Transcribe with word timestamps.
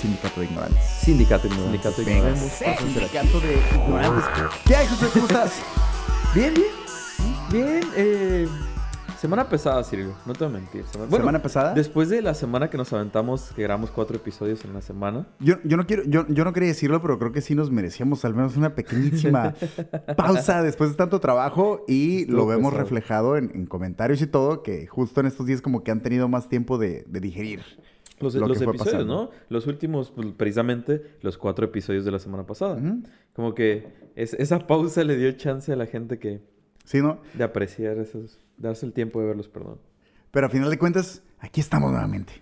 Sindicato 0.00 0.40
de 0.40 0.46
Ignorantes. 0.46 0.84
Sindicato 1.02 1.46
Ignorantes. 1.48 1.72
Sindicato 1.72 2.02
de 2.02 2.04
Venga. 2.04 2.28
Ignorantes. 2.30 2.78
Sindicato 2.78 3.40
de 3.40 3.54
Ignorantes. 3.84 4.24
¿Qué 4.64 4.76
hay, 4.76 4.86
José? 4.86 5.06
¿Cómo 5.12 5.26
estás? 5.26 5.52
Bien, 6.34 6.54
bien. 6.54 6.68
Bien. 7.50 7.80
Eh, 7.96 8.46
semana 9.20 9.48
pesada, 9.48 9.82
Cirilo. 9.82 10.14
No 10.24 10.34
te 10.34 10.44
voy 10.44 10.54
a 10.54 10.58
mentir. 10.58 10.84
Semana, 10.84 11.10
bueno, 11.10 11.22
¿Semana 11.24 11.42
pesada? 11.42 11.74
Después 11.74 12.08
de 12.10 12.22
la 12.22 12.34
semana 12.34 12.70
que 12.70 12.76
nos 12.76 12.92
aventamos, 12.92 13.50
que 13.56 13.62
grabamos 13.62 13.90
cuatro 13.90 14.14
episodios 14.16 14.64
en 14.64 14.72
la 14.74 14.82
semana. 14.82 15.26
Yo, 15.40 15.56
yo 15.64 15.76
no 15.76 15.86
quiero, 15.86 16.04
yo, 16.06 16.26
yo 16.28 16.44
no 16.44 16.52
quería 16.52 16.68
decirlo, 16.68 17.02
pero 17.02 17.18
creo 17.18 17.32
que 17.32 17.40
sí 17.40 17.54
nos 17.56 17.70
merecíamos 17.72 18.24
al 18.24 18.34
menos 18.34 18.56
una 18.56 18.74
pequeñísima 18.76 19.54
pausa 20.16 20.62
después 20.62 20.90
de 20.90 20.96
tanto 20.96 21.18
trabajo 21.18 21.84
y 21.88 22.24
lo 22.26 22.46
vemos 22.46 22.70
pesado. 22.72 22.84
reflejado 22.84 23.36
en, 23.36 23.50
en 23.54 23.66
comentarios 23.66 24.22
y 24.22 24.26
todo, 24.28 24.62
que 24.62 24.86
justo 24.86 25.20
en 25.20 25.26
estos 25.26 25.46
días 25.46 25.60
como 25.60 25.82
que 25.82 25.90
han 25.90 26.02
tenido 26.02 26.28
más 26.28 26.48
tiempo 26.48 26.78
de, 26.78 27.04
de 27.08 27.20
digerir. 27.20 27.62
Los, 28.20 28.34
episodios, 28.34 28.76
pasando. 28.76 29.04
¿no? 29.04 29.30
Los 29.48 29.66
últimos, 29.66 30.10
pues, 30.10 30.28
precisamente, 30.36 31.16
los 31.22 31.38
cuatro 31.38 31.64
episodios 31.66 32.04
de 32.04 32.10
la 32.10 32.18
semana 32.18 32.46
pasada. 32.46 32.80
Como 33.32 33.54
que 33.54 33.86
es- 34.16 34.34
esa 34.34 34.66
pausa 34.66 35.04
le 35.04 35.16
dio 35.16 35.30
chance 35.32 35.72
a 35.72 35.76
la 35.76 35.86
gente 35.86 36.18
que 36.18 36.40
Sí, 36.84 37.00
¿no? 37.02 37.20
de 37.34 37.44
apreciar 37.44 37.98
esos, 37.98 38.38
darse 38.56 38.86
el 38.86 38.92
tiempo 38.92 39.20
de 39.20 39.26
verlos, 39.26 39.48
perdón. 39.48 39.78
Pero 40.30 40.46
a 40.46 40.50
final 40.50 40.70
de 40.70 40.78
cuentas, 40.78 41.22
aquí 41.38 41.60
estamos 41.60 41.90
nuevamente. 41.90 42.32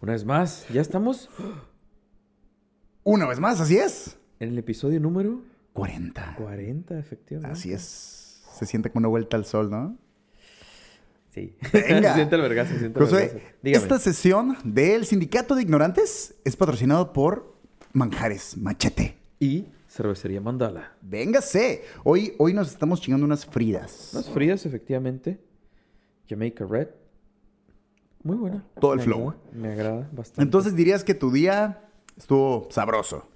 Una 0.00 0.12
vez 0.12 0.24
más, 0.24 0.66
ya 0.72 0.80
estamos 0.80 1.28
Una 3.04 3.26
vez 3.26 3.38
más, 3.40 3.60
así 3.60 3.76
es. 3.76 4.18
en 4.40 4.50
el 4.50 4.58
episodio 4.58 5.00
número 5.00 5.40
40. 5.72 6.34
40, 6.38 6.98
efectivamente. 6.98 7.52
Así 7.52 7.72
es. 7.72 8.42
Se 8.52 8.66
siente 8.66 8.90
como 8.90 9.00
una 9.00 9.08
vuelta 9.08 9.36
al 9.36 9.44
sol, 9.44 9.70
¿no? 9.70 9.96
Sí. 11.36 11.54
Venga. 11.70 12.14
siente 12.14 12.34
el 12.34 12.40
vergazo, 12.40 12.70
siente 12.78 12.98
el 12.98 13.06
vergazo. 13.06 13.38
Esta 13.62 13.98
sesión 13.98 14.56
del 14.64 15.04
Sindicato 15.04 15.54
de 15.54 15.62
Ignorantes 15.62 16.34
es 16.46 16.56
patrocinado 16.56 17.12
por 17.12 17.54
Manjares 17.92 18.56
Machete. 18.56 19.18
Y 19.38 19.66
cervecería 19.86 20.40
Mandala. 20.40 20.94
Véngase. 21.02 21.84
Hoy, 22.04 22.32
hoy 22.38 22.54
nos 22.54 22.70
estamos 22.70 23.02
chingando 23.02 23.26
unas 23.26 23.44
fridas. 23.44 24.12
Unas 24.14 24.30
frías, 24.30 24.64
efectivamente. 24.64 25.38
Jamaica 26.26 26.64
Red. 26.64 26.88
Muy 28.22 28.36
buena. 28.36 28.64
Todo 28.80 28.94
el 28.94 29.00
Me 29.00 29.04
flow. 29.04 29.28
agrada, 29.28 29.42
Me 29.52 29.68
agrada 29.72 30.08
bastante. 30.12 30.42
Entonces 30.42 30.74
dirías 30.74 31.04
que 31.04 31.14
tu 31.14 31.30
día 31.30 31.82
estuvo 32.16 32.66
sabroso. 32.70 33.28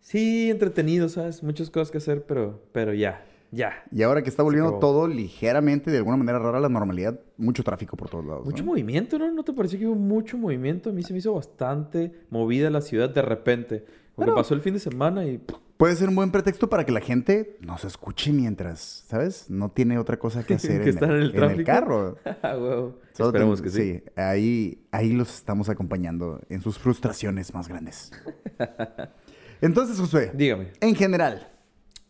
Sí, 0.00 0.50
entretenido, 0.50 1.08
¿sabes? 1.08 1.42
Muchas 1.42 1.70
cosas 1.70 1.90
que 1.90 1.96
hacer, 1.98 2.24
pero, 2.26 2.62
pero 2.72 2.92
ya, 2.92 3.24
ya. 3.50 3.82
Y 3.90 4.02
ahora 4.02 4.22
que 4.22 4.28
está 4.28 4.42
volviendo 4.42 4.78
todo 4.78 5.06
ligeramente, 5.08 5.90
de 5.90 5.98
alguna 5.98 6.16
manera 6.16 6.38
rara, 6.38 6.58
a 6.58 6.60
la 6.60 6.68
normalidad, 6.68 7.18
mucho 7.36 7.62
tráfico 7.64 7.96
por 7.96 8.08
todos 8.10 8.24
lados. 8.24 8.44
Mucho 8.44 8.62
¿no? 8.64 8.70
movimiento, 8.70 9.18
¿no? 9.18 9.30
¿No 9.30 9.42
te 9.44 9.52
pareció 9.52 9.78
que 9.78 9.86
hubo 9.86 9.94
mucho 9.96 10.36
movimiento? 10.38 10.90
A 10.90 10.92
mí 10.92 11.02
se 11.02 11.12
me 11.12 11.18
hizo 11.20 11.32
bastante 11.34 12.12
movida 12.30 12.70
la 12.70 12.80
ciudad 12.80 13.10
de 13.10 13.22
repente. 13.22 13.78
Porque 14.14 14.30
Bueno. 14.30 14.34
pasó 14.34 14.54
el 14.54 14.60
fin 14.60 14.74
de 14.74 14.80
semana 14.80 15.24
y... 15.26 15.40
Puede 15.76 15.94
ser 15.94 16.08
un 16.08 16.16
buen 16.16 16.32
pretexto 16.32 16.68
para 16.68 16.84
que 16.84 16.90
la 16.90 16.98
gente 17.00 17.56
nos 17.60 17.84
escuche 17.84 18.32
mientras, 18.32 19.04
¿sabes? 19.06 19.48
No 19.48 19.70
tiene 19.70 19.96
otra 19.96 20.18
cosa 20.18 20.42
que 20.44 20.54
hacer 20.54 20.78
Que 20.82 20.88
en, 20.90 20.94
están 20.96 21.10
en 21.12 21.16
el 21.22 21.32
tráfico. 21.32 21.64
carro. 21.64 22.16
Ah, 22.42 23.26
Esperemos 23.26 23.62
que 23.62 23.70
sí. 23.70 24.02
ahí, 24.16 24.84
ahí 24.90 25.12
los 25.12 25.32
estamos 25.36 25.68
acompañando 25.68 26.40
en 26.48 26.60
sus 26.62 26.78
frustraciones 26.80 27.54
más 27.54 27.68
grandes. 27.68 28.10
Entonces, 29.60 29.98
Josué, 29.98 30.30
Dígame. 30.34 30.68
en 30.80 30.94
general, 30.94 31.48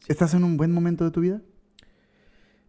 ¿estás 0.09 0.35
en 0.35 0.45
un 0.45 0.57
buen 0.57 0.73
momento 0.73 1.05
de 1.05 1.11
tu 1.11 1.21
vida? 1.21 1.43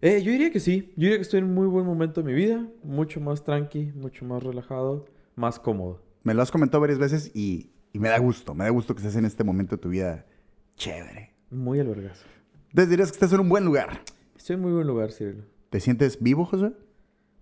Eh, 0.02 0.22
yo 0.24 0.32
diría 0.32 0.52
que 0.52 0.60
sí. 0.60 0.94
Yo 0.96 1.04
diría 1.04 1.18
que 1.18 1.24
estoy 1.24 1.40
en 1.40 1.46
un 1.46 1.54
muy 1.54 1.68
buen 1.68 1.86
momento 1.86 2.22
de 2.22 2.28
mi 2.32 2.34
vida. 2.34 2.66
Mucho 2.84 3.20
más 3.20 3.44
tranqui, 3.44 3.92
mucho 3.96 4.26
más 4.26 4.42
relajado, 4.44 5.06
más 5.36 5.60
cómodo. 5.60 6.02
Me 6.24 6.34
lo 6.34 6.42
has 6.42 6.52
comentado 6.52 6.82
varias 6.82 7.00
veces 7.00 7.32
y, 7.34 7.72
y 7.92 8.00
me 8.00 8.10
da 8.10 8.18
gusto. 8.20 8.54
Me 8.54 8.64
da 8.66 8.70
gusto 8.70 8.94
que 8.96 9.02
estés 9.02 9.16
en 9.16 9.26
este 9.26 9.44
momento 9.44 9.76
de 9.76 9.82
tu 9.82 9.90
vida 9.90 10.26
chévere. 10.76 11.34
Muy 11.50 11.80
albergazo. 11.80 12.26
Entonces 12.70 12.90
dirías 12.90 13.10
que 13.12 13.16
estás 13.16 13.34
en 13.34 13.42
un 13.42 13.50
buen 13.50 13.66
lugar. 13.66 14.02
Estoy 14.38 14.56
en 14.56 14.62
muy 14.62 14.72
buen 14.72 14.88
lugar, 14.88 15.12
Cirilo. 15.12 15.44
¿Te 15.70 15.80
sientes 15.80 16.22
vivo, 16.22 16.46
Josué? 16.46 16.74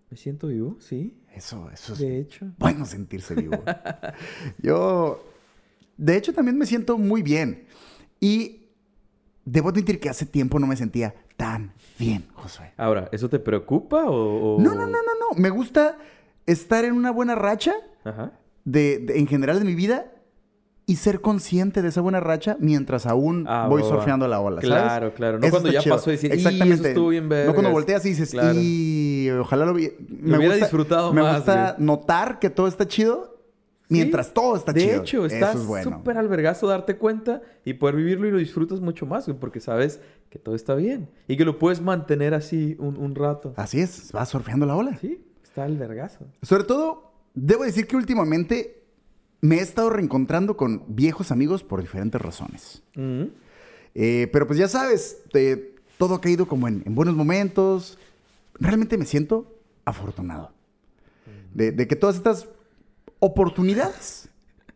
Me 0.09 0.17
siento 0.17 0.47
vivo, 0.47 0.77
sí. 0.79 1.17
Eso, 1.35 1.69
eso 1.71 1.93
es 1.93 1.99
De 1.99 2.19
hecho. 2.19 2.47
bueno 2.57 2.85
sentirse 2.85 3.35
vivo. 3.35 3.61
Yo, 4.63 5.23
de 5.97 6.17
hecho, 6.17 6.33
también 6.33 6.57
me 6.57 6.65
siento 6.65 6.97
muy 6.97 7.21
bien. 7.21 7.65
Y 8.19 8.56
debo 9.49 9.69
admitir 9.69 9.99
que 10.01 10.09
hace 10.09 10.25
tiempo 10.25 10.59
no 10.59 10.67
me 10.67 10.75
sentía 10.75 11.15
tan 11.37 11.71
bien, 11.97 12.25
Josué. 12.33 12.73
Ahora, 12.75 13.07
¿eso 13.13 13.29
te 13.29 13.39
preocupa 13.39 14.03
o...? 14.05 14.55
o- 14.57 14.59
No, 14.61 14.71
no, 14.75 14.81
no, 14.81 14.87
no, 14.87 14.97
no. 15.31 15.37
Me 15.41 15.49
gusta 15.49 15.97
estar 16.45 16.83
en 16.83 16.93
una 16.93 17.11
buena 17.11 17.33
racha 17.35 17.73
Ajá. 18.03 18.33
de, 18.65 18.99
de- 18.99 19.19
en 19.19 19.27
general 19.27 19.59
de 19.59 19.65
mi 19.65 19.73
vida 19.75 20.11
y 20.85 20.97
ser 20.97 21.21
consciente 21.21 21.81
de 21.81 21.89
esa 21.89 22.01
buena 22.01 22.19
racha 22.19 22.57
mientras 22.59 23.05
aún 23.05 23.45
Ah, 23.47 23.67
voy 23.69 23.83
surfeando 23.83 24.27
la 24.27 24.39
ola, 24.41 24.61
¿sabes? 24.61 24.67
Claro, 24.83 25.13
claro. 25.13 25.39
No 25.39 25.45
Eso 25.45 25.51
cuando 25.51 25.71
ya 25.71 25.79
chido. 25.81 25.95
pasó 25.95 26.09
y 26.09 26.13
decir, 26.13 26.31
"Y, 26.31 26.35
Exactamente. 26.35 26.75
eso 26.75 26.87
estuvo 26.89 27.09
bien 27.09 27.23
No 27.23 27.29
cuando 27.29 27.53
vergas". 27.55 27.71
volteas 27.73 28.05
y 28.05 28.09
dices, 28.09 28.31
Claro. 28.31 28.53
y 28.57 29.29
ojalá 29.39 29.65
lo, 29.65 29.73
vi- 29.73 29.91
me 30.09 30.37
hubiera 30.37 30.55
gusta- 30.55 30.65
disfrutado 30.65 31.13
Me 31.13 31.21
más, 31.21 31.37
gusta 31.37 31.73
güey. 31.77 31.85
notar 31.85 32.39
que 32.39 32.49
todo 32.49 32.67
está 32.67 32.85
chido 32.87 33.36
mientras 33.89 34.27
Sí. 34.27 34.33
todo 34.35 34.55
está 34.55 34.73
de 34.73 34.81
chido. 34.81 35.01
hecho, 35.01 35.25
estás 35.25 35.51
Eso 35.55 35.61
es 35.61 35.67
bueno. 35.67 35.97
súper 35.97 36.17
albergazo 36.17 36.67
darte 36.67 36.97
cuenta 36.97 37.41
y 37.65 37.73
poder 37.73 37.95
vivirlo 37.95 38.27
y 38.27 38.31
lo 38.31 38.37
disfrutas 38.37 38.79
mucho 38.81 39.05
más, 39.05 39.29
porque 39.39 39.59
sabes 39.59 39.99
que 40.29 40.39
todo 40.39 40.55
está 40.55 40.75
bien 40.75 41.09
y 41.27 41.37
que 41.37 41.45
lo 41.45 41.57
puedes 41.59 41.81
mantener 41.81 42.33
así 42.33 42.75
un, 42.79 42.97
un 42.97 43.15
rato. 43.15 43.53
Así 43.55 43.79
es, 43.79 44.11
vas 44.11 44.29
surfeando 44.29 44.65
la 44.65 44.75
ola. 44.75 44.97
Sí, 44.99 45.23
está 45.43 45.63
albergazo. 45.63 46.25
Sobre 46.41 46.63
todo, 46.65 47.11
debo 47.33 47.63
decir 47.63 47.87
que 47.87 47.95
últimamente 47.95 48.83
me 49.41 49.57
he 49.57 49.61
estado 49.61 49.89
reencontrando 49.89 50.57
con 50.57 50.83
viejos 50.87 51.31
amigos 51.31 51.63
por 51.63 51.79
diferentes 51.81 52.19
razones. 52.21 52.83
Mm. 52.95 53.23
Eh, 53.95 54.27
pero 54.33 54.45
pues 54.47 54.59
ya 54.59 54.67
sabes, 54.67 55.23
eh, 55.33 55.75
todo 55.97 56.15
ha 56.15 56.21
caído 56.21 56.47
como 56.47 56.67
en, 56.67 56.83
en 56.85 56.93
buenos 56.95 57.15
momentos. 57.15 57.97
Realmente 58.59 58.97
me 58.97 59.05
siento 59.05 59.55
afortunado. 59.85 60.51
De, 61.53 61.71
de 61.71 61.87
que 61.87 61.95
todas 61.95 62.15
estas 62.17 62.47
oportunidades 63.19 64.29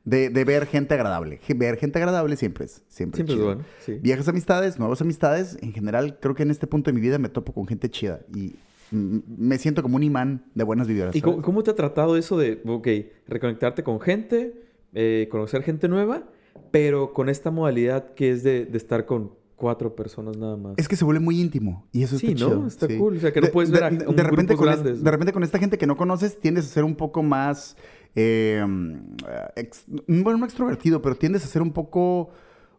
de, 0.04 0.30
de 0.30 0.46
ver 0.46 0.66
gente 0.66 0.94
agradable. 0.94 1.40
Ver 1.56 1.78
gente 1.78 2.00
agradable 2.00 2.36
siempre 2.36 2.66
es, 2.66 2.82
siempre 2.88 3.18
Siempre 3.18 3.34
es 3.36 3.40
chido. 3.40 3.46
bueno, 3.46 3.64
sí. 3.80 4.00
Viejas 4.02 4.28
amistades, 4.28 4.80
nuevas 4.80 5.02
amistades. 5.02 5.58
En 5.62 5.74
general, 5.74 6.18
creo 6.20 6.34
que 6.36 6.44
en 6.44 6.52
este 6.52 6.68
punto 6.68 6.90
de 6.90 6.96
mi 6.96 7.02
vida 7.02 7.20
me 7.20 7.30
topo 7.30 7.54
con 7.54 7.68
gente 7.68 7.90
chida. 7.90 8.22
Y 8.36 8.56
me 8.92 9.58
siento 9.58 9.82
como 9.84 9.96
un 9.98 10.04
imán 10.04 10.46
de 10.56 10.64
buenas 10.64 10.88
vibras. 10.88 11.16
¿Y 11.16 11.22
cómo, 11.22 11.42
cómo 11.42 11.64
te 11.64 11.72
ha 11.72 11.76
tratado 11.76 12.18
eso 12.18 12.38
de, 12.38 12.62
ok, 12.66 12.88
reconectarte 13.28 13.84
con 13.84 14.00
gente, 14.02 14.54
eh, 14.94 15.28
conocer 15.32 15.64
gente 15.64 15.88
nueva, 15.88 16.24
pero 16.72 17.14
con 17.14 17.30
esta 17.30 17.52
modalidad 17.52 18.14
que 18.16 18.32
es 18.32 18.44
de, 18.44 18.66
de 18.66 18.78
estar 18.78 19.06
con 19.06 19.32
cuatro 19.56 19.96
personas 19.96 20.36
nada 20.36 20.58
más? 20.58 20.74
Es 20.78 20.88
que 20.90 20.96
se 20.98 21.06
vuelve 21.06 21.22
muy 21.22 21.40
íntimo 21.40 21.88
y 21.94 22.04
eso 22.04 22.18
Sí, 22.18 22.30
está 22.34 22.46
¿no? 22.46 22.50
chido. 22.50 22.68
Está 22.68 22.88
cool. 22.98 23.16
O 23.18 23.20
sea, 23.20 23.32
que 23.32 23.40
no 23.42 23.48
puedes 23.50 23.72
ver 23.72 23.84
a- 23.84 23.90
un 23.90 24.18
repente 24.18 24.56
con 24.58 24.68
es- 24.68 24.76
grandes, 24.76 24.98
¿no? 24.98 25.04
de 25.06 25.12
repente 25.12 25.32
con 25.32 25.44
esta 25.44 25.60
gente 25.60 25.78
que 25.78 25.88
no 25.88 25.96
conoces 25.96 26.40
tiendes 26.40 26.66
a 26.66 26.70
ser 26.70 26.84
un 26.84 26.96
poco 26.96 27.24
más, 27.24 27.78
eh, 28.16 28.66
ex- 29.56 29.86
bueno, 30.08 30.38
no 30.40 30.46
extrovertido, 30.46 31.02
pero 31.02 31.16
tiendes 31.16 31.44
a 31.46 31.48
ser 31.48 31.62
un 31.62 31.72
poco, 31.72 32.30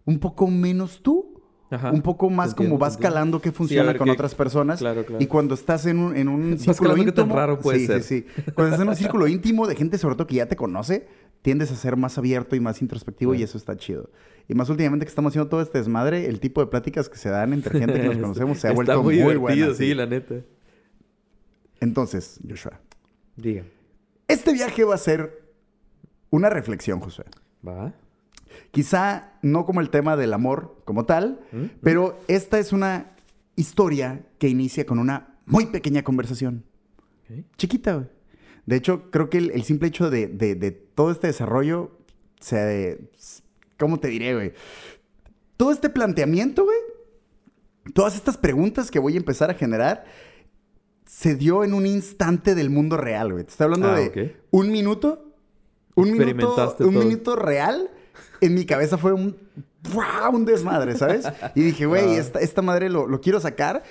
un 0.05 0.19
poco 0.19 0.47
menos 0.49 1.03
tú. 1.03 1.29
Ajá. 1.71 1.91
Un 1.91 2.03
poco 2.03 2.29
más 2.29 2.51
entiendo, 2.51 2.73
como 2.75 2.79
vas 2.79 2.97
entiendo. 2.97 3.15
calando 3.15 3.41
Sí, 3.41 3.49
a 3.49 3.53
funciona 3.53 3.87
ver 3.89 3.97
con 3.97 4.11
otras 4.11 4.35
personas. 4.35 4.79
Claro, 4.79 5.07
claro. 5.07 5.23
Y 5.25 5.27
cuando 5.27 5.55
estás 5.55 5.87
en 5.87 6.01
un, 6.01 6.15
en 6.15 6.29
un 6.29 6.59
círculo 6.59 6.91
qué 6.95 7.01
tan 7.01 7.09
íntimo. 7.09 7.35
raro 7.35 7.59
puede 7.61 7.79
sí, 7.79 7.87
ser. 7.87 8.03
sí, 8.03 8.27
sí. 8.37 8.43
Cuando 8.53 8.65
estás 8.75 8.81
en 8.83 8.89
un 8.91 8.97
círculo 9.03 9.27
íntimo 9.27 9.67
de 9.67 9.75
gente, 9.75 9.97
sobre 9.97 10.15
todo 10.17 10.27
que 10.27 10.35
ya 10.35 10.45
te 10.47 10.55
conoce, 10.55 11.09
tiendes 11.41 11.73
a 11.73 11.77
ser 11.77 11.97
más 11.97 12.19
abierto 12.19 12.57
y 12.57 12.61
más 12.61 12.83
introspectivo 12.83 13.35
y 13.35 13.43
eso 13.43 13.57
está 13.57 13.75
chido. 13.79 14.11
Y 14.49 14.55
más 14.55 14.69
últimamente 14.69 15.07
que 15.07 15.09
estamos 15.09 15.31
haciendo 15.31 15.49
todo 15.49 15.63
este 15.63 15.79
desmadre, 15.79 16.27
el 16.27 16.41
tipo 16.41 16.61
de 16.61 16.67
pláticas 16.67 17.09
que 17.09 17.17
se 17.17 17.31
dan 17.31 17.55
entre 17.55 17.79
gente 17.79 17.99
que 18.03 18.07
nos 18.07 18.19
conocemos 18.21 18.59
se 18.59 18.67
ha 18.67 18.71
Está 18.73 18.97
vuelto 18.97 19.03
muy, 19.03 19.39
muy, 19.39 19.55
sí, 19.57 19.75
sí. 19.75 19.95
la 19.95 20.05
neta. 20.05 20.35
Entonces, 21.81 22.39
Joshua, 22.47 22.81
Diga. 23.37 23.65
Este 24.33 24.53
viaje 24.53 24.85
va 24.85 24.95
a 24.95 24.99
ser 24.99 25.43
una 26.31 26.49
reflexión, 26.51 27.01
Josué. 27.01 27.25
¿Va? 27.67 27.95
Quizá 28.71 29.33
no 29.43 29.65
como 29.65 29.81
el 29.81 29.91
tema 29.91 30.17
del 30.17 30.33
amor 30.33 30.77
como 30.85 31.05
tal, 31.05 31.41
¿Mm? 31.53 31.65
pero 31.83 32.19
esta 32.29 32.59
es 32.59 32.73
una 32.73 33.13
historia 33.57 34.25
que 34.39 34.49
inicia 34.49 34.87
con 34.87 34.99
una 34.99 35.37
muy 35.47 35.67
pequeña 35.67 36.03
conversación. 36.03 36.65
Chiquita, 37.57 37.95
güey. 37.95 38.07
De 38.67 38.77
hecho, 38.77 39.11
creo 39.11 39.31
que 39.31 39.39
el, 39.39 39.51
el 39.53 39.63
simple 39.65 39.89
hecho 39.89 40.11
de, 40.11 40.27
de- 40.29 40.55
de 40.55 40.71
todo 40.71 41.11
este 41.11 41.27
desarrollo, 41.29 41.91
se, 42.41 43.11
¿cómo 43.79 43.99
te 43.99 44.09
diré, 44.09 44.35
güey? 44.35 44.53
Todo 45.57 45.73
este 45.73 45.89
planteamiento, 45.89 46.65
güey, 46.65 46.77
todas 47.95 48.15
estas 48.15 48.37
preguntas 48.37 48.91
que 48.91 48.99
voy 48.99 49.15
a 49.15 49.17
empezar 49.17 49.51
a 49.51 49.55
generar, 49.55 50.05
se 51.15 51.35
dio 51.37 51.63
en 51.63 51.75
un 51.75 51.87
instante 51.87 52.55
del 52.55 52.71
mundo 52.71 52.97
real, 52.97 53.33
güey. 53.33 53.45
Te 53.45 53.51
estoy 53.51 53.65
hablando 53.65 53.89
Ah, 53.91 53.97
de 54.01 54.07
ok. 54.07 54.37
un 54.51 54.73
minuto, 54.73 55.25
un 55.95 56.11
minuto, 56.13 56.75
un 56.79 56.93
todo. 56.93 57.05
minuto 57.05 57.37
real. 57.37 57.91
En 58.41 58.55
mi 58.55 58.65
cabeza 58.65 58.97
fue 58.99 59.13
un, 59.13 59.37
un 60.33 60.45
desmadre, 60.45 60.97
¿sabes? 60.97 61.27
Y 61.55 61.61
dije, 61.63 61.87
güey, 61.87 62.17
Ah. 62.17 62.19
esta, 62.19 62.41
esta 62.41 62.63
madre 62.63 62.89
lo, 62.89 63.07
lo 63.07 63.21
quiero 63.21 63.41
sacar. 63.41 63.83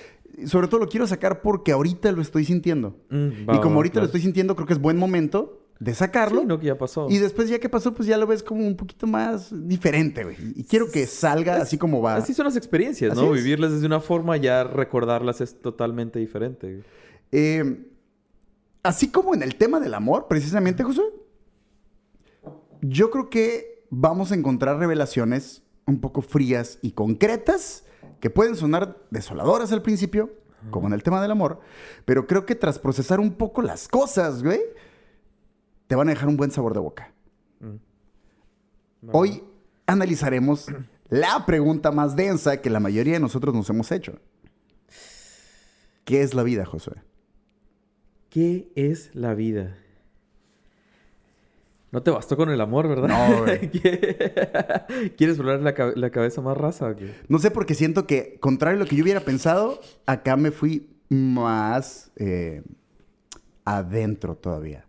Sobre 0.46 0.68
todo 0.68 0.80
lo 0.80 0.88
quiero 0.90 1.06
sacar 1.08 1.42
porque 1.42 1.72
ahorita 1.74 2.12
lo 2.12 2.22
estoy 2.22 2.44
sintiendo. 2.46 2.98
Mm, 3.10 3.28
y 3.44 3.46
va, 3.46 3.62
como 3.62 3.72
va, 3.72 3.76
ahorita 3.78 3.94
claro. 3.94 4.04
lo 4.04 4.08
estoy 4.08 4.22
sintiendo, 4.22 4.56
creo 4.56 4.66
que 4.68 4.74
es 4.74 4.80
buen 4.80 4.98
momento 4.98 5.60
de 5.80 5.94
sacarlo. 5.94 6.42
Sí, 6.42 6.48
no, 6.48 6.60
que 6.60 6.66
ya 6.68 6.78
pasó. 6.78 7.08
Y 7.10 7.18
después 7.20 7.50
ya 7.50 7.60
que 7.60 7.70
pasó, 7.70 7.94
pues 7.94 8.08
ya 8.08 8.18
lo 8.18 8.26
ves 8.28 8.42
como 8.42 8.66
un 8.66 8.76
poquito 8.76 9.06
más 9.08 9.50
diferente, 9.68 10.24
güey. 10.24 10.38
Y 10.56 10.64
quiero 10.64 10.90
que 10.90 11.06
salga 11.06 11.58
así 11.58 11.78
como 11.78 12.02
va. 12.02 12.16
Así 12.16 12.34
son 12.34 12.46
las 12.46 12.56
experiencias, 12.58 13.12
Así 13.12 13.22
¿no? 13.22 13.36
es. 13.36 13.44
Vivirlas 13.44 13.72
desde 13.74 13.86
una 13.86 14.00
forma, 14.00 14.38
ya 14.38 14.64
recordarlas 14.64 15.40
es 15.42 15.62
totalmente 15.62 16.18
diferente. 16.20 16.68
güey. 16.68 16.84
Eh, 17.32 17.88
así 18.84 19.10
como 19.10 19.34
en 19.34 19.44
el 19.44 19.56
tema 19.56 19.80
del 19.80 19.94
amor, 19.94 20.28
precisamente, 20.28 20.84
José, 20.84 21.02
yo 22.82 23.12
creo 23.12 23.30
que 23.30 23.86
vamos 23.90 24.32
a 24.32 24.36
encontrar 24.36 24.78
revelaciones 24.78 25.64
un 25.86 26.00
poco 26.00 26.22
frías 26.22 26.80
y 26.82 26.92
concretas 26.92 27.84
que 28.20 28.30
pueden 28.30 28.56
sonar 28.56 28.98
desoladoras 29.10 29.72
al 29.72 29.82
principio, 29.82 30.32
como 30.70 30.88
en 30.88 30.94
el 30.94 31.04
tema 31.04 31.22
del 31.22 31.32
amor, 31.32 31.60
pero 32.06 32.28
creo 32.28 32.46
que 32.46 32.56
tras 32.56 32.78
procesar 32.78 33.20
un 33.20 33.34
poco 33.34 33.62
las 33.62 33.88
cosas, 33.88 34.44
güey, 34.44 34.62
te 35.88 35.96
van 35.96 36.08
a 36.08 36.12
dejar 36.12 36.30
un 36.30 36.38
buen 36.38 36.52
sabor 36.52 36.74
de 36.74 36.80
boca. 36.80 37.14
Va. 39.04 39.10
Hoy 39.12 39.44
analizaremos 39.88 40.68
la 41.10 41.46
pregunta 41.46 41.92
más 41.92 42.16
densa 42.16 42.62
que 42.62 42.70
la 42.70 42.80
mayoría 42.80 43.14
de 43.14 43.20
nosotros 43.20 43.54
nos 43.56 43.70
hemos 43.70 43.92
hecho. 43.92 44.20
¿Qué 46.06 46.22
es 46.22 46.34
la 46.34 46.44
vida, 46.44 46.66
Josué? 46.66 47.02
¿Qué 48.32 48.72
es 48.76 49.14
la 49.14 49.34
vida? 49.34 49.76
No 51.92 52.02
te 52.02 52.12
bastó 52.12 52.38
con 52.38 52.50
el 52.50 52.62
amor, 52.62 52.88
¿verdad? 52.88 53.10
No, 53.10 53.44
güey. 53.44 53.70
¿Quieres 55.18 55.38
volar 55.38 55.60
la 55.60 56.10
cabeza 56.12 56.42
más 56.42 56.56
rasa 56.56 56.88
o 56.88 56.96
qué? 56.96 57.14
No 57.28 57.40
sé 57.40 57.52
porque 57.52 57.76
siento 57.76 58.08
que, 58.08 58.38
contrario 58.40 58.78
a 58.78 58.84
lo 58.86 58.90
que 58.90 58.96
yo 58.96 59.04
hubiera 59.04 59.20
pensado, 59.20 59.82
acá 60.06 60.38
me 60.38 60.52
fui 60.52 60.88
más 61.10 62.14
eh, 62.16 62.64
adentro 63.66 64.36
todavía. 64.36 64.86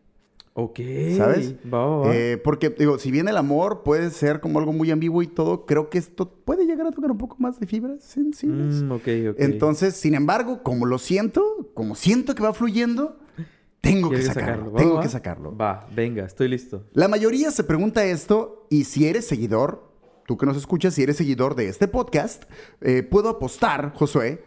Ok. 0.54 0.80
¿Sabes? 1.16 1.54
Va, 1.72 1.86
va, 1.86 1.96
va. 1.98 2.14
Eh, 2.14 2.36
porque, 2.36 2.68
digo, 2.70 2.98
si 2.98 3.10
bien 3.10 3.28
el 3.28 3.36
amor 3.36 3.82
puede 3.82 4.10
ser 4.10 4.40
como 4.40 4.58
algo 4.58 4.72
muy 4.72 4.90
ambiguo 4.90 5.22
y 5.22 5.26
todo, 5.26 5.64
creo 5.64 5.88
que 5.88 5.98
esto 5.98 6.28
puede 6.28 6.66
llegar 6.66 6.86
a 6.86 6.90
tocar 6.90 7.10
un 7.10 7.18
poco 7.18 7.36
más 7.38 7.58
de 7.58 7.66
fibras 7.66 8.02
sensibles. 8.04 8.82
Mm, 8.82 8.92
ok, 8.92 9.08
ok. 9.30 9.36
Entonces, 9.38 9.94
sin 9.94 10.14
embargo, 10.14 10.62
como 10.62 10.84
lo 10.84 10.98
siento, 10.98 11.70
como 11.72 11.94
siento 11.94 12.34
que 12.34 12.42
va 12.42 12.52
fluyendo, 12.52 13.18
tengo 13.80 14.10
que 14.10 14.16
¿Quieres 14.16 14.34
sacarlo. 14.34 14.72
Tengo 14.72 15.00
que 15.00 15.08
sacarlo. 15.08 15.56
Va, 15.56 15.88
venga, 15.94 16.24
estoy 16.24 16.48
listo. 16.48 16.84
La 16.92 17.08
mayoría 17.08 17.50
se 17.50 17.64
pregunta 17.64 18.04
esto 18.04 18.66
y 18.68 18.84
si 18.84 19.06
eres 19.06 19.26
seguidor, 19.26 19.90
tú 20.26 20.36
que 20.36 20.44
nos 20.44 20.56
escuchas, 20.56 20.94
si 20.94 21.02
eres 21.02 21.16
seguidor 21.16 21.54
de 21.54 21.68
este 21.68 21.88
podcast, 21.88 22.44
eh, 22.82 23.02
puedo 23.02 23.30
apostar, 23.30 23.92
Josué, 23.94 24.44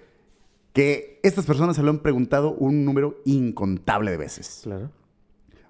que 0.71 1.19
estas 1.23 1.45
personas 1.45 1.75
se 1.75 1.83
lo 1.83 1.89
han 1.89 1.99
preguntado 1.99 2.53
un 2.53 2.85
número 2.85 3.21
incontable 3.25 4.11
de 4.11 4.17
veces. 4.17 4.61
Claro. 4.63 4.91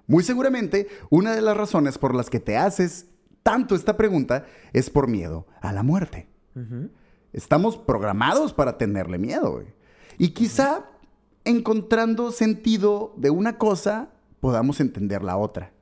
Muy 0.06 0.22
seguramente, 0.22 0.88
una 1.10 1.34
de 1.34 1.42
las 1.42 1.56
razones 1.56 1.98
por 1.98 2.14
las 2.14 2.30
que 2.30 2.40
te 2.40 2.56
haces 2.56 3.06
tanto 3.42 3.74
esta 3.74 3.96
pregunta 3.96 4.46
es 4.72 4.90
por 4.90 5.08
miedo 5.08 5.46
a 5.60 5.72
la 5.72 5.82
muerte. 5.82 6.28
Estamos 7.32 7.76
programados 7.76 8.52
para 8.52 8.78
tenerle 8.78 9.18
miedo, 9.18 9.52
güey. 9.52 9.66
Y 10.18 10.30
quizá 10.30 10.86
encontrando 11.44 12.32
sentido 12.32 13.14
de 13.16 13.30
una 13.30 13.58
cosa, 13.58 14.10
podamos 14.40 14.80
entender 14.80 15.22
la 15.22 15.36
otra. 15.36 15.72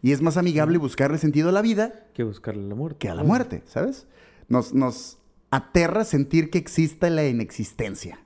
Y 0.00 0.12
es 0.12 0.22
más 0.22 0.36
amigable 0.36 0.78
buscarle 0.78 1.18
sentido 1.18 1.50
a 1.50 1.52
la 1.52 1.62
vida 1.62 2.06
Que 2.14 2.24
buscarle 2.24 2.66
la 2.66 2.74
muerte. 2.74 2.98
que 2.98 3.08
a 3.08 3.14
la 3.14 3.22
muerte, 3.22 3.62
¿sabes? 3.66 4.06
Nos, 4.48 4.74
nos 4.74 5.18
aterra 5.50 6.04
sentir 6.04 6.50
que 6.50 6.58
exista 6.58 7.08
la 7.10 7.26
inexistencia. 7.28 8.18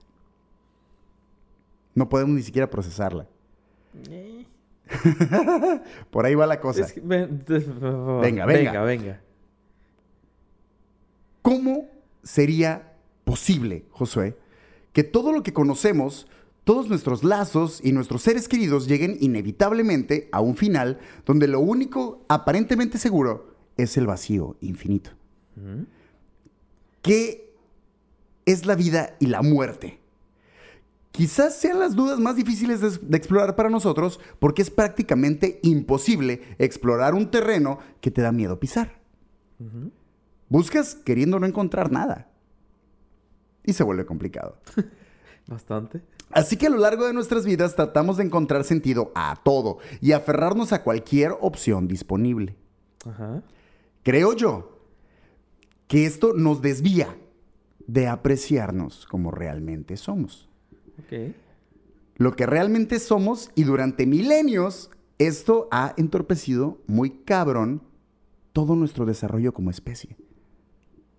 No 1.94 2.08
podemos 2.08 2.36
ni 2.36 2.42
siquiera 2.42 2.70
procesarla. 2.70 3.26
Por 6.10 6.26
ahí 6.26 6.34
va 6.34 6.46
la 6.46 6.60
cosa. 6.60 6.82
Es 6.82 6.92
que- 6.92 7.00
ven- 7.00 7.44
Venga, 7.48 8.20
venga. 8.20 8.46
Venga, 8.46 8.82
venga. 8.82 9.20
¿Cómo 11.42 11.88
sería 12.22 12.92
posible, 13.24 13.84
Josué, 13.90 14.36
que 14.92 15.04
todo 15.04 15.32
lo 15.32 15.42
que 15.42 15.52
conocemos, 15.52 16.26
todos 16.64 16.88
nuestros 16.88 17.22
lazos 17.22 17.80
y 17.84 17.92
nuestros 17.92 18.22
seres 18.22 18.48
queridos 18.48 18.88
lleguen 18.88 19.16
inevitablemente 19.20 20.28
a 20.32 20.40
un 20.40 20.56
final 20.56 20.98
donde 21.24 21.46
lo 21.46 21.60
único 21.60 22.24
aparentemente 22.28 22.98
seguro 22.98 23.54
es 23.76 23.96
el 23.96 24.06
vacío 24.06 24.56
infinito? 24.60 25.10
¿Qué 27.02 27.54
es 28.44 28.66
la 28.66 28.74
vida 28.74 29.16
y 29.20 29.26
la 29.26 29.42
muerte? 29.42 30.00
Quizás 31.16 31.56
sean 31.56 31.80
las 31.80 31.94
dudas 31.96 32.18
más 32.18 32.36
difíciles 32.36 32.80
de, 32.80 32.90
de 32.90 33.16
explorar 33.16 33.56
para 33.56 33.70
nosotros 33.70 34.20
porque 34.38 34.60
es 34.60 34.70
prácticamente 34.70 35.60
imposible 35.62 36.42
explorar 36.58 37.14
un 37.14 37.30
terreno 37.30 37.78
que 38.02 38.10
te 38.10 38.20
da 38.20 38.32
miedo 38.32 38.60
pisar. 38.60 39.00
Buscas 40.48 40.94
queriendo 40.94 41.40
no 41.40 41.46
encontrar 41.46 41.90
nada. 41.90 42.30
Y 43.64 43.72
se 43.72 43.82
vuelve 43.82 44.04
complicado. 44.04 44.60
Bastante. 45.46 46.02
Así 46.30 46.56
que 46.56 46.66
a 46.66 46.70
lo 46.70 46.78
largo 46.78 47.06
de 47.06 47.14
nuestras 47.14 47.46
vidas 47.46 47.76
tratamos 47.76 48.18
de 48.18 48.24
encontrar 48.24 48.64
sentido 48.64 49.12
a 49.14 49.40
todo 49.42 49.78
y 50.00 50.12
aferrarnos 50.12 50.72
a 50.72 50.82
cualquier 50.82 51.32
opción 51.40 51.88
disponible. 51.88 52.56
Ajá. 53.08 53.42
Creo 54.02 54.34
yo 54.34 54.82
que 55.86 56.04
esto 56.04 56.32
nos 56.34 56.60
desvía 56.60 57.16
de 57.86 58.08
apreciarnos 58.08 59.06
como 59.06 59.30
realmente 59.30 59.96
somos. 59.96 60.48
Lo 62.16 62.34
que 62.34 62.46
realmente 62.46 62.98
somos 62.98 63.50
y 63.54 63.64
durante 63.64 64.06
milenios 64.06 64.90
esto 65.18 65.68
ha 65.70 65.94
entorpecido 65.96 66.78
muy 66.86 67.10
cabrón 67.10 67.82
todo 68.52 68.74
nuestro 68.74 69.04
desarrollo 69.06 69.52
como 69.52 69.70
especie. 69.70 70.16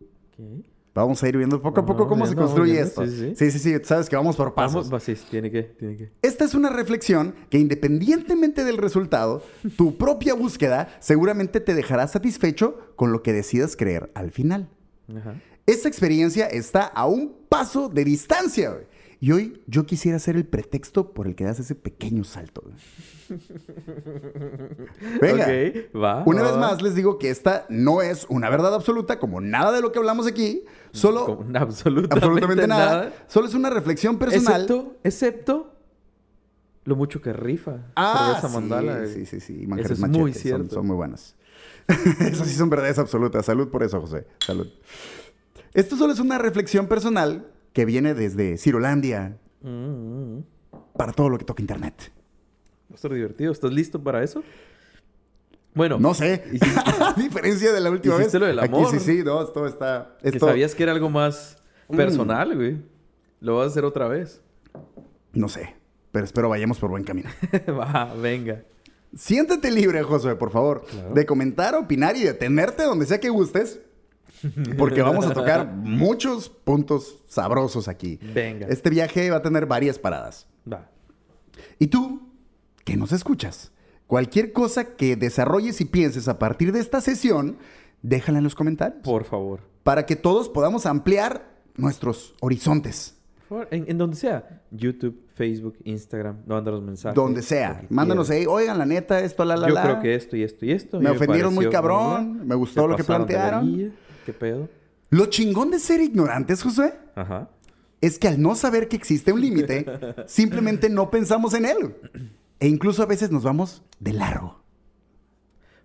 Ok. 0.01 0.65
Vamos 0.93 1.21
a 1.21 1.29
ir 1.29 1.37
viendo 1.37 1.61
poco 1.61 1.81
a 1.81 1.85
poco 1.85 2.07
cómo 2.07 2.25
se 2.25 2.33
viendo, 2.33 2.45
construye 2.45 2.73
viendo, 2.73 2.87
esto. 2.89 3.05
sí, 3.05 3.35
Sí, 3.35 3.51
sí, 3.51 3.59
sí, 3.59 3.77
sí, 3.77 3.79
sabes 3.83 4.09
que 4.09 4.15
vamos 4.15 4.35
por 4.35 4.55
pasos. 4.55 4.89
Vamos, 4.89 4.93
va, 4.93 4.99
sí, 4.99 5.15
tiene 5.29 5.51
que, 5.51 5.61
tiene 5.61 5.95
que. 5.95 6.11
Esta 6.23 6.43
es 6.43 6.55
una 6.55 6.71
reflexión 6.71 7.35
que 7.51 7.59
independientemente 7.59 8.63
del 8.63 8.77
resultado, 8.77 9.43
tu 9.77 9.95
propia 9.95 10.33
búsqueda 10.33 10.89
seguramente 10.99 11.59
te 11.59 11.75
dejará 11.75 12.07
satisfecho 12.07 12.93
con 12.95 13.11
lo 13.11 13.21
que 13.21 13.31
decidas 13.31 13.75
creer 13.75 14.09
al 14.15 14.31
final. 14.31 14.69
Ajá. 15.15 15.35
Esta 15.67 15.87
experiencia 15.87 16.47
está 16.47 16.85
a 16.85 17.05
un 17.05 17.35
paso 17.47 17.89
de 17.89 18.03
distancia. 18.03 18.71
güey. 18.71 18.85
Y 19.19 19.31
hoy 19.31 19.61
yo 19.65 19.85
quisiera 19.85 20.19
ser 20.19 20.35
el 20.35 20.45
pretexto 20.45 21.11
por 21.13 21.25
el 21.27 21.35
que 21.35 21.43
das 21.43 21.59
ese 21.59 21.73
pequeño 21.73 22.23
salto. 22.23 22.63
Venga. 25.21 25.45
Ok, 25.45 25.95
va. 25.95 26.23
Una 26.25 26.43
va, 26.43 26.47
vez 26.49 26.57
más 26.57 26.81
les 26.81 26.95
digo 26.95 27.17
que 27.17 27.29
esta 27.29 27.65
no 27.69 28.01
es 28.01 28.25
una 28.29 28.49
verdad 28.49 28.73
absoluta, 28.75 29.19
como 29.19 29.41
nada 29.41 29.71
de 29.71 29.81
lo 29.81 29.91
que 29.91 29.99
hablamos 29.99 30.27
aquí. 30.27 30.63
Solo 30.91 31.25
Como 31.25 31.41
absolutamente, 31.57 32.15
absolutamente 32.15 32.67
nada. 32.67 33.11
Solo 33.27 33.47
es 33.47 33.53
una 33.53 33.69
reflexión 33.69 34.17
personal. 34.17 34.61
Excepto, 34.61 34.95
excepto 35.03 35.73
lo 36.85 36.95
mucho 36.95 37.21
que 37.21 37.33
rifa. 37.33 37.87
Ah, 37.95 38.39
sí, 38.41 38.47
mandala. 38.53 39.05
sí, 39.07 39.25
sí, 39.25 39.39
sí. 39.39 39.65
Y 39.67 39.79
Eso 39.81 39.93
es 39.93 39.99
machete, 39.99 40.19
muy 40.19 40.33
son- 40.33 40.41
cierto. 40.41 40.75
Son, 40.75 40.87
muy 40.87 40.95
buenas. 40.95 41.35
Esas 41.87 42.47
sí 42.47 42.55
son 42.55 42.69
verdades 42.69 42.97
absolutas. 42.99 43.45
Salud 43.45 43.69
por 43.69 43.83
eso, 43.83 43.99
José. 43.99 44.25
Salud. 44.45 44.67
Esto 45.73 45.97
solo 45.97 46.13
es 46.13 46.19
una 46.19 46.37
reflexión 46.37 46.87
personal 46.87 47.51
que 47.77 47.85
viene 47.85 48.15
desde 48.15 48.57
Cirolandia 48.57 49.37
Mm, 49.61 49.67
mm, 49.69 50.37
mm. 50.39 50.43
para 50.97 51.13
todo 51.13 51.29
lo 51.29 51.37
que 51.37 51.45
toca 51.45 51.61
internet. 51.61 52.11
Va 52.91 52.95
a 52.95 52.97
ser 52.97 53.13
divertido. 53.13 53.51
¿Estás 53.51 53.71
listo 53.71 54.01
para 54.03 54.23
eso? 54.23 54.41
Bueno. 55.75 55.99
No 55.99 56.15
sé. 56.15 56.43
si- 56.51 56.57
A 57.03 57.13
diferencia 57.13 57.71
de 57.71 57.79
la 57.79 57.91
última 57.91 58.17
vez. 58.17 58.33
Lo 58.33 58.47
del 58.47 58.57
Aquí 58.59 58.73
amor. 58.75 58.89
sí, 58.91 58.99
sí, 58.99 59.21
no, 59.23 59.43
esto 59.43 59.67
está. 59.67 60.17
que 60.23 60.29
Esto, 60.29 60.47
sabías 60.47 60.73
que 60.73 60.81
era 60.81 60.91
algo 60.91 61.11
más 61.11 61.61
Mm. 61.87 61.95
personal, 61.97 62.55
güey. 62.55 62.77
Lo 63.41 63.57
vas 63.57 63.65
a 63.65 63.69
hacer 63.69 63.85
otra 63.85 64.07
vez. 64.07 64.41
No 65.33 65.47
sé. 65.47 65.75
Pero 66.11 66.25
espero 66.25 66.49
vayamos 66.49 66.79
por 66.79 66.89
buen 66.89 67.03
camino. 67.03 67.29
va, 67.79 68.11
venga. 68.19 68.63
Siéntete 69.15 69.69
libre, 69.69 70.01
Josué, 70.01 70.35
por 70.35 70.49
favor, 70.49 70.83
Claro. 70.89 71.13
de 71.13 71.25
comentar, 71.27 71.75
opinar 71.75 72.15
y 72.17 72.23
detenerte 72.23 72.83
donde 72.85 73.05
sea 73.05 73.19
que 73.19 73.29
gustes. 73.29 73.79
Porque 74.77 75.01
vamos 75.01 75.25
a 75.25 75.33
tocar 75.33 75.67
muchos 75.75 76.49
puntos 76.49 77.23
sabrosos 77.27 77.87
aquí. 77.87 78.19
Venga. 78.33 78.67
Este 78.67 78.89
viaje 78.89 79.29
va 79.31 79.37
a 79.37 79.41
tener 79.41 79.65
varias 79.65 79.97
paradas. 79.99 80.47
Va. 80.71 80.89
Y 81.79 81.87
tú, 81.87 82.21
que 82.83 82.97
nos 82.97 83.11
escuchas, 83.11 83.71
cualquier 84.05 84.53
cosa 84.53 84.95
que 84.95 85.15
desarrolles 85.15 85.81
y 85.81 85.85
pienses 85.85 86.27
a 86.27 86.39
partir 86.39 86.71
de 86.71 86.79
esta 86.79 87.01
sesión, 87.01 87.57
déjala 88.01 88.37
en 88.39 88.43
los 88.43 88.55
comentarios. 88.55 89.01
Por 89.03 89.23
favor. 89.25 89.61
Para 89.83 90.05
que 90.05 90.15
todos 90.15 90.49
podamos 90.49 90.85
ampliar 90.85 91.55
nuestros 91.75 92.35
horizontes. 92.41 93.15
Por 93.47 93.59
favor, 93.59 93.67
En, 93.71 93.85
en 93.89 93.97
donde 93.97 94.17
sea. 94.17 94.61
YouTube, 94.71 95.21
Facebook, 95.35 95.77
Instagram. 95.85 96.37
Mándanos 96.45 96.81
mensajes. 96.83 97.15
Donde 97.15 97.41
sea. 97.41 97.81
Mándanos 97.89 98.29
ahí, 98.29 98.45
oigan, 98.45 98.77
la 98.77 98.85
neta, 98.85 99.21
esto, 99.21 99.45
la, 99.45 99.55
la, 99.55 99.69
Yo 99.69 99.73
la. 99.73 99.83
creo 99.83 99.99
que 100.01 100.15
esto 100.15 100.35
y 100.35 100.43
esto 100.43 100.65
y 100.65 100.71
esto. 100.71 100.99
Me 100.99 101.09
ofendieron 101.09 101.53
muy 101.55 101.69
cabrón, 101.69 102.45
me 102.45 102.55
gustó 102.55 102.87
lo 102.87 102.95
que 102.97 103.03
plantearon. 103.05 103.93
¿Qué 104.27 104.33
pedo? 104.33 104.67
Lo 105.09 105.27
chingón 105.27 105.71
de 105.71 105.79
ser 105.79 106.01
ignorantes, 106.01 106.61
Josué, 106.61 106.93
Ajá. 107.15 107.47
es 108.01 108.19
que 108.19 108.27
al 108.27 108.41
no 108.41 108.55
saber 108.55 108.89
que 108.89 108.97
existe 108.97 109.31
un 109.31 109.39
límite, 109.39 109.85
simplemente 110.27 110.89
no 110.89 111.09
pensamos 111.09 111.53
en 111.53 111.63
él. 111.63 111.95
E 112.59 112.67
incluso 112.67 113.01
a 113.01 113.05
veces 113.05 113.31
nos 113.31 113.43
vamos 113.43 113.83
de 114.01 114.11
largo. 114.11 114.59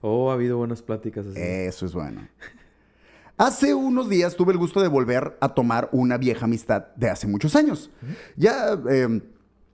Oh, 0.00 0.32
ha 0.32 0.34
habido 0.34 0.58
buenas 0.58 0.82
pláticas 0.82 1.24
así. 1.24 1.38
Eso 1.40 1.86
es 1.86 1.94
bueno. 1.94 2.26
Hace 3.36 3.74
unos 3.74 4.08
días 4.08 4.34
tuve 4.34 4.50
el 4.50 4.58
gusto 4.58 4.82
de 4.82 4.88
volver 4.88 5.38
a 5.40 5.50
tomar 5.50 5.88
una 5.92 6.18
vieja 6.18 6.46
amistad 6.46 6.88
de 6.96 7.10
hace 7.10 7.28
muchos 7.28 7.54
años. 7.54 7.92
Ya, 8.34 8.76
eh, 8.90 9.20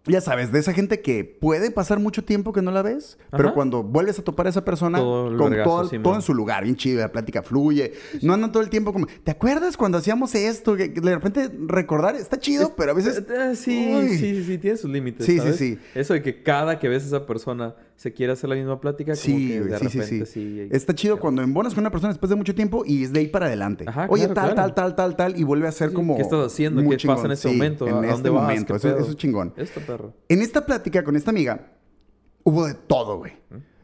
ya 0.06 0.20
sabes, 0.20 0.52
de 0.52 0.58
esa 0.58 0.72
gente 0.72 1.00
que 1.02 1.24
puede 1.24 1.70
pasar 1.70 1.98
mucho 2.00 2.24
tiempo 2.24 2.52
que 2.52 2.62
no 2.62 2.70
la 2.70 2.82
ves, 2.82 3.18
pero 3.30 3.52
cuando 3.52 3.82
vuelves 3.82 4.18
a 4.18 4.22
topar 4.24 4.46
a 4.46 4.50
esa 4.50 4.64
persona, 4.64 4.98
Todo 4.98 5.36
con 5.36 5.50
vergazo, 5.50 5.88
todo, 5.90 6.02
todo 6.02 6.14
en 6.14 6.22
su 6.22 6.32
lugar, 6.34 6.64
bien 6.64 6.76
chido, 6.76 7.00
la 7.00 7.12
plática 7.12 7.42
fluye. 7.42 7.92
No 8.22 8.32
andan 8.34 8.50
todo 8.52 8.62
el 8.62 8.70
tiempo 8.70 8.92
como, 8.92 9.06
¿te 9.06 9.30
acuerdas 9.30 9.76
cuando 9.76 9.98
hacíamos 9.98 10.34
esto? 10.34 10.76
Que 10.76 10.88
de 10.88 11.14
repente 11.14 11.50
recordar 11.66 12.16
está 12.16 12.38
chido, 12.38 12.74
pero 12.76 12.92
a 12.92 12.94
veces... 12.94 13.18
Eh, 13.28 13.54
Sí, 13.54 13.92
Uy. 13.94 14.08
sí, 14.10 14.18
sí, 14.18 14.44
sí, 14.44 14.58
tiene 14.58 14.76
sus 14.76 14.90
límites. 14.90 15.26
Sí, 15.26 15.38
sí, 15.40 15.52
sí. 15.52 15.78
Eso 15.94 16.14
de 16.14 16.22
que 16.22 16.42
cada 16.42 16.78
que 16.78 16.88
ves 16.88 17.04
a 17.04 17.06
esa 17.06 17.26
persona 17.26 17.74
se 17.98 18.12
quiere 18.12 18.32
hacer 18.32 18.48
la 18.48 18.54
misma 18.54 18.80
plática, 18.80 19.10
como 19.12 19.20
Sí, 19.20 19.48
que 19.48 19.60
de 19.60 19.78
sí, 19.80 19.88
sí, 19.88 19.98
repente 19.98 20.26
sí. 20.26 20.32
sí. 20.32 20.68
Está 20.70 20.94
chido 20.94 21.18
cuando 21.18 21.42
embonas 21.42 21.74
con 21.74 21.82
una 21.82 21.90
persona 21.90 22.12
después 22.12 22.30
de 22.30 22.36
mucho 22.36 22.54
tiempo 22.54 22.84
y 22.86 23.02
es 23.02 23.12
de 23.12 23.18
ahí 23.18 23.26
para 23.26 23.46
adelante. 23.46 23.86
Ajá, 23.88 24.06
Oye, 24.08 24.26
claro, 24.28 24.34
tal, 24.34 24.54
claro. 24.54 24.74
tal, 24.74 24.94
tal, 24.94 24.94
tal, 24.94 25.16
tal, 25.32 25.40
y 25.40 25.42
vuelve 25.42 25.66
a 25.66 25.72
ser 25.72 25.92
como. 25.92 26.14
¿qué 26.14 26.22
estás 26.22 26.46
haciendo? 26.46 26.80
¿Qué 26.88 26.96
pasa 27.08 27.26
en 27.26 27.32
este 27.32 27.48
momento? 27.48 27.88
En 27.88 27.94
¿A 27.96 27.98
este 28.02 28.12
dónde 28.12 28.30
vas? 28.30 28.42
momento. 28.42 28.74
¿Qué 28.78 28.88
Eso, 28.88 29.10
es 29.10 29.16
chingón. 29.16 29.52
Esto, 29.56 29.80
perro. 29.80 30.14
En 30.28 30.42
esta 30.42 30.64
plática 30.64 31.02
con 31.02 31.16
esta 31.16 31.32
amiga 31.32 31.72
hubo 32.44 32.66
de 32.66 32.74
todo, 32.74 33.18
güey. 33.18 33.32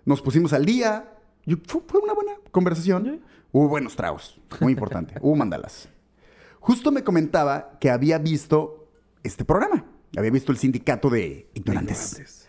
Nos 0.05 0.23
pusimos 0.23 0.53
al 0.53 0.65
día. 0.65 1.11
fue, 1.67 1.83
fue 1.85 2.01
una 2.01 2.13
buena 2.13 2.35
conversación. 2.53 3.05
Sí. 3.05 3.21
Hubo 3.51 3.67
buenos 3.69 3.97
tragos. 3.97 4.41
Muy 4.61 4.75
importante. 4.75 5.15
hubo 5.23 5.35
mandalas. 5.35 5.89
Justo 6.61 6.93
me 6.93 7.03
comentaba 7.03 7.79
que 7.81 7.91
había 7.91 8.19
visto 8.19 8.89
este 9.25 9.45
programa. 9.45 9.87
Había 10.17 10.31
visto 10.31 10.53
el 10.53 10.59
sindicato 10.59 11.11
de 11.11 11.51
ignorantes. 11.55 12.13
Ignorantes. 12.13 12.44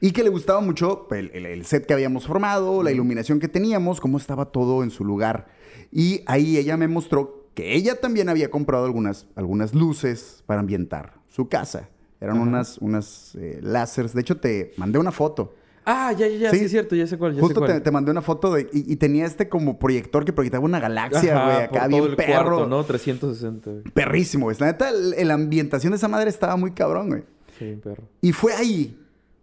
Y 0.00 0.12
que 0.12 0.22
le 0.22 0.30
gustaba 0.30 0.60
mucho 0.60 1.06
el, 1.10 1.30
el- 1.34 1.46
el 1.46 1.64
set 1.66 1.84
que 1.86 1.92
habíamos 1.94 2.26
formado, 2.26 2.82
la 2.82 2.90
iluminación 2.90 3.38
que 3.38 3.48
teníamos, 3.48 4.00
cómo 4.00 4.16
estaba 4.18 4.46
todo 4.46 4.82
en 4.82 4.90
su 4.90 5.04
lugar. 5.04 5.48
Y 5.92 6.22
ahí 6.26 6.56
ella 6.56 6.76
me 6.76 6.88
mostró 6.88 7.48
que 7.54 7.74
ella 7.74 8.00
también 8.00 8.28
había 8.28 8.50
comprado 8.50 8.84
algunas, 8.86 9.26
algunas 9.34 9.74
luces 9.74 10.42
para 10.46 10.60
ambientar 10.60 11.14
su 11.28 11.48
casa. 11.48 11.88
Eran 12.20 12.36
Ajá. 12.36 12.46
unas, 12.46 12.78
unas 12.78 13.34
eh, 13.36 13.58
láseres. 13.62 14.14
De 14.14 14.20
hecho, 14.20 14.36
te 14.38 14.72
mandé 14.76 14.98
una 14.98 15.10
foto. 15.10 15.54
Ah, 15.84 16.12
ya, 16.12 16.28
ya, 16.28 16.36
ya, 16.36 16.50
Sí. 16.50 16.58
sí, 16.60 16.64
es 16.66 16.70
cierto, 16.70 16.94
ya 16.94 17.06
sé 17.06 17.16
cuál, 17.18 17.34
ya 17.34 17.40
Justo 17.40 17.60
sé 17.60 17.66
te, 17.66 17.72
cuál. 17.72 17.82
te 17.82 17.90
mandé 17.90 18.10
una 18.10 18.20
foto 18.22 18.52
de, 18.54 18.68
y, 18.72 18.92
y 18.92 18.96
tenía 18.96 19.24
este 19.26 19.48
como 19.48 19.78
proyector 19.78 20.24
que 20.24 20.32
proyectaba 20.32 20.64
una 20.64 20.78
galaxia, 20.78 21.44
güey. 21.44 21.56
Acá 21.64 21.88
bien 21.88 22.04
el 22.04 22.16
perro. 22.16 22.56
cuarto, 22.56 22.66
¿no? 22.68 22.84
360, 22.84 23.70
güey. 23.70 23.82
Perrísimo, 23.94 24.44
güey. 24.46 24.56
La 24.60 24.66
neta, 24.66 24.92
la 24.92 25.34
ambientación 25.34 25.90
de 25.92 25.96
esa 25.96 26.08
madre 26.08 26.28
estaba 26.30 26.56
muy 26.56 26.70
cabrón, 26.72 27.08
güey. 27.08 27.22
Sí, 27.58 27.76
perro. 27.82 28.04
Y 28.20 28.32
fue 28.32 28.52
ahí 28.52 28.96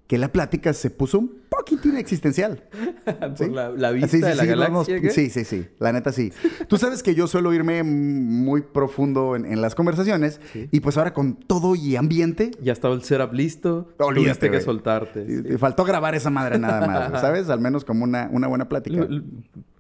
que 0.08 0.18
la 0.18 0.32
plática 0.32 0.72
se 0.74 0.90
puso 0.90 1.20
un 1.20 1.42
poquitín 1.50 1.98
existencial. 1.98 2.64
Por 3.06 3.38
¿Sí? 3.38 3.50
la, 3.50 3.70
la 3.72 3.92
vista 3.92 4.08
Sí, 4.10 4.18
sí, 4.18 4.24
de 4.24 4.36
la 4.36 4.44
sí, 4.44 4.50
galaxia, 4.50 5.12
sí, 5.12 5.30
sí, 5.30 5.44
sí. 5.44 5.68
La 5.80 5.92
neta 5.92 6.12
sí. 6.14 6.32
Tú 6.70 6.78
sabes 6.78 7.04
que 7.04 7.14
yo 7.14 7.28
suelo 7.28 7.54
irme 7.54 7.84
muy 7.84 8.62
profundo 8.62 9.36
en, 9.36 9.46
en 9.46 9.62
las 9.62 9.76
conversaciones. 9.76 10.40
Y 10.72 10.80
pues 10.80 10.98
ahora 10.98 11.14
con 11.14 11.36
todo 11.36 11.76
y 11.76 11.96
ambiente, 11.98 12.52
Ya 12.62 12.72
estaba 12.74 12.94
el 12.96 13.04
setup 13.04 13.34
listo. 13.34 13.90
Olvídate, 14.00 14.22
tuviste 14.48 14.52
que 14.52 14.62
soltarte. 14.62 15.26
te 15.44 15.58
faltó 15.58 15.84
grabar 15.84 16.16
esa 16.16 16.30
madre 16.30 16.58
nada 16.58 16.88
más, 16.88 17.12
¿sabes? 17.22 17.50
Al 17.50 17.60
menos 17.60 17.84
como 17.84 18.04
una, 18.06 18.30
una 18.32 18.48
buena 18.48 18.70
plática. 18.70 19.02
L- 19.04 19.24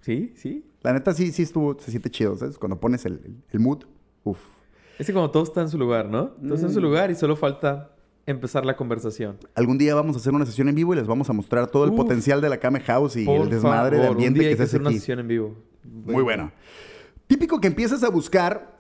Sí, 0.02 0.34
sí. 0.38 0.64
La 0.84 0.94
neta 0.94 1.14
sí, 1.14 1.32
sí 1.34 1.44
estuvo, 1.44 1.78
se 1.80 1.92
siente 1.92 2.10
chido, 2.10 2.38
¿sabes? 2.38 2.58
Cuando 2.58 2.80
pones 2.80 3.06
el, 3.06 3.20
el- 3.52 3.60
mood, 3.60 3.84
uff. 4.24 4.40
Es 5.00 5.06
que 5.08 5.14
como 5.14 5.30
todo 5.32 5.44
está 5.44 5.62
en 5.62 5.70
su 5.70 5.78
lugar, 5.78 6.08
¿no? 6.10 6.28
Todo 6.30 6.56
está 6.56 6.68
en 6.68 6.74
su 6.74 6.80
Mm. 6.80 6.84
lugar 6.84 7.12
y 7.12 7.16
solo 7.16 7.36
falta 7.36 7.92
empezar 8.28 8.66
la 8.66 8.76
conversación. 8.76 9.38
Algún 9.56 9.78
día 9.78 9.96
vamos 9.96 10.16
a 10.16 10.20
hacer 10.20 10.34
una 10.34 10.46
sesión 10.46 10.70
en 10.70 10.76
vivo 10.76 10.94
y 10.94 10.98
les 10.98 11.08
vamos 11.08 11.30
a 11.30 11.34
mostrar 11.34 11.68
todo 11.68 11.86
el 11.86 11.92
Uf. 11.92 11.96
potencial 11.98 12.40
de 12.42 12.50
la 12.50 12.58
Kame 12.60 12.82
House 12.82 13.16
y 13.16 13.28
el 13.28 13.50
desmadre 13.50 13.96
de 13.98 14.04
favor, 14.04 14.16
ambiente 14.18 14.40
un 14.40 14.44
día 14.44 14.50
que 14.52 14.58
se 14.58 14.64
hace 14.64 14.70
hacer 14.76 14.82
una 14.82 14.92
sesión 14.92 15.20
en 15.20 15.28
vivo. 15.28 15.56
Muy 15.84 16.22
bueno. 16.22 16.52
Típico 17.26 17.60
que 17.60 17.68
empiezas 17.68 18.04
a 18.04 18.10
buscar 18.10 18.78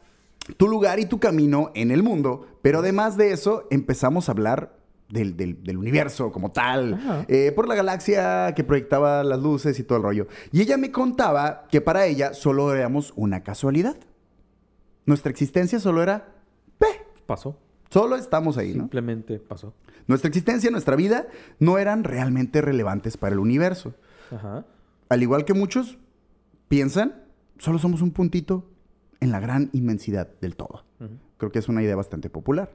tu 0.57 0.67
lugar 0.67 0.99
y 0.99 1.05
tu 1.05 1.19
camino 1.19 1.71
en 1.75 1.91
el 1.91 2.03
mundo, 2.03 2.45
pero 2.61 2.79
además 2.79 3.17
de 3.17 3.31
eso 3.31 3.67
empezamos 3.71 4.29
a 4.29 4.33
hablar 4.33 4.77
del, 5.09 5.35
del- 5.37 5.63
del 5.63 5.77
universo 5.77 6.31
como 6.33 6.51
tal, 6.51 7.25
eh, 7.29 7.53
por 7.55 7.67
la 7.69 7.75
galaxia 7.75 8.53
que 8.53 8.63
proyectaba 8.65 9.23
las 9.23 9.39
luces 9.41 9.79
y 9.79 9.83
todo 9.83 9.97
el 9.97 10.03
rollo. 10.03 10.27
Y 10.51 10.61
ella 10.61 10.77
me 10.77 10.91
contaba 10.91 11.67
que 11.69 11.79
para 11.81 12.05
ella 12.05 12.33
solo 12.33 12.73
éramos 12.73 13.13
una 13.15 13.41
casualidad. 13.43 13.95
Nuestra 15.05 15.31
existencia 15.31 15.79
solo 15.79 16.03
era, 16.03 16.33
"Pe", 16.77 16.87
Pasó. 17.25 17.57
Solo 17.89 18.15
estamos 18.15 18.57
ahí, 18.57 18.73
¿no? 18.73 18.83
Simplemente 18.83 19.39
pasó. 19.39 19.73
Nuestra 20.07 20.29
existencia, 20.29 20.71
nuestra 20.71 20.95
vida 20.95 21.27
no 21.59 21.77
eran 21.77 22.03
realmente 22.03 22.61
relevantes 22.61 23.17
para 23.17 23.33
el 23.33 23.39
universo. 23.39 23.93
Ajá. 24.31 24.65
Al 25.09 25.21
igual 25.23 25.45
que 25.45 25.53
muchos 25.53 25.97
piensan, 26.67 27.23
solo 27.57 27.79
somos 27.79 28.01
un 28.01 28.11
puntito 28.11 28.69
en 29.19 29.31
la 29.31 29.39
gran 29.39 29.69
inmensidad 29.73 30.29
del 30.41 30.55
todo. 30.55 30.83
Creo 31.37 31.51
que 31.51 31.59
es 31.59 31.69
una 31.69 31.83
idea 31.83 31.95
bastante 31.95 32.29
popular. 32.29 32.71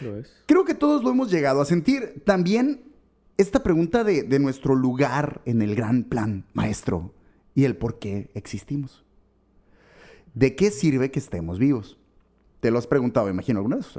Lo 0.00 0.16
es. 0.16 0.32
Creo 0.46 0.64
que 0.64 0.74
todos 0.74 1.04
lo 1.04 1.10
hemos 1.10 1.30
llegado 1.30 1.60
a 1.60 1.64
sentir. 1.64 2.22
También 2.24 2.82
esta 3.36 3.62
pregunta 3.62 4.04
de, 4.04 4.22
de 4.22 4.38
nuestro 4.38 4.74
lugar 4.74 5.40
en 5.44 5.62
el 5.62 5.74
gran 5.74 6.04
plan 6.04 6.44
maestro 6.52 7.12
y 7.54 7.64
el 7.64 7.76
por 7.76 7.98
qué 7.98 8.30
existimos. 8.34 9.04
¿De 10.34 10.56
qué 10.56 10.70
sirve 10.70 11.10
que 11.10 11.20
estemos 11.20 11.58
vivos? 11.58 11.98
Te 12.60 12.70
lo 12.70 12.78
has 12.78 12.86
preguntado, 12.86 13.28
imagino, 13.28 13.60
alguna 13.60 13.76
vez. 13.76 13.98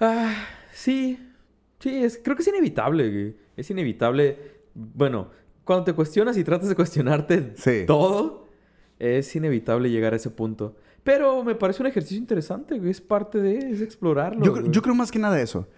Ah, 0.00 0.34
sí. 0.72 1.18
Sí, 1.78 2.02
es, 2.04 2.20
creo 2.22 2.36
que 2.36 2.42
es 2.42 2.48
inevitable, 2.48 3.10
güey. 3.10 3.36
Es 3.56 3.70
inevitable. 3.70 4.38
Bueno, 4.74 5.30
cuando 5.64 5.84
te 5.84 5.92
cuestionas 5.92 6.36
y 6.36 6.44
tratas 6.44 6.68
de 6.68 6.74
cuestionarte 6.74 7.52
Sí. 7.56 7.84
todo, 7.86 8.48
es 8.98 9.34
inevitable 9.36 9.90
llegar 9.90 10.12
a 10.12 10.16
ese 10.16 10.30
punto. 10.30 10.76
Pero 11.04 11.44
me 11.44 11.54
parece 11.54 11.82
un 11.82 11.86
ejercicio 11.86 12.18
interesante, 12.18 12.78
güey. 12.78 12.90
Es 12.90 13.00
parte 13.00 13.40
de, 13.40 13.58
es 13.70 13.80
explorarlo. 13.80 14.44
Yo, 14.44 14.52
güey. 14.52 14.70
yo 14.70 14.82
creo 14.82 14.94
más 14.94 15.10
que 15.12 15.18
nada 15.18 15.40
eso. 15.40 15.68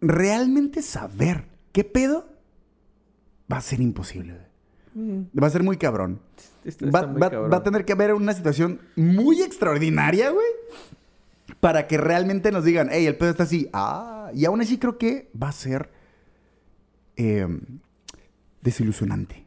Realmente 0.00 0.82
saber 0.82 1.44
qué 1.72 1.84
pedo 1.84 2.26
va 3.50 3.58
a 3.58 3.60
ser 3.60 3.80
imposible. 3.80 4.36
Mm, 4.94 5.22
Va 5.40 5.46
a 5.46 5.50
ser 5.50 5.62
muy 5.62 5.76
cabrón. 5.76 6.20
Va, 6.92 7.06
muy 7.06 7.20
va- 7.20 7.30
cabrón. 7.30 7.52
va 7.52 7.56
a 7.58 7.62
tener 7.62 7.84
que 7.84 7.92
haber 7.92 8.14
una 8.14 8.32
situación 8.32 8.80
muy 8.96 9.42
extraordinaria, 9.42 10.30
güey. 10.30 10.46
Para 11.60 11.86
que 11.86 11.98
realmente 11.98 12.50
nos 12.52 12.64
digan, 12.64 12.88
hey, 12.90 13.06
el 13.06 13.16
pedo 13.16 13.30
está 13.30 13.42
así. 13.44 13.68
Ah, 13.72 14.30
y 14.34 14.44
aún 14.46 14.60
así 14.60 14.78
creo 14.78 14.96
que 14.98 15.30
va 15.40 15.48
a 15.48 15.52
ser 15.52 15.90
eh, 17.16 17.46
desilusionante. 18.62 19.44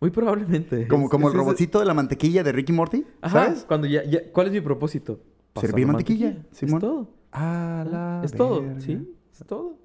Muy 0.00 0.10
probablemente. 0.10 0.86
Como, 0.88 1.04
Es- 1.06 1.10
como 1.10 1.28
el 1.28 1.34
es- 1.34 1.38
robotcito 1.38 1.78
de 1.80 1.84
la 1.86 1.94
mantequilla 1.94 2.42
de 2.42 2.52
Ricky 2.52 2.72
Morty, 2.72 3.04
Ajá, 3.20 3.46
¿sabes? 3.46 3.64
cuando 3.64 3.86
ya, 3.86 4.04
ya- 4.04 4.30
¿Cuál 4.32 4.46
es 4.48 4.52
mi 4.52 4.60
propósito? 4.60 5.20
Servir 5.56 5.84
Pasar 5.86 5.86
mantequilla, 5.86 6.36
Simón. 6.52 6.76
Es 6.76 6.80
todo. 6.80 7.10
A 7.32 7.84
la 7.90 8.22
es 8.24 8.32
todo, 8.32 8.64
sí. 8.80 9.14
Es 9.32 9.44
todo. 9.46 9.76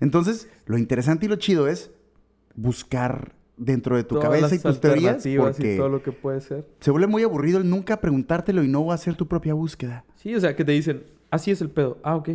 Entonces, 0.00 0.48
lo 0.66 0.76
interesante 0.78 1.26
y 1.26 1.28
lo 1.28 1.36
chido 1.36 1.68
es 1.68 1.90
buscar 2.56 3.34
dentro 3.56 3.96
de 3.96 4.02
tu 4.04 4.16
Todas 4.16 4.28
cabeza 4.30 4.54
y 4.54 4.58
tus 4.58 4.80
teorías 4.80 5.24
porque 5.38 5.74
y 5.74 5.76
todo 5.76 5.88
lo 5.88 6.02
que 6.02 6.12
puede 6.12 6.40
ser. 6.40 6.66
se 6.80 6.90
vuelve 6.90 7.06
muy 7.06 7.22
aburrido 7.22 7.58
el 7.58 7.68
nunca 7.70 8.00
preguntártelo 8.00 8.62
y 8.64 8.68
no 8.68 8.90
hacer 8.90 9.14
tu 9.14 9.26
propia 9.28 9.54
búsqueda. 9.54 10.04
Sí, 10.16 10.34
o 10.34 10.40
sea, 10.40 10.56
que 10.56 10.64
te 10.64 10.72
dicen, 10.72 11.04
así 11.30 11.50
es 11.50 11.60
el 11.60 11.70
pedo. 11.70 11.98
Ah, 12.02 12.16
ok. 12.16 12.30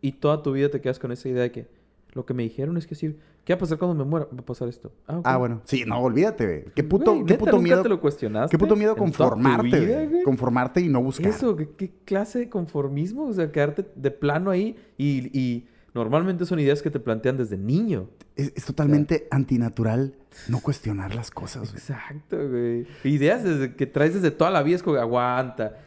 Y 0.00 0.12
toda 0.12 0.42
tu 0.42 0.52
vida 0.52 0.68
te 0.70 0.80
quedas 0.80 0.98
con 0.98 1.12
esa 1.12 1.28
idea 1.28 1.42
de 1.42 1.50
que 1.52 1.66
lo 2.12 2.24
que 2.24 2.34
me 2.34 2.42
dijeron 2.44 2.76
es 2.76 2.86
que 2.86 2.94
sí. 2.94 3.16
¿Qué 3.44 3.52
va 3.52 3.56
a 3.56 3.60
pasar 3.60 3.76
cuando 3.76 4.02
me 4.02 4.08
muera? 4.08 4.26
Va 4.34 4.40
a 4.40 4.44
pasar 4.44 4.68
esto. 4.68 4.90
Ah, 5.06 5.18
ok. 5.18 5.22
Ah, 5.26 5.36
bueno. 5.36 5.60
Sí, 5.64 5.84
no, 5.86 6.00
olvídate. 6.00 6.46
güey. 6.46 6.64
Qué 6.74 6.82
puto, 6.82 7.12
Güey, 7.12 7.26
qué 7.26 7.32
¿neta 7.34 7.38
puto 7.40 7.52
nunca 7.56 7.62
miedo. 7.62 7.82
te 7.82 7.88
lo 7.90 8.00
cuestionaste? 8.00 8.50
Qué 8.50 8.58
puto 8.58 8.74
miedo 8.74 8.96
conformarte, 8.96 9.80
vida, 9.80 10.04
güey? 10.06 10.22
Conformarte 10.22 10.80
y 10.80 10.88
no 10.88 11.02
buscar. 11.02 11.26
Eso, 11.26 11.54
¿qué, 11.54 11.68
qué 11.76 11.92
clase 12.06 12.38
de 12.38 12.48
conformismo? 12.48 13.26
O 13.26 13.32
sea, 13.34 13.52
quedarte 13.52 13.84
de 13.96 14.10
plano 14.10 14.50
ahí 14.50 14.76
y, 14.96 15.28
y 15.38 15.66
normalmente 15.94 16.44
son 16.46 16.58
ideas 16.58 16.82
que 16.82 16.90
te 16.90 17.00
plantean 17.00 17.36
desde 17.36 17.56
niño. 17.56 18.08
Es, 18.36 18.52
es 18.56 18.64
totalmente 18.64 19.28
antinatural 19.30 20.14
no 20.48 20.60
cuestionar 20.60 21.14
las 21.14 21.30
cosas, 21.30 21.70
güey. 21.70 21.74
Exacto, 21.80 22.36
güey. 22.48 22.86
Ideas 23.04 23.44
desde 23.44 23.74
que 23.76 23.86
traes 23.86 24.14
desde 24.14 24.30
toda 24.30 24.50
la 24.50 24.62
vida 24.62 24.76
es 24.76 24.82
como, 24.82 24.96
aguanta. 24.96 25.78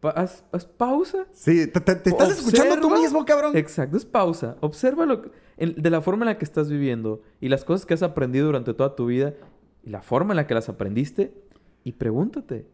Pa- 0.00 0.10
haz, 0.10 0.44
haz 0.50 0.64
pausa. 0.66 1.26
Sí, 1.32 1.68
te, 1.68 1.80
te- 1.80 1.94
te 1.94 2.10
estás 2.10 2.30
escuchando 2.38 2.80
tú 2.80 2.90
mismo, 2.90 3.24
cabrón. 3.24 3.56
Exacto, 3.56 3.96
es 3.96 4.04
pausa. 4.04 4.56
Observa 4.60 5.06
lo 5.06 5.22
que- 5.22 5.30
en- 5.58 5.80
de 5.80 5.90
la 5.90 6.00
forma 6.00 6.24
en 6.24 6.30
la 6.30 6.38
que 6.38 6.44
estás 6.44 6.68
viviendo 6.68 7.22
y 7.40 7.48
las 7.48 7.64
cosas 7.64 7.86
que 7.86 7.94
has 7.94 8.02
aprendido 8.02 8.46
durante 8.46 8.74
toda 8.74 8.96
tu 8.96 9.06
vida 9.06 9.34
y 9.84 9.90
la 9.90 10.02
forma 10.02 10.32
en 10.32 10.36
la 10.38 10.46
que 10.48 10.54
las 10.54 10.68
aprendiste 10.68 11.32
y 11.84 11.92
pregúntate, 11.92 12.66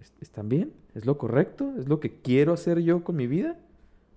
¿est- 0.00 0.22
¿están 0.22 0.48
bien? 0.48 0.72
¿Es 0.94 1.04
lo 1.04 1.18
correcto? 1.18 1.74
¿Es 1.78 1.86
lo 1.86 2.00
que 2.00 2.20
quiero 2.22 2.54
hacer 2.54 2.80
yo 2.80 3.04
con 3.04 3.16
mi 3.16 3.26
vida? 3.26 3.58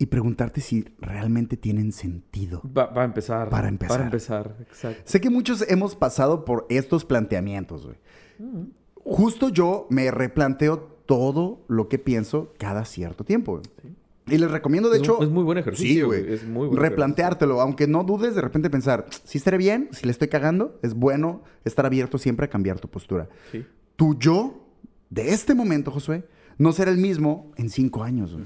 Y 0.01 0.08
preguntarte 0.08 0.62
si 0.62 0.84
realmente 1.00 1.58
tienen 1.58 1.91
sentido. 1.91 2.63
Va, 2.75 2.88
va 2.88 3.03
a 3.03 3.05
empezar. 3.05 3.50
Para 3.50 3.67
empezar. 3.67 3.98
Para 3.98 4.05
empezar, 4.05 4.55
exacto. 4.62 5.01
Sé 5.05 5.22
que 5.22 5.29
muchos 5.29 5.63
hemos 5.70 5.96
pasado 5.96 6.43
por 6.43 6.65
estos 6.70 7.05
planteamientos, 7.05 7.86
güey. 7.86 7.98
Mm. 8.39 8.63
Justo 8.96 9.50
yo 9.50 9.86
me 9.91 10.10
replanteo 10.10 10.79
todo 11.05 11.63
lo 11.67 11.88
que 11.88 12.00
pienso 12.00 12.53
cada 12.58 12.84
cierto 12.86 13.24
tiempo. 13.24 13.53
güey. 13.84 13.93
Y 14.27 14.38
les 14.39 14.50
recomiendo, 14.50 14.89
de 14.89 14.98
Es 14.98 15.03
hecho... 15.03 15.17
un- 15.20 15.24
es 15.25 15.29
muy 15.29 15.43
buen 15.43 15.58
ejercicio, 15.60 15.93
Sí, 15.93 16.01
güey. 16.01 16.22
güey. 16.24 16.34
Es 16.34 16.48
muy 16.48 16.67
buen 16.67 16.79
Replanteártelo, 16.79 17.62
aunque 17.62 17.86
no 17.86 18.03
dudes 18.03 18.34
de 18.34 18.41
repente 18.41 18.70
pensar, 18.72 19.05
si 19.24 19.38
estaré 19.38 19.58
bien, 19.58 19.89
si 19.91 20.05
le 20.05 20.12
estoy 20.12 20.29
cagando, 20.29 20.79
es 20.81 20.93
bueno 20.96 21.43
estar 21.63 21.86
abierto 21.86 22.17
siempre 22.17 22.46
a 22.46 22.50
cambiar 22.50 22.79
tu 22.79 22.88
postura. 22.88 23.29
Sí. 23.51 23.65
Tu 23.98 24.17
yo 24.17 24.65
de 25.12 25.29
este 25.34 25.53
momento, 25.53 25.91
Josué, 25.91 26.24
no 26.58 26.72
será 26.72 26.91
el 26.91 26.98
mismo 26.98 27.51
en 27.58 27.70
cinco 27.70 28.03
años. 28.03 28.34
güey. 28.34 28.46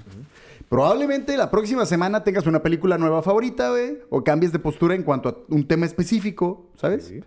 Probablemente 0.69 1.37
la 1.37 1.51
próxima 1.51 1.85
semana 1.85 2.23
tengas 2.23 2.47
una 2.47 2.63
película 2.63 2.97
nueva 2.97 3.21
favorita, 3.21 3.69
güey, 3.69 3.99
o 4.09 4.23
cambies 4.23 4.51
de 4.51 4.59
postura 4.59 4.95
en 4.95 5.03
cuanto 5.03 5.29
a 5.29 5.37
un 5.53 5.67
tema 5.67 5.85
específico, 5.85 6.71
¿sabes? 6.75 7.05
Sí. 7.05 7.21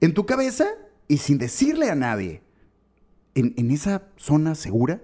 En 0.00 0.14
tu 0.14 0.24
cabeza 0.26 0.66
y 1.08 1.18
sin 1.18 1.38
decirle 1.38 1.90
a 1.90 1.94
nadie, 1.94 2.42
en, 3.34 3.54
en 3.56 3.70
esa 3.70 4.08
zona 4.16 4.54
segura, 4.54 5.02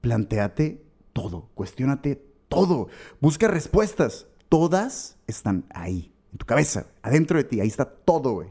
planteate 0.00 0.82
todo, 1.12 1.50
cuestiónate 1.54 2.24
todo, 2.48 2.88
busca 3.20 3.48
respuestas. 3.48 4.26
Todas 4.48 5.16
están 5.28 5.64
ahí, 5.72 6.12
en 6.32 6.38
tu 6.38 6.46
cabeza, 6.46 6.86
adentro 7.02 7.38
de 7.38 7.44
ti, 7.44 7.60
ahí 7.60 7.68
está 7.68 7.84
todo, 7.84 8.32
güey. 8.32 8.48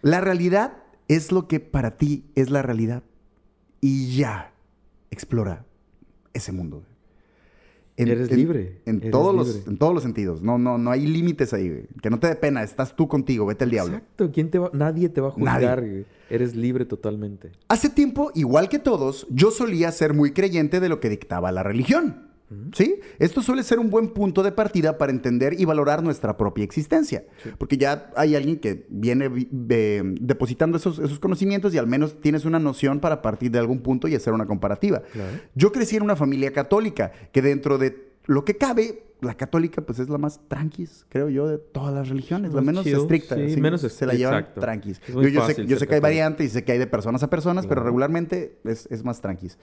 La 0.00 0.20
realidad 0.20 0.84
es 1.08 1.32
lo 1.32 1.48
que 1.48 1.60
para 1.60 1.98
ti 1.98 2.30
es 2.34 2.50
la 2.50 2.62
realidad. 2.62 3.02
Y 3.80 4.16
ya, 4.16 4.54
explora 5.10 5.66
ese 6.32 6.52
mundo. 6.52 6.78
güey. 6.78 6.97
Eres 8.06 8.30
libre, 8.30 8.80
En, 8.86 8.98
eres 8.98 9.10
todos 9.10 9.34
libre. 9.34 9.58
Los, 9.60 9.66
en 9.68 9.76
todos 9.78 9.94
los 9.94 10.02
sentidos. 10.02 10.40
No, 10.42 10.58
no, 10.58 10.78
no 10.78 10.90
hay 10.90 11.06
límites 11.06 11.52
ahí, 11.52 11.68
güey. 11.68 11.86
Que 12.00 12.10
no 12.10 12.20
te 12.20 12.28
dé 12.28 12.36
pena, 12.36 12.62
estás 12.62 12.94
tú 12.94 13.08
contigo, 13.08 13.44
vete 13.46 13.64
al 13.64 13.70
diablo. 13.70 13.94
Exacto. 13.96 14.30
¿Quién 14.32 14.50
te 14.50 14.58
va? 14.58 14.70
Nadie 14.72 15.08
te 15.08 15.20
va 15.20 15.28
a 15.28 15.32
Nadie. 15.36 15.66
juzgar. 15.66 15.80
güey. 15.80 16.04
Eres 16.30 16.54
libre 16.54 16.84
totalmente. 16.84 17.50
Hace 17.68 17.88
tiempo, 17.88 18.30
igual 18.34 18.68
que 18.68 18.78
todos, 18.78 19.26
yo 19.30 19.50
solía 19.50 19.90
ser 19.92 20.14
muy 20.14 20.32
creyente 20.32 20.78
de 20.78 20.88
lo 20.88 21.00
que 21.00 21.08
dictaba 21.08 21.50
la 21.52 21.62
religión. 21.62 22.27
¿Sí? 22.74 23.00
Esto 23.18 23.42
suele 23.42 23.62
ser 23.62 23.78
un 23.78 23.90
buen 23.90 24.08
punto 24.08 24.42
de 24.42 24.52
partida 24.52 24.96
para 24.96 25.12
entender 25.12 25.60
y 25.60 25.66
valorar 25.66 26.02
nuestra 26.02 26.36
propia 26.36 26.64
existencia. 26.64 27.24
Porque 27.58 27.76
ya 27.76 28.10
hay 28.16 28.34
alguien 28.36 28.58
que 28.58 28.86
viene 28.88 29.28
vi- 29.28 29.48
de- 29.50 30.14
depositando 30.20 30.78
esos, 30.78 30.98
esos 30.98 31.18
conocimientos 31.18 31.74
y 31.74 31.78
al 31.78 31.86
menos 31.86 32.20
tienes 32.20 32.44
una 32.46 32.58
noción 32.58 33.00
para 33.00 33.20
partir 33.20 33.50
de 33.50 33.58
algún 33.58 33.80
punto 33.80 34.08
y 34.08 34.14
hacer 34.14 34.32
una 34.32 34.46
comparativa. 34.46 35.02
Claro. 35.12 35.38
Yo 35.54 35.72
crecí 35.72 35.96
en 35.96 36.02
una 36.04 36.16
familia 36.16 36.52
católica, 36.52 37.12
que 37.32 37.42
dentro 37.42 37.76
de 37.76 38.07
lo 38.28 38.44
que 38.44 38.56
cabe, 38.56 39.02
la 39.20 39.36
católica 39.36 39.82
pues 39.82 39.98
es 39.98 40.08
la 40.08 40.16
más 40.18 40.38
tranquis, 40.46 41.04
creo 41.08 41.28
yo, 41.28 41.48
de 41.48 41.58
todas 41.58 41.92
las 41.92 42.08
religiones, 42.08 42.54
la 42.54 42.60
menos 42.60 42.84
chill, 42.84 42.94
estricta. 42.98 43.34
sí, 43.34 43.60
menos 43.60 43.80
se 43.80 44.06
la 44.06 44.14
llevan 44.14 44.34
exacto. 44.38 44.60
tranquis. 44.60 45.00
Es 45.08 45.12
muy 45.14 45.24
Yo, 45.24 45.40
yo 45.40 45.46
sé, 45.46 45.66
yo 45.66 45.76
que 45.78 45.94
hay 45.94 46.00
variantes 46.00 46.46
y 46.46 46.50
sé 46.50 46.62
que 46.62 46.70
hay 46.70 46.78
de 46.78 46.86
personas 46.86 47.24
a 47.24 47.28
personas, 47.30 47.66
pero 47.66 47.82
regularmente 47.82 48.60
es, 48.64 48.86
es 48.92 49.02
más 49.04 49.20
tranquis. 49.20 49.58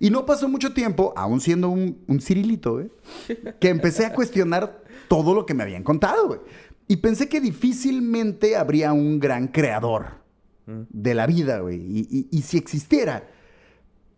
Y 0.00 0.10
no 0.10 0.26
pasó 0.26 0.48
mucho 0.48 0.74
tiempo, 0.74 1.12
aún 1.16 1.40
siendo 1.40 1.68
un, 1.68 2.02
un 2.08 2.20
cirilito, 2.20 2.72
güey, 2.72 2.90
que 3.60 3.68
empecé 3.68 4.06
a 4.06 4.12
cuestionar 4.12 4.82
todo 5.08 5.34
lo 5.36 5.46
que 5.46 5.54
me 5.54 5.62
habían 5.62 5.84
contado, 5.84 6.26
güey. 6.26 6.40
Y 6.88 6.96
pensé 6.96 7.28
que 7.28 7.40
difícilmente 7.40 8.56
habría 8.56 8.92
un 8.92 9.20
gran 9.20 9.48
creador 9.48 10.24
Mm. 10.68 10.82
de 10.90 11.14
la 11.14 11.28
vida, 11.28 11.60
güey. 11.60 11.76
Y, 11.76 12.08
y- 12.10 12.28
y 12.32 12.42
si 12.42 12.58
existiera, 12.58 13.28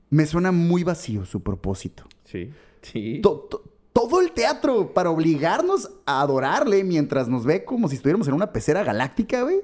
me 0.08 0.24
suena 0.24 0.50
muy 0.50 0.82
vacío 0.82 1.26
su 1.26 1.42
propósito. 1.42 2.04
Sí. 2.24 2.50
Sí. 2.80 3.20
To- 3.22 3.48
to- 3.50 3.64
todo 3.98 4.20
el 4.20 4.32
teatro 4.32 4.92
para 4.94 5.10
obligarnos 5.10 5.90
a 6.06 6.20
adorarle 6.20 6.84
mientras 6.84 7.28
nos 7.28 7.44
ve 7.44 7.64
como 7.64 7.88
si 7.88 7.96
estuviéramos 7.96 8.28
en 8.28 8.34
una 8.34 8.52
pecera 8.52 8.84
galáctica, 8.84 9.42
güey. 9.42 9.60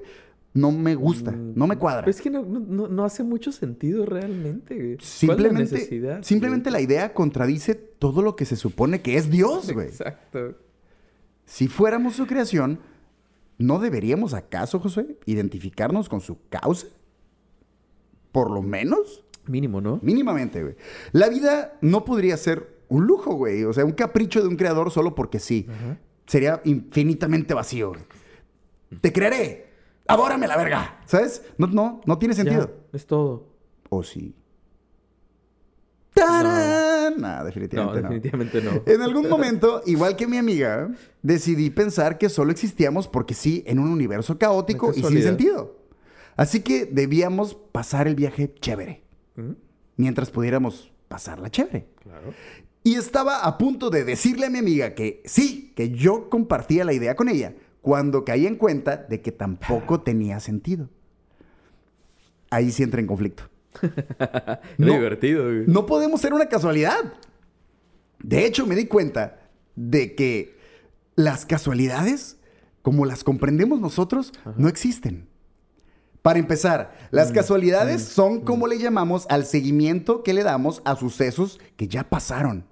No 0.53 0.71
me 0.71 0.95
gusta, 0.95 1.33
Mm, 1.33 1.53
no 1.57 1.67
me 1.67 1.77
cuadra. 1.77 2.09
Es 2.09 2.21
que 2.21 2.31
no, 2.31 2.43
no- 2.45 3.05
hace 3.05 3.23
mucho 3.25 3.51
sentido 3.53 4.07
realmente. 4.07 4.75
güey. 4.77 4.97
¿Cuál 4.97 5.01
es 5.01 5.23
la 5.23 5.67
Simplemente, 5.67 6.23
simplemente 6.23 6.71
la 6.71 6.81
idea 6.81 7.13
contradice 7.13 7.75
todo 7.75 8.23
lo 8.23 8.37
que 8.37 8.45
se 8.45 8.57
supone 8.57 9.03
que 9.03 9.17
es 9.17 9.31
Dios, 9.31 9.73
güey. 9.73 9.89
Exacto. 9.89 10.55
Si 11.45 11.67
fuéramos 11.69 12.15
su 12.17 12.27
creación, 12.27 12.79
¿no 13.59 13.79
deberíamos 13.81 14.33
acaso, 14.33 14.79
José, 14.81 15.19
identificarnos 15.27 16.09
con 16.09 16.21
su 16.21 16.39
causa? 16.49 16.87
Por 18.33 18.51
lo 18.51 18.63
menos, 18.63 19.23
Mínimo, 19.47 19.81
¿no? 19.81 19.99
mínimamente, 20.03 20.63
güey. 20.63 20.75
La 21.13 21.29
vida 21.29 21.77
no 21.81 22.05
podría 22.05 22.37
ser 22.37 22.74
un 22.89 23.07
lujo, 23.07 23.35
güey. 23.35 23.65
O 23.65 23.73
sea, 23.73 23.85
un 23.85 23.93
capricho 23.93 24.43
de 24.43 24.49
un 24.49 24.57
creador 24.57 24.91
solo 24.91 25.15
porque 25.15 25.39
sí. 25.39 25.67
Sería 26.27 26.61
infinitamente 26.65 27.55
vacío. 27.55 27.91
güey. 27.91 28.03
Te 29.01 29.13
creeré. 29.13 29.67
Adórame 30.07 30.47
la 30.47 30.57
verga. 30.57 31.01
¿Sabes? 31.07 31.43
No, 31.59 31.67
no, 31.67 32.01
no 32.05 32.19
tiene 32.19 32.35
sentido. 32.35 32.67
Ya, 32.67 32.97
es 32.97 33.07
todo. 33.07 33.49
¿O 33.89 34.03
sí? 34.03 34.35
¡Tarán! 36.15 37.21
No, 37.21 37.45
definitivamente 37.45 38.01
no. 38.03 38.09
definitivamente 38.09 38.63
no. 38.63 38.83
En 38.87 39.03
algún 39.03 39.29
momento, 39.29 39.83
igual 39.87 40.15
que 40.17 40.27
mi 40.27 40.37
amiga, 40.37 40.91
decidí 41.23 41.71
pensar 41.71 42.19
que 42.19 42.29
solo 42.29 42.53
existíamos 42.53 43.09
porque 43.09 43.35
sí, 43.35 43.65
en 43.67 43.79
un 43.79 43.91
universo 43.91 44.39
caótico 44.39 44.93
y 44.95 45.03
sin 45.03 45.23
sentido. 45.23 45.77
Así 46.37 46.61
que 46.61 46.87
debíamos 46.87 47.55
pasar 47.55 48.07
el 48.07 48.15
viaje 48.15 48.53
chévere, 48.61 49.03
¿Mm? 49.37 49.53
mientras 49.97 50.31
pudiéramos 50.31 50.93
pasarla 51.09 51.51
chévere. 51.51 51.87
Claro. 52.03 52.33
Y 52.85 52.95
estaba 52.97 53.41
a 53.45 53.57
punto 53.59 53.89
de 53.91 54.05
decirle 54.05 54.47
a 54.47 54.51
mi 54.51 54.59
amiga 54.59 54.95
que 54.95 55.23
sí, 55.25 55.73
que 55.75 55.91
yo 55.91 56.29
compartía 56.29 56.85
la 56.85 56.93
idea 56.93 57.17
con 57.17 57.29
ella, 57.29 57.55
cuando 57.81 58.25
caí 58.25 58.47
en 58.47 58.57
cuenta 58.57 58.97
de 58.97 59.21
que 59.23 59.33
tampoco 59.33 60.03
tenía 60.03 60.39
sentido. 60.39 60.89
Ahí 62.51 62.71
sí 62.71 62.83
entra 62.83 63.01
en 63.01 63.07
conflicto. 63.07 63.45
No. 64.79 64.93
divertido, 64.93 65.45
güey. 65.45 65.65
No 65.67 65.87
podemos 65.87 66.21
ser 66.21 66.33
una 66.35 66.47
casualidad. 66.47 67.15
De 68.23 68.45
hecho, 68.47 68.67
me 68.67 68.75
di 68.77 68.87
cuenta 68.87 69.41
de 69.77 70.15
que 70.15 70.57
las 71.17 71.47
casualidades, 71.47 72.37
como 72.83 73.07
las 73.07 73.25
comprendemos 73.25 73.81
nosotros, 73.81 74.33
no 74.57 74.69
existen. 74.69 75.27
Para 76.23 76.39
empezar, 76.39 76.97
las 77.11 77.31
Mm, 77.31 77.35
casualidades 77.35 78.03
son 78.03 78.41
como 78.43 78.67
le 78.67 78.79
llamamos 78.79 79.27
al 79.29 79.45
seguimiento 79.47 80.23
que 80.23 80.33
le 80.35 80.43
damos 80.43 80.81
a 80.85 80.97
sucesos 80.97 81.61
que 81.77 81.89
ya 81.89 82.05
pasaron. 82.09 82.65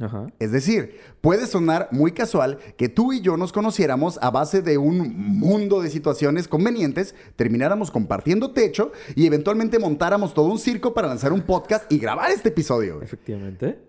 Ajá. 0.00 0.32
Es 0.38 0.52
decir, 0.52 0.98
puede 1.20 1.46
sonar 1.46 1.88
muy 1.92 2.12
casual 2.12 2.58
que 2.76 2.88
tú 2.88 3.12
y 3.12 3.20
yo 3.20 3.36
nos 3.36 3.52
conociéramos 3.52 4.18
a 4.22 4.30
base 4.30 4.62
de 4.62 4.78
un 4.78 5.14
mundo 5.16 5.82
de 5.82 5.90
situaciones 5.90 6.48
convenientes, 6.48 7.14
termináramos 7.36 7.90
compartiendo 7.90 8.52
techo 8.52 8.92
y 9.14 9.26
eventualmente 9.26 9.78
montáramos 9.78 10.34
todo 10.34 10.46
un 10.46 10.58
circo 10.58 10.94
para 10.94 11.08
lanzar 11.08 11.32
un 11.32 11.42
podcast 11.42 11.90
y 11.92 11.98
grabar 11.98 12.30
este 12.30 12.48
episodio. 12.48 13.02
Efectivamente. 13.02 13.80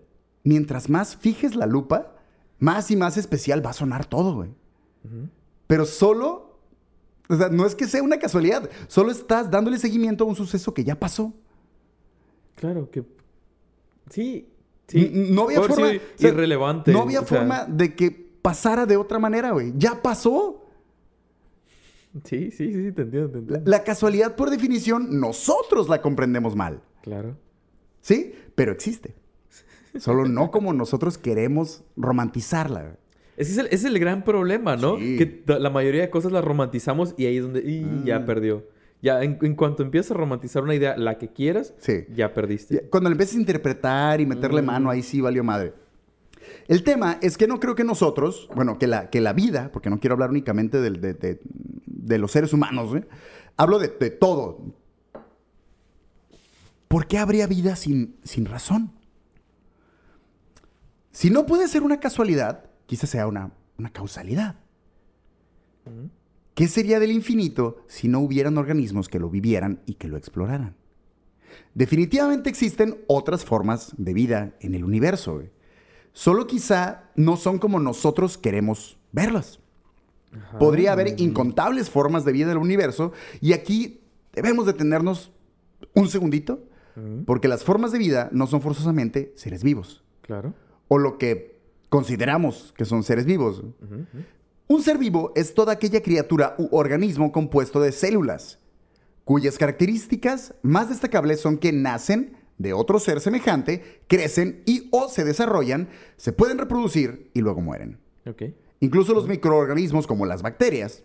Mientras 0.44 0.90
más 0.90 1.16
fijes 1.16 1.56
la 1.56 1.66
lupa, 1.66 2.14
más 2.58 2.90
y 2.90 2.96
más 2.96 3.16
especial 3.16 3.64
va 3.64 3.70
a 3.70 3.74
sonar 3.74 4.04
todo, 4.04 4.34
güey. 4.34 4.50
Pero 5.66 5.86
solo, 5.86 6.58
o 7.28 7.36
sea, 7.36 7.48
no 7.48 7.66
es 7.66 7.74
que 7.74 7.86
sea 7.86 8.02
una 8.02 8.18
casualidad, 8.18 8.68
solo 8.88 9.10
estás 9.10 9.50
dándole 9.50 9.78
seguimiento 9.78 10.24
a 10.24 10.26
un 10.26 10.36
suceso 10.36 10.72
que 10.74 10.84
ya 10.84 10.98
pasó. 10.98 11.32
Claro 12.56 12.90
que. 12.90 13.04
Sí. 14.10 14.48
Sí. 14.88 15.10
No 15.14 15.44
había 15.44 15.62
forma. 15.62 15.76
sido 15.76 15.86
o 15.88 16.00
sea, 16.18 16.28
irrelevante. 16.30 16.92
No 16.92 17.02
había 17.02 17.20
sea, 17.22 17.38
forma 17.38 17.64
de 17.64 17.94
que 17.94 18.10
pasara 18.42 18.84
de 18.86 18.96
otra 18.96 19.18
manera, 19.18 19.50
güey. 19.52 19.72
Ya 19.76 20.00
pasó. 20.02 20.60
Sí, 22.24 22.50
sí, 22.52 22.72
sí, 22.72 22.92
te 22.92 23.02
entiendo, 23.02 23.28
te 23.30 23.34
La, 23.34 23.38
entiendo. 23.40 23.70
la 23.70 23.82
casualidad, 23.82 24.36
por 24.36 24.50
definición, 24.50 25.18
nosotros 25.18 25.88
la 25.88 26.00
comprendemos 26.00 26.54
mal. 26.54 26.80
Claro. 27.02 27.36
¿Sí? 28.00 28.34
Pero 28.54 28.70
existe. 28.72 29.14
Solo 29.98 30.24
no 30.26 30.50
como 30.50 30.72
nosotros 30.72 31.18
queremos 31.18 31.82
romantizarla. 31.96 32.82
güey. 32.82 32.94
Ese 33.36 33.52
es 33.52 33.58
el, 33.58 33.66
ese 33.66 33.74
es 33.76 33.84
el 33.86 33.98
gran 33.98 34.22
problema, 34.22 34.76
¿no? 34.76 34.96
Sí. 34.98 35.16
Que 35.16 35.42
la 35.58 35.70
mayoría 35.70 36.02
de 36.02 36.10
cosas 36.10 36.30
las 36.30 36.44
romantizamos 36.44 37.14
y 37.16 37.26
ahí 37.26 37.38
es 37.38 37.42
donde 37.42 37.60
y 37.68 37.80
Mm. 37.84 38.04
ya 38.04 38.24
perdió. 38.24 38.64
Ya, 39.04 39.22
en, 39.22 39.38
en 39.42 39.54
cuanto 39.54 39.82
empiezas 39.82 40.12
a 40.12 40.14
romantizar 40.14 40.62
una 40.62 40.74
idea, 40.74 40.96
la 40.96 41.18
que 41.18 41.28
quieras, 41.28 41.74
Sí. 41.78 42.06
ya 42.14 42.32
perdiste. 42.32 42.74
Ya, 42.76 42.80
Cuando 42.90 43.10
le 43.10 43.14
empiezas 43.14 43.36
a 43.36 43.40
interpretar 43.40 44.18
y 44.22 44.24
meterle 44.26 44.62
Mm. 44.62 44.64
mano, 44.64 44.88
ahí 44.88 45.02
sí 45.02 45.20
valió 45.20 45.44
madre. 45.44 45.74
El 46.68 46.82
tema 46.84 47.18
es 47.20 47.36
que 47.36 47.46
no 47.46 47.60
creo 47.60 47.74
que 47.74 47.84
nosotros, 47.84 48.48
bueno, 48.54 48.78
que 48.78 48.86
la, 48.86 49.10
que 49.10 49.20
la 49.20 49.34
vida, 49.34 49.70
porque 49.72 49.90
no 49.90 50.00
quiero 50.00 50.14
hablar 50.14 50.30
únicamente 50.30 50.80
de, 50.80 50.90
de- 51.12 51.40
de 51.86 52.18
los 52.18 52.30
seres 52.32 52.54
humanos, 52.54 52.94
¿eh? 52.96 53.06
hablo 53.58 53.78
de, 53.78 53.88
todo. 54.10 54.72
¿Por 56.88 57.06
qué 57.06 57.18
habría 57.18 57.46
vida 57.46 57.76
sin, 57.76 58.16
sin 58.24 58.46
razón? 58.46 58.90
Si 61.12 61.28
no 61.28 61.44
puede 61.44 61.68
ser 61.68 61.82
una 61.82 62.00
casualidad, 62.00 62.64
quizás 62.86 63.10
sea 63.10 63.26
una, 63.26 63.50
una 63.78 63.90
causalidad. 63.90 64.56
Ujú. 65.86 66.08
¿Qué 66.54 66.68
sería 66.68 67.00
del 67.00 67.10
infinito 67.10 67.78
si 67.88 68.08
no 68.08 68.20
hubieran 68.20 68.58
organismos 68.58 69.08
que 69.08 69.18
lo 69.18 69.28
vivieran 69.28 69.80
y 69.86 69.94
que 69.94 70.08
lo 70.08 70.16
exploraran? 70.16 70.76
Definitivamente 71.74 72.48
existen 72.48 72.98
otras 73.06 73.44
formas 73.44 73.92
de 73.96 74.14
vida 74.14 74.54
en 74.60 74.74
el 74.74 74.84
universo. 74.84 75.42
Solo 76.12 76.46
quizá 76.46 77.10
no 77.16 77.36
son 77.36 77.58
como 77.58 77.80
nosotros 77.80 78.38
queremos 78.38 78.98
verlas. 79.12 79.60
Ajá. 80.32 80.58
Podría 80.58 80.92
haber 80.92 81.20
incontables 81.20 81.90
formas 81.90 82.24
de 82.24 82.32
vida 82.32 82.46
en 82.46 82.52
el 82.52 82.58
universo 82.58 83.12
y 83.40 83.52
aquí 83.52 84.00
debemos 84.32 84.66
detenernos 84.66 85.32
un 85.94 86.08
segundito 86.08 86.64
porque 87.26 87.48
las 87.48 87.64
formas 87.64 87.90
de 87.90 87.98
vida 87.98 88.28
no 88.30 88.46
son 88.46 88.60
forzosamente 88.60 89.32
seres 89.34 89.64
vivos. 89.64 90.04
Claro. 90.22 90.54
o 90.88 90.98
lo 90.98 91.18
que 91.18 91.60
consideramos 91.88 92.72
que 92.76 92.84
son 92.84 93.02
seres 93.02 93.26
vivos. 93.26 93.62
Un 94.66 94.82
ser 94.82 94.96
vivo 94.96 95.32
es 95.34 95.52
toda 95.54 95.72
aquella 95.72 96.02
criatura 96.02 96.54
u 96.58 96.68
organismo 96.74 97.32
compuesto 97.32 97.80
de 97.80 97.92
células, 97.92 98.58
cuyas 99.24 99.58
características 99.58 100.54
más 100.62 100.88
destacables 100.88 101.40
son 101.40 101.58
que 101.58 101.72
nacen 101.72 102.36
de 102.56 102.72
otro 102.72 102.98
ser 102.98 103.20
semejante, 103.20 104.02
crecen 104.06 104.62
y 104.64 104.88
o 104.90 105.08
se 105.08 105.24
desarrollan, 105.24 105.88
se 106.16 106.32
pueden 106.32 106.58
reproducir 106.58 107.30
y 107.34 107.40
luego 107.40 107.60
mueren. 107.60 107.98
Incluso 108.80 109.12
los 109.12 109.28
microorganismos 109.28 110.06
como 110.06 110.24
las 110.24 110.40
bacterias 110.42 111.02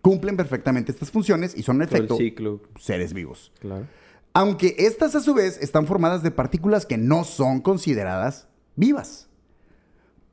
cumplen 0.00 0.36
perfectamente 0.36 0.92
estas 0.92 1.10
funciones 1.10 1.56
y 1.56 1.62
son 1.62 1.76
en 1.76 1.82
efecto 1.82 2.16
ciclo, 2.16 2.62
seres 2.78 3.12
vivos. 3.12 3.52
claro. 3.58 3.86
Aunque 4.32 4.76
estas 4.78 5.16
a 5.16 5.20
su 5.20 5.34
vez 5.34 5.58
están 5.60 5.88
formadas 5.88 6.22
de 6.22 6.30
partículas 6.30 6.86
que 6.86 6.96
no 6.96 7.24
son 7.24 7.60
consideradas 7.60 8.46
vivas. 8.76 9.28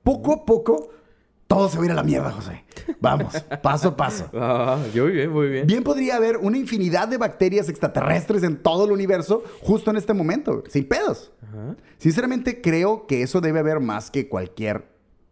Poco 0.03 0.33
a 0.33 0.45
poco, 0.45 0.89
todo 1.47 1.69
se 1.69 1.77
va 1.77 1.83
a 1.83 1.85
ir 1.85 1.91
a 1.91 1.95
la 1.95 2.03
mierda, 2.03 2.31
José. 2.31 2.65
Vamos, 2.99 3.33
paso 3.63 3.89
a 3.89 3.97
paso. 3.97 4.29
Ah, 4.33 4.83
yo 4.93 5.05
muy 5.05 5.13
bien, 5.13 5.31
muy 5.31 5.49
bien. 5.49 5.67
Bien 5.67 5.83
podría 5.83 6.17
haber 6.17 6.37
una 6.37 6.57
infinidad 6.57 7.07
de 7.07 7.17
bacterias 7.17 7.69
extraterrestres 7.69 8.43
en 8.43 8.57
todo 8.57 8.85
el 8.85 8.91
universo 8.91 9.43
justo 9.61 9.89
en 9.89 9.97
este 9.97 10.13
momento, 10.13 10.63
sin 10.67 10.87
pedos. 10.87 11.31
Ajá. 11.41 11.75
Sinceramente 11.97 12.61
creo 12.61 13.07
que 13.07 13.23
eso 13.23 13.39
debe 13.39 13.59
haber 13.59 13.79
más 13.79 14.11
que 14.11 14.27
cualquier 14.27 14.85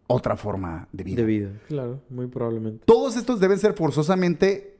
otra 0.06 0.36
forma 0.36 0.88
de 0.92 1.04
vida. 1.04 1.16
De 1.16 1.24
vida, 1.24 1.50
claro, 1.68 2.00
muy 2.08 2.26
probablemente. 2.28 2.82
Todos 2.86 3.16
estos 3.16 3.38
deben 3.38 3.58
ser 3.58 3.74
forzosamente 3.74 4.78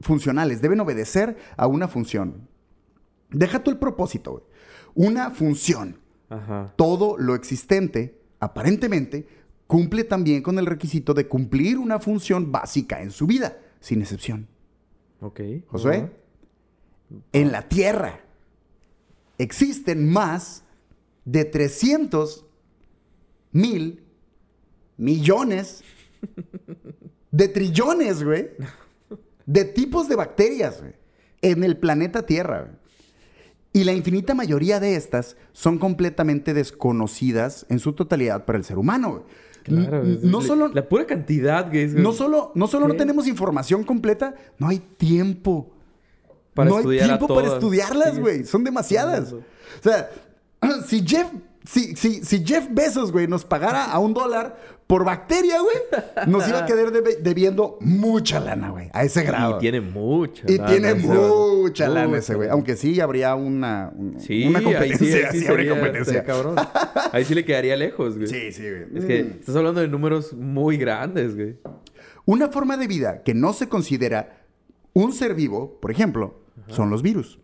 funcionales, 0.00 0.62
deben 0.62 0.80
obedecer 0.80 1.36
a 1.56 1.66
una 1.66 1.88
función. 1.88 2.48
Deja 3.30 3.62
tú 3.62 3.70
el 3.70 3.78
propósito, 3.78 4.32
güey. 4.32 4.44
Una 4.94 5.30
función. 5.30 5.98
Ajá. 6.30 6.72
Todo 6.76 7.16
lo 7.18 7.34
existente, 7.34 8.20
aparentemente, 8.40 9.26
cumple 9.68 10.02
también 10.02 10.42
con 10.42 10.58
el 10.58 10.66
requisito 10.66 11.14
de 11.14 11.28
cumplir 11.28 11.78
una 11.78 12.00
función 12.00 12.50
básica 12.50 13.00
en 13.02 13.12
su 13.12 13.28
vida, 13.28 13.58
sin 13.78 14.00
excepción. 14.00 14.48
Ok. 15.20 15.40
Josué, 15.68 16.10
en 17.32 17.52
la 17.52 17.68
Tierra 17.68 18.20
existen 19.36 20.10
más 20.10 20.64
de 21.24 21.44
300 21.44 22.46
mil 23.52 24.02
millones 24.96 25.84
de 27.30 27.48
trillones, 27.48 28.24
güey, 28.24 28.50
de 29.44 29.64
tipos 29.66 30.08
de 30.08 30.16
bacterias, 30.16 30.80
güey, 30.80 30.94
en 31.42 31.62
el 31.62 31.76
planeta 31.76 32.24
Tierra. 32.24 32.62
güey. 32.62 32.77
Y 33.72 33.84
la 33.84 33.92
infinita 33.92 34.34
mayoría 34.34 34.80
de 34.80 34.96
estas 34.96 35.36
son 35.52 35.78
completamente 35.78 36.54
desconocidas 36.54 37.66
en 37.68 37.78
su 37.78 37.92
totalidad 37.92 38.44
para 38.44 38.58
el 38.58 38.64
ser 38.64 38.78
humano. 38.78 39.24
Claro, 39.62 40.02
no 40.04 40.40
la- 40.40 40.46
solo, 40.46 40.68
La 40.68 40.88
pura 40.88 41.06
cantidad 41.06 41.70
que 41.70 41.84
es. 41.84 41.94
no 41.94 42.12
solo, 42.12 42.52
no, 42.54 42.66
solo 42.66 42.88
no 42.88 42.94
tenemos 42.94 43.26
información 43.26 43.84
completa, 43.84 44.34
no 44.58 44.68
hay 44.68 44.78
tiempo. 44.96 45.70
Para 46.54 46.70
no 46.70 46.78
hay 46.78 46.98
tiempo 46.98 47.28
para 47.28 47.48
estudiarlas, 47.48 48.14
Sí. 48.14 48.20
güey. 48.20 48.44
Son 48.44 48.64
demasiadas. 48.64 49.32
O 49.34 49.42
sea, 49.82 50.10
si 50.88 51.06
Jeff, 51.06 51.28
si, 51.70 51.94
si, 51.96 52.24
si 52.24 52.44
Jeff 52.46 52.66
Bezos, 52.70 53.12
güey, 53.12 53.26
nos 53.26 53.44
pagara 53.44 53.84
a 53.84 53.98
un 53.98 54.14
dólar 54.14 54.58
por 54.86 55.04
bacteria, 55.04 55.56
güey, 55.60 55.76
nos 56.26 56.48
iba 56.48 56.60
a 56.60 56.66
quedar 56.66 56.90
debiendo 57.20 57.76
mucha 57.82 58.40
lana, 58.40 58.70
güey. 58.70 58.88
A 58.94 59.04
ese 59.04 59.22
grado. 59.22 59.58
Y 59.58 59.60
tiene 59.60 59.82
mucha. 59.82 60.44
Y 60.50 60.56
lana 60.56 60.66
tiene 60.70 60.90
ese 60.92 61.06
vato. 61.08 61.56
mucha 61.58 61.88
lana 61.90 62.16
ese, 62.16 62.34
güey. 62.36 62.48
Aunque 62.48 62.74
sí 62.74 62.98
habría 63.00 63.34
una, 63.34 63.92
un- 63.94 64.18
Sí, 64.18 64.46
una 64.46 64.60
ahí 64.60 64.64
competencia. 64.64 65.06
sí, 65.06 65.12
ahí 65.12 65.32
sí, 65.32 65.40
sí 65.44 65.46
habría 65.46 65.74
sería, 65.74 65.82
competencia. 65.82 66.24
cabrón. 66.24 66.56
Ahí 67.12 67.24
sí 67.26 67.34
le 67.34 67.44
quedaría 67.44 67.76
lejos, 67.76 68.16
güey. 68.16 68.28
Sí, 68.28 68.50
sí, 68.50 68.62
güey. 68.62 68.84
Es 68.94 69.04
que 69.04 69.24
Mm. 69.24 69.30
estás 69.40 69.54
hablando 69.56 69.80
de 69.82 69.88
números 69.88 70.32
muy 70.32 70.78
grandes, 70.78 71.36
güey. 71.36 71.58
Una 72.24 72.48
forma 72.48 72.78
de 72.78 72.86
vida 72.86 73.22
que 73.22 73.34
no 73.34 73.52
se 73.52 73.68
considera 73.68 74.42
un 74.94 75.12
ser 75.12 75.34
vivo, 75.34 75.78
por 75.82 75.90
ejemplo, 75.90 76.40
son 76.68 76.88
los 76.88 77.02
virus. 77.02 77.38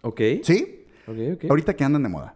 Ok. 0.00 0.20
¿Sí? 0.42 0.86
Ok, 1.06 1.16
ok. 1.34 1.44
Ahorita 1.50 1.74
que 1.76 1.84
andan 1.84 2.02
de 2.02 2.08
moda. 2.08 2.34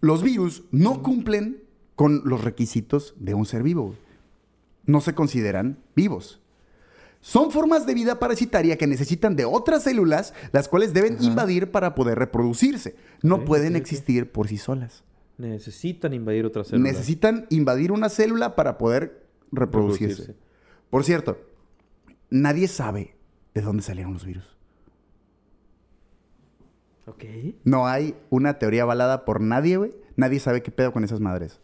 Los 0.00 0.22
virus 0.22 0.64
no 0.70 1.02
cumplen 1.02 1.62
con 1.94 2.22
los 2.24 2.42
requisitos 2.42 3.14
de 3.18 3.34
un 3.34 3.46
ser 3.46 3.62
vivo. 3.62 3.94
No 4.84 5.00
se 5.00 5.14
consideran 5.14 5.78
vivos. 5.94 6.40
Son 7.20 7.50
formas 7.50 7.86
de 7.86 7.94
vida 7.94 8.18
parasitaria 8.18 8.78
que 8.78 8.86
necesitan 8.86 9.34
de 9.34 9.44
otras 9.44 9.82
células, 9.82 10.32
las 10.52 10.68
cuales 10.68 10.94
deben 10.94 11.18
invadir 11.20 11.70
para 11.70 11.94
poder 11.94 12.18
reproducirse. 12.18 12.94
No 13.22 13.44
pueden 13.44 13.74
existir 13.76 14.30
por 14.30 14.48
sí 14.48 14.58
solas. 14.58 15.02
necesitan 15.38 16.14
invadir 16.14 16.46
otra 16.46 16.64
célula. 16.64 16.90
Necesitan 16.90 17.46
invadir 17.50 17.92
una 17.92 18.08
célula 18.08 18.54
para 18.54 18.78
poder 18.78 19.26
reproducirse. 19.50 20.22
Reproducirse. 20.22 20.46
Por 20.88 21.04
cierto, 21.04 21.38
nadie 22.30 22.68
sabe 22.68 23.16
de 23.54 23.60
dónde 23.60 23.82
salieron 23.82 24.12
los 24.12 24.24
virus. 24.24 24.55
Ok. 27.06 27.24
No 27.64 27.86
hay 27.86 28.14
una 28.30 28.58
teoría 28.58 28.82
avalada 28.82 29.24
por 29.24 29.40
nadie, 29.40 29.76
güey. 29.76 29.94
Nadie 30.16 30.40
sabe 30.40 30.62
qué 30.62 30.70
pedo 30.70 30.92
con 30.92 31.04
esas 31.04 31.20
madres. 31.20 31.60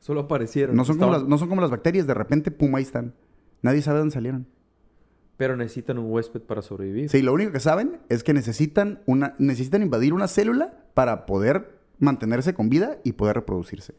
Solo 0.00 0.20
aparecieron. 0.20 0.74
No 0.74 0.84
son, 0.84 0.98
como 0.98 1.12
las, 1.12 1.24
no 1.24 1.36
son 1.38 1.48
como 1.48 1.60
las 1.60 1.70
bacterias, 1.70 2.06
de 2.06 2.14
repente, 2.14 2.50
pum, 2.50 2.74
ahí 2.74 2.82
están. 2.82 3.14
Nadie 3.62 3.82
sabe 3.82 3.98
dónde 3.98 4.14
salieron. 4.14 4.46
Pero 5.36 5.56
necesitan 5.56 5.98
un 5.98 6.10
huésped 6.10 6.40
para 6.40 6.62
sobrevivir. 6.62 7.10
Sí, 7.10 7.20
lo 7.22 7.32
único 7.32 7.52
que 7.52 7.60
saben 7.60 8.00
es 8.08 8.24
que 8.24 8.32
necesitan, 8.32 9.02
una, 9.06 9.34
necesitan 9.38 9.82
invadir 9.82 10.14
una 10.14 10.26
célula 10.28 10.84
para 10.94 11.26
poder 11.26 11.78
mantenerse 11.98 12.54
con 12.54 12.68
vida 12.70 12.98
y 13.04 13.12
poder 13.12 13.36
reproducirse. 13.36 13.94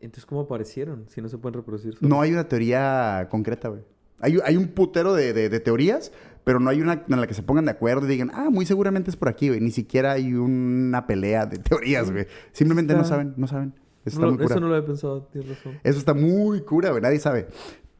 Entonces, 0.00 0.26
¿cómo 0.26 0.42
aparecieron 0.42 1.06
si 1.08 1.20
no 1.20 1.28
se 1.28 1.38
pueden 1.38 1.54
reproducir? 1.54 1.94
solos? 1.94 2.08
No 2.08 2.20
hay 2.20 2.32
una 2.32 2.48
teoría 2.48 3.26
concreta, 3.30 3.68
güey. 3.68 3.82
Hay, 4.20 4.38
hay 4.44 4.56
un 4.56 4.68
putero 4.68 5.14
de, 5.14 5.32
de- 5.32 5.48
de 5.48 5.60
teorías, 5.60 6.12
pero 6.44 6.60
no 6.60 6.70
hay 6.70 6.80
una 6.80 7.04
en 7.08 7.20
la 7.20 7.26
que 7.26 7.34
se 7.34 7.42
pongan 7.42 7.64
de 7.66 7.70
acuerdo 7.72 8.06
y 8.06 8.08
digan, 8.08 8.30
ah, 8.34 8.48
muy 8.50 8.66
seguramente 8.66 9.10
es 9.10 9.16
por 9.16 9.28
aquí, 9.28 9.48
güey. 9.48 9.60
Ni 9.60 9.70
siquiera 9.70 10.12
hay 10.12 10.34
una 10.34 11.06
pelea 11.06 11.46
de 11.46 11.58
teorías, 11.58 12.10
güey. 12.10 12.26
Simplemente 12.52 12.94
no 12.94 13.04
saben, 13.04 13.34
no 13.36 13.46
saben. 13.46 13.74
Eso 14.04 14.20
No 14.20 14.26
está 14.26 14.26
lo- 14.26 14.30
muy 14.32 14.36
cura. 14.42 14.54
eso 14.54 14.60
no 14.60 14.68
lo 14.68 14.74
había 14.76 14.86
pensado, 14.86 15.22
tienes 15.32 15.50
razón. 15.50 15.78
Eso 15.84 15.98
está 15.98 16.14
muy 16.14 16.62
cura, 16.62 16.90
güey. 16.90 17.02
Nadie 17.02 17.18
sabe. 17.18 17.48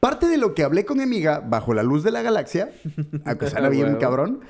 Parte 0.00 0.26
de 0.28 0.38
lo 0.38 0.54
que 0.54 0.62
hablé 0.62 0.84
con 0.84 0.96
mi 0.98 1.02
amiga 1.02 1.40
bajo 1.40 1.74
la 1.74 1.82
luz 1.82 2.04
de 2.04 2.12
la 2.12 2.22
galaxia, 2.22 2.70
aunque 3.24 3.48
suena 3.48 3.68
bien 3.68 3.96
cabrón, 3.96 4.40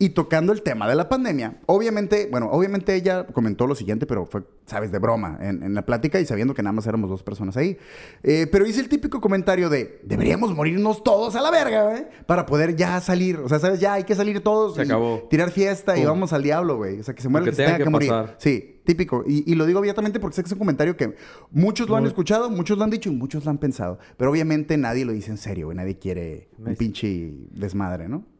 y 0.00 0.10
tocando 0.10 0.52
el 0.52 0.62
tema 0.62 0.88
de 0.88 0.94
la 0.94 1.08
pandemia. 1.08 1.58
Obviamente, 1.66 2.28
bueno, 2.30 2.48
obviamente 2.50 2.94
ella 2.94 3.26
comentó 3.26 3.66
lo 3.66 3.74
siguiente, 3.74 4.06
pero 4.06 4.26
fue, 4.26 4.44
sabes, 4.64 4.92
de 4.92 5.00
broma 5.00 5.38
en, 5.40 5.62
en 5.64 5.74
la 5.74 5.84
plática 5.84 6.20
y 6.20 6.26
sabiendo 6.26 6.54
que 6.54 6.62
nada 6.62 6.72
más 6.72 6.86
éramos 6.86 7.10
dos 7.10 7.24
personas 7.24 7.56
ahí. 7.56 7.76
Eh, 8.22 8.46
pero 8.50 8.64
hice 8.64 8.80
el 8.80 8.88
típico 8.88 9.20
comentario 9.20 9.68
de, 9.68 10.00
deberíamos 10.04 10.54
morirnos 10.54 11.02
todos 11.02 11.34
a 11.34 11.42
la 11.42 11.50
verga, 11.50 11.82
güey, 11.82 12.06
para 12.26 12.46
poder 12.46 12.76
ya 12.76 13.00
salir. 13.00 13.38
O 13.38 13.48
sea, 13.48 13.58
sabes, 13.58 13.80
ya 13.80 13.94
hay 13.94 14.04
que 14.04 14.14
salir 14.14 14.40
todos. 14.40 14.76
Se 14.76 14.82
y 14.82 14.84
acabó. 14.84 15.26
Tirar 15.28 15.50
fiesta 15.50 15.98
y 15.98 16.04
vamos 16.04 16.32
al 16.32 16.44
diablo, 16.44 16.76
güey. 16.76 17.00
O 17.00 17.02
sea, 17.02 17.14
que 17.14 17.22
se 17.22 17.28
muera 17.28 17.46
el 17.46 17.50
que 17.50 17.56
tenga 17.56 17.78
que, 17.78 17.82
que 17.84 17.90
morir. 17.90 18.10
pasar. 18.10 18.36
Sí, 18.38 18.80
típico. 18.84 19.24
Y, 19.26 19.50
y 19.50 19.56
lo 19.56 19.66
digo 19.66 19.80
abiertamente 19.80 20.20
porque 20.20 20.36
sé 20.36 20.42
que 20.42 20.46
es 20.46 20.52
un 20.52 20.58
comentario 20.58 20.96
que 20.96 21.16
muchos 21.50 21.88
lo 21.88 21.96
han 21.96 22.06
escuchado, 22.06 22.50
muchos 22.50 22.78
lo 22.78 22.84
han 22.84 22.90
dicho 22.90 23.10
y 23.10 23.16
muchos 23.16 23.44
lo 23.44 23.50
han 23.50 23.58
pensado. 23.58 23.98
Pero 24.16 24.30
obviamente 24.30 24.76
nadie 24.76 25.04
lo 25.04 25.12
dice 25.12 25.32
en 25.32 25.38
serio, 25.38 25.66
güey. 25.66 25.76
Nadie 25.76 25.98
quiere 25.98 26.50
un 26.56 26.76
pinche 26.76 27.32
desmadre, 27.50 28.08
¿no? 28.08 28.37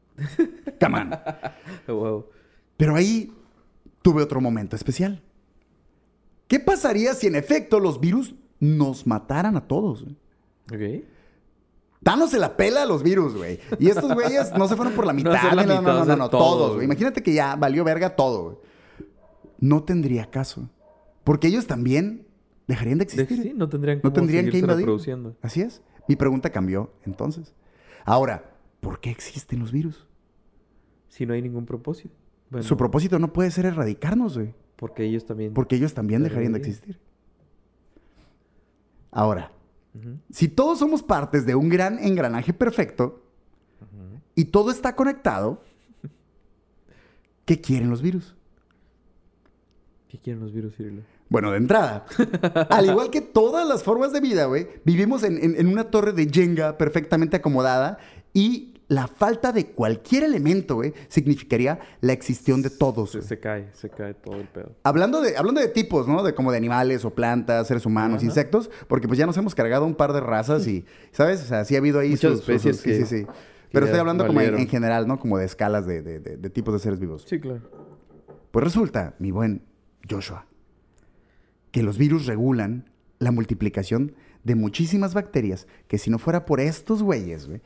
Come 0.81 0.98
on. 1.00 1.11
Wow. 1.88 2.26
Pero 2.76 2.94
ahí 2.94 3.33
tuve 4.02 4.22
otro 4.22 4.40
momento 4.40 4.76
especial. 4.76 5.22
¿Qué 6.46 6.61
pasaría 6.61 7.14
si 7.14 7.26
en 7.26 7.35
efecto 7.37 7.81
los 7.81 8.00
virus 8.00 8.35
nos 8.61 9.07
mataran 9.07 9.57
a 9.57 9.66
todos? 9.66 10.04
güey? 10.04 11.00
Ok. 11.00 11.04
Thanos 12.02 12.31
se 12.31 12.38
la 12.38 12.57
pela 12.57 12.83
a 12.83 12.87
los 12.87 13.02
virus, 13.02 13.35
güey. 13.37 13.59
Y 13.78 13.88
estos 13.88 14.12
güeyes 14.14 14.52
no 14.57 14.68
se 14.68 14.76
fueron 14.76 14.94
por 14.94 15.04
la 15.07 15.12
No 15.14 15.16
mitad. 15.16 15.52
la 15.52 15.64
no, 15.64 15.83
no, 15.83 16.04
no, 16.04 16.16
no, 16.16 16.31
todo, 16.31 16.40
todos, 16.40 16.74
güey. 16.74 16.85
Imagínate 16.85 17.22
que 17.22 17.33
ya 17.35 17.57
valió 17.57 17.83
verga 17.85 18.14
todo, 18.16 18.42
güey. 18.44 18.57
No 19.61 19.83
tendría 19.83 20.31
caso. 20.31 20.70
Porque 21.24 21.48
ellos 21.48 21.66
también 21.66 22.26
dejarían 22.68 22.98
de 22.98 23.04
existir. 23.04 23.42
sí, 23.42 23.52
no 23.54 23.68
tendrían, 23.68 24.00
No 24.02 24.12
tendrían 24.12 24.48
que 24.48 24.59
invadir. 24.59 24.88
Así 25.42 25.61
es. 25.61 25.83
Mi 26.07 26.16
pregunta 26.16 26.50
cambió 26.50 26.92
entonces. 27.04 27.54
Ahora, 28.04 28.54
¿por 28.81 29.00
qué 29.00 29.11
existen 29.11 29.59
los 29.59 29.72
virus? 29.72 30.07
Si 31.09 31.27
no 31.27 31.35
hay 31.35 31.42
ningún 31.42 31.66
propósito. 31.66 32.14
Bueno, 32.51 32.66
Su 32.66 32.77
propósito 32.77 33.18
no 33.18 33.33
puede 33.33 33.51
ser 33.51 33.66
erradicarnos, 33.66 34.37
güey. 34.38 34.55
Porque 34.77 35.05
ellos 35.05 35.27
también. 35.27 35.53
Porque 35.55 35.77
ellos 35.77 35.92
también 35.94 36.23
dejarían 36.23 36.53
de 36.53 36.59
existir. 36.59 36.99
Ahora, 39.11 39.51
si 40.31 40.49
todos 40.49 40.79
somos 40.79 41.03
partes 41.03 41.44
de 41.47 41.55
un 41.55 41.68
gran 41.68 41.99
engranaje 41.99 42.53
perfecto 42.53 43.23
y 44.35 44.44
todo 44.47 44.71
está 44.71 44.94
conectado, 44.94 45.62
¿qué 47.44 47.61
quieren 47.61 47.90
los 47.90 48.03
virus? 48.03 48.35
¿Qué 50.09 50.18
quieren 50.18 50.40
los 50.42 50.53
virus, 50.53 50.77
Cirilo? 50.77 51.03
Bueno, 51.29 51.51
de 51.51 51.59
entrada, 51.59 52.07
al 52.71 52.87
igual 52.87 53.11
que 53.11 53.21
todas 53.21 53.66
las 53.68 53.83
formas 53.83 54.12
de 54.12 54.21
vida, 54.21 54.47
güey, 54.47 54.66
vivimos 54.85 55.23
en, 55.25 55.42
en- 55.42 55.57
en 55.61 55.66
una 55.68 55.90
torre 55.90 56.12
de 56.12 56.27
Jenga 56.31 56.79
perfectamente 56.79 57.37
acomodada 57.37 57.99
y 58.33 58.78
la 58.88 59.07
falta 59.07 59.53
de 59.53 59.66
cualquier 59.66 60.22
elemento, 60.24 60.77
güey, 60.77 60.94
significaría 61.09 61.79
la 62.01 62.14
existión 62.14 62.62
de 62.62 62.70
todos. 62.70 63.11
Se, 63.20 63.38
cae, 63.38 63.68
se 63.74 63.90
cae 63.90 64.14
todo 64.14 64.37
el 64.37 64.48
pedo. 64.48 64.77
Hablando 64.83 65.20
de, 65.20 65.37
hablando 65.37 65.61
de 65.61 65.68
tipos, 65.68 66.09
¿no? 66.09 66.22
De 66.22 66.35
como 66.35 66.51
de 66.53 66.57
animales 66.57 67.05
o 67.05 67.11
plantas, 67.11 67.66
seres 67.66 67.85
humanos, 67.85 68.18
Ajá. 68.18 68.27
insectos, 68.27 68.70
porque 68.88 69.07
pues 69.07 69.18
ya 69.18 69.27
nos 69.27 69.37
hemos 69.37 69.55
cargado 69.55 69.85
un 69.85 69.94
par 69.94 70.12
de 70.14 70.20
razas 70.20 70.66
y, 70.66 70.87
¿sabes? 71.12 71.42
O 71.42 71.44
sea, 71.46 71.64
sí 71.66 71.74
ha 71.74 71.79
habido 71.79 72.01
ahí 72.01 72.11
Muchas 72.11 72.31
sus- 72.31 72.40
especies 72.40 72.77
sus- 72.77 72.85
que- 72.85 72.94
Sí, 72.94 73.05
sí, 73.07 73.18
sí. 73.24 73.27
Pero 73.70 73.85
estoy 73.85 74.01
hablando 74.01 74.27
como 74.27 74.40
en 74.40 74.66
general, 74.68 75.07
¿no? 75.07 75.18
Como 75.20 75.37
de 75.37 75.44
escalas 75.44 75.87
de, 75.87 76.01
de- 76.01 76.20
de- 76.20 76.37
de 76.38 76.51
tipos 76.51 76.72
de 76.72 76.81
seres 76.81 76.98
vivos. 76.98 77.24
Sí, 77.29 77.38
claro. 77.38 77.61
Pues 78.51 78.64
resulta, 78.64 79.14
mi 79.18 79.31
buen 79.31 79.66
Joshua, 80.11 80.46
que 81.70 81.83
los 81.83 81.98
virus 81.98 82.24
regulan 82.24 82.90
la 83.18 83.31
multiplicación 83.31 84.14
de 84.44 84.55
muchísimas 84.55 85.12
bacterias 85.12 85.66
que 85.88 85.98
si 85.98 86.09
no 86.11 86.18
fuera 86.18 86.46
por 86.46 86.61
estos 86.61 87.03
güeyes, 87.03 87.46
güey, 87.46 87.61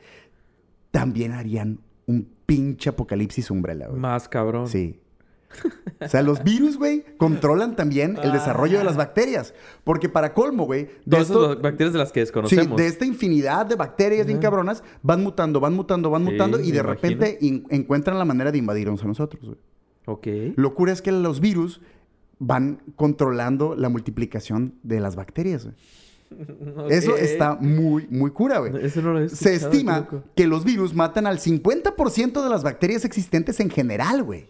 también 0.93 1.31
harían 1.31 1.79
un 2.05 2.29
pinche 2.45 2.91
apocalipsis 2.91 3.49
umbrella, 3.49 3.87
güey. 3.87 3.99
Más 3.99 4.29
cabrón. 4.29 4.67
Sí. 4.67 4.99
O 6.01 6.07
sea, 6.07 6.21
los 6.21 6.43
virus, 6.43 6.77
güey, 6.77 7.03
controlan 7.17 7.75
también 7.75 8.17
el 8.21 8.31
desarrollo 8.31 8.77
de 8.77 8.83
las 8.83 8.95
bacterias. 8.95 9.53
Porque 9.83 10.07
para 10.07 10.33
colmo, 10.33 10.65
güey, 10.65 10.85
de, 10.85 10.91
Todas 11.11 11.27
esto- 11.27 11.51
esas 11.51 11.61
bacterias 11.63 11.93
de 11.93 11.99
las 11.99 12.11
que 12.11 12.19
sí, 12.19 12.25
desconocemos. 12.25 12.77
de 12.77 12.87
esta 12.87 13.05
infinidad 13.05 13.65
de 13.65 13.75
bacterias 13.75 14.25
bien 14.27 14.37
Ajá. 14.37 14.43
cabronas, 14.49 14.83
van 15.01 15.23
mutando, 15.23 15.59
van 15.59 15.73
mutando, 15.73 16.09
van 16.09 16.25
Sí, 16.25 16.31
mutando 16.31 16.59
y 16.59 16.71
de 16.71 16.79
imagino. 16.79 16.83
repente 16.93 17.37
encuentran 17.69 18.17
la 18.19 18.25
manera 18.25 18.51
de 18.51 18.57
invadirnos 18.59 19.03
a 19.03 19.07
nosotros, 19.07 19.43
güey. 19.45 19.57
Ok. 20.05 20.27
Locura 20.57 20.91
es 20.91 21.01
que 21.01 21.11
los 21.11 21.39
virus 21.39 21.81
van 22.39 22.81
controlando 22.95 23.75
la 23.75 23.89
multiplicación 23.89 24.75
de 24.83 24.99
las 24.99 25.15
bacterias, 25.15 25.65
güey. 25.65 25.75
Eso 26.89 27.15
está 27.17 27.55
muy, 27.55 28.07
muy 28.09 28.31
cura, 28.31 28.59
güey. 28.59 28.85
Eso 28.85 29.01
no 29.01 29.27
Se 29.29 29.55
estima 29.55 29.99
loco. 29.99 30.23
que 30.35 30.47
los 30.47 30.63
virus 30.63 30.93
matan 30.93 31.27
al 31.27 31.39
50% 31.39 32.43
de 32.43 32.49
las 32.49 32.63
bacterias 32.63 33.05
existentes 33.05 33.59
en 33.59 33.69
general, 33.69 34.23
güey. 34.23 34.49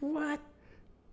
What? 0.00 0.38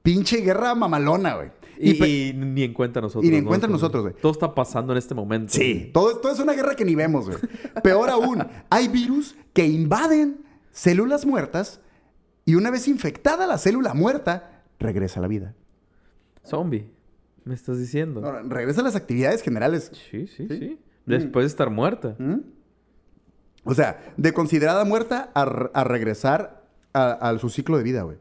Pinche 0.01 0.37
guerra 0.37 0.75
mamalona, 0.75 1.35
güey. 1.35 1.49
Y, 1.77 2.33
ni 2.33 2.63
en 2.63 2.73
cuenta 2.73 3.01
nosotros. 3.01 3.25
Y 3.25 3.29
ni 3.29 3.37
en 3.37 3.71
nosotros, 3.71 4.03
güey. 4.03 4.15
Todo 4.15 4.31
está 4.31 4.53
pasando 4.53 4.93
en 4.93 4.97
este 4.97 5.13
momento. 5.13 5.53
Sí, 5.53 5.89
todo 5.93 6.11
esto 6.11 6.29
es 6.29 6.39
una 6.39 6.53
guerra 6.53 6.75
que 6.75 6.85
ni 6.85 6.95
vemos, 6.95 7.25
güey. 7.25 7.37
Peor 7.83 8.09
aún, 8.09 8.45
hay 8.69 8.87
virus 8.87 9.35
que 9.53 9.65
invaden 9.65 10.45
células 10.71 11.25
muertas 11.25 11.81
y 12.45 12.55
una 12.55 12.69
vez 12.69 12.87
infectada 12.87 13.47
la 13.47 13.57
célula 13.57 13.93
muerta, 13.93 14.63
regresa 14.79 15.19
a 15.19 15.21
la 15.21 15.27
vida. 15.27 15.55
Zombie. 16.45 16.94
Me 17.45 17.53
estás 17.55 17.79
diciendo. 17.79 18.21
No, 18.21 18.31
regresa 18.49 18.81
a 18.81 18.83
las 18.83 18.95
actividades 18.95 19.41
generales. 19.41 19.91
Sí, 20.11 20.27
sí, 20.27 20.47
Sí. 20.47 20.57
sí. 20.59 20.79
Después 21.05 21.43
de 21.43 21.47
estar 21.47 21.69
muerta. 21.69 22.15
¿Mm? 22.19 22.39
O 23.63 23.73
sea, 23.73 24.13
de 24.17 24.33
considerada 24.33 24.83
muerta 24.85 25.31
a, 25.33 25.41
a 25.43 25.83
regresar 25.83 26.67
a, 26.93 27.11
a 27.29 27.37
su 27.39 27.49
ciclo 27.49 27.77
de 27.77 27.83
vida, 27.83 28.01
güey. 28.03 28.17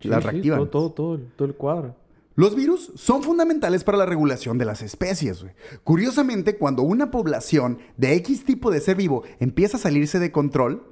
Sí, 0.00 0.08
la 0.08 0.20
sí, 0.20 0.28
reactivan. 0.28 0.58
todo, 0.58 0.68
todo, 0.68 0.90
todo, 0.92 1.18
todo 1.36 1.48
el 1.48 1.54
cuadro. 1.54 1.96
Los 2.36 2.54
virus 2.54 2.92
son 2.94 3.22
fundamentales 3.22 3.84
para 3.84 3.98
la 3.98 4.06
regulación 4.06 4.56
de 4.56 4.64
las 4.64 4.80
especies. 4.82 5.42
güey. 5.42 5.52
Curiosamente, 5.84 6.56
cuando 6.56 6.82
una 6.82 7.10
población 7.10 7.78
de 7.96 8.14
X 8.16 8.44
tipo 8.44 8.70
de 8.70 8.80
ser 8.80 8.96
vivo 8.96 9.24
empieza 9.40 9.76
a 9.76 9.80
salirse 9.80 10.18
de 10.18 10.32
control, 10.32 10.84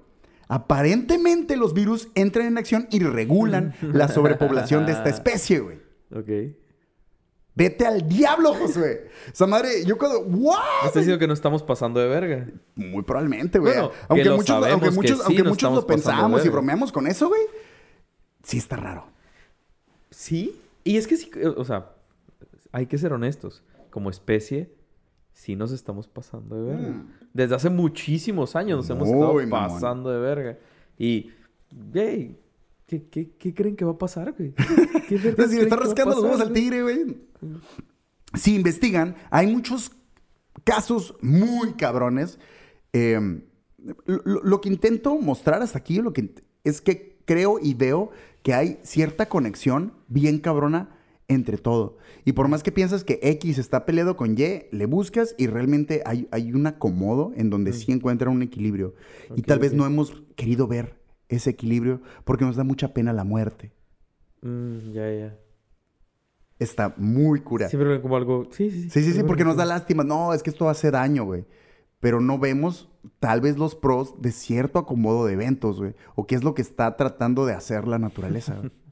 aparentemente 0.49 1.57
los 1.57 1.73
virus 1.75 2.09
entran 2.15 2.47
en 2.47 2.59
acción 2.59 2.89
y 2.91 3.01
regulan 3.01 3.75
la 3.81 4.09
sobrepoblación 4.09 4.85
de 4.87 4.93
esta 4.93 5.09
especie, 5.11 5.61
güey. 5.61 5.79
Ok. 6.15 6.55
Vete 7.59 7.85
al 7.85 8.09
diablo, 8.09 8.55
Josué. 8.55 9.11
Esa 9.33 9.45
madre, 9.49 9.85
yo 9.85 9.99
cuando... 9.99 10.23
¡Wow! 10.23 10.53
Estás 10.85 11.03
diciendo 11.03 11.19
que 11.19 11.27
no 11.27 11.33
estamos 11.33 11.65
pasando 11.65 11.99
de 11.99 12.07
verga. 12.07 12.47
Muy 12.77 13.03
probablemente, 13.03 13.59
güey. 13.59 13.73
Bueno, 13.73 13.91
aunque 14.07 14.31
muchos, 14.31 14.65
aunque 14.65 14.89
que 14.89 14.95
muchos, 14.95 15.19
sí 15.19 15.25
aunque 15.27 15.43
muchos 15.43 15.75
lo 15.75 15.85
pensamos 15.85 16.47
y 16.47 16.51
bromeamos 16.51 16.93
con 16.93 17.09
eso, 17.09 17.27
güey. 17.27 17.41
Sí 18.45 18.59
está 18.59 18.77
raro. 18.77 19.09
Sí. 20.09 20.63
Y 20.85 20.99
es 20.99 21.09
que 21.09 21.17
sí, 21.17 21.33
o 21.57 21.65
sea, 21.65 21.91
hay 22.71 22.87
que 22.87 22.97
ser 22.97 23.13
honestos. 23.13 23.65
Como 23.91 24.09
especie, 24.09 24.73
sí 25.33 25.57
nos 25.57 25.73
estamos 25.73 26.07
pasando 26.07 26.55
de 26.55 26.63
verga. 26.63 26.89
Mm. 26.91 27.09
Desde 27.33 27.57
hace 27.57 27.71
muchísimos 27.71 28.55
años 28.55 28.77
nos 28.77 28.91
hemos 28.91 29.09
estado 29.09 29.35
mamón. 29.35 29.51
pasando 29.51 30.11
de 30.13 30.21
verga. 30.21 30.59
Y, 30.97 31.33
güey, 31.73 32.37
¿qué, 32.87 33.03
qué, 33.09 33.33
qué 33.37 33.53
creen 33.53 33.75
que 33.75 33.85
va 33.85 33.93
a 33.93 33.99
pasar, 33.99 34.33
güey? 34.39 34.55
¿Qué 35.09 35.17
Es 35.17 35.25
vergas 35.25 35.51
decir, 35.51 35.65
está 35.65 35.75
rascando 35.75 36.15
los 36.15 36.23
huevos 36.23 36.41
al 36.41 36.53
tigre, 36.53 36.83
güey. 36.85 37.28
Si 38.35 38.55
investigan, 38.55 39.17
hay 39.31 39.47
muchos 39.47 39.93
casos 40.65 41.15
muy 41.21 41.73
cabrones. 41.73 42.39
Eh, 42.93 43.41
lo, 44.05 44.61
que 44.61 44.69
intento 44.69 45.19
mostrar 45.21 45.63
hasta 45.63 45.79
aquí 45.79 46.01
lo 46.01 46.13
que, 46.13 46.35
es 46.65 46.81
que 46.81 47.19
creo 47.25 47.59
y 47.61 47.75
veo 47.75 48.11
que 48.43 48.55
hay 48.55 48.79
cierta 48.83 49.29
conexión 49.29 49.93
bien 50.09 50.39
cabrona 50.39 50.97
entre 51.29 51.59
todo. 51.59 51.99
Y 52.25 52.33
por 52.33 52.49
más 52.49 52.63
que 52.63 52.73
piensas 52.73 53.05
que 53.05 53.21
X 53.23 53.59
está 53.59 53.85
peleado 53.85 54.17
con 54.17 54.33
Y, 54.39 54.65
le 54.71 54.87
buscas 54.87 55.35
y 55.39 55.47
realmente 55.47 56.03
hay, 56.07 56.27
hay 56.31 56.53
un 56.53 56.67
acomodo 56.67 57.33
en 57.37 57.51
donde 57.51 57.73
sí 57.73 57.93
encuentran 57.93 58.35
un 58.35 58.43
equilibrio. 58.43 58.95
y 59.37 59.43
tal 59.43 59.59
vez 59.59 59.75
no 59.75 59.87
hemos 59.87 60.23
querido 60.37 60.67
ver 60.67 60.99
ese 61.29 61.51
equilibrio 61.51 62.01
porque 62.25 62.45
nos 62.45 62.57
da 62.57 62.65
mucha 62.65 62.95
pena 62.95 63.13
la 63.13 63.25
muerte. 63.25 63.73
Mm, 64.41 64.93
ya, 64.93 65.13
ya. 65.13 65.39
Está 66.59 66.95
muy 66.97 67.41
cura. 67.41 67.69
Siempre 67.69 67.89
ven 67.89 68.01
como 68.01 68.17
algo... 68.17 68.49
Sí, 68.51 68.71
sí, 68.71 68.83
Sí, 68.83 68.91
sí, 68.91 69.01
sí, 69.01 69.13
siempre 69.13 69.29
porque 69.29 69.45
nos 69.45 69.57
da 69.57 69.65
lástima. 69.65 70.03
No, 70.05 70.35
es 70.35 70.43
que 70.43 70.51
esto 70.51 70.69
hace 70.69 70.91
daño, 70.91 71.25
güey. 71.25 71.45
Pero 72.01 72.21
no 72.21 72.39
vemos 72.39 72.89
tal 73.21 73.41
vez 73.41 73.59
los 73.59 73.75
pros 73.75 74.21
de 74.21 74.33
cierto 74.33 74.79
acomodo 74.79 75.27
de 75.27 75.35
eventos, 75.35 75.79
güey. 75.79 75.95
O 76.15 76.27
qué 76.27 76.35
es 76.35 76.45
lo 76.45 76.55
que 76.55 76.63
está 76.63 76.97
tratando 76.97 77.47
de 77.47 77.55
hacer 77.55 77.87
la 77.87 77.99
naturaleza. 77.99 78.55
güey. 78.55 78.71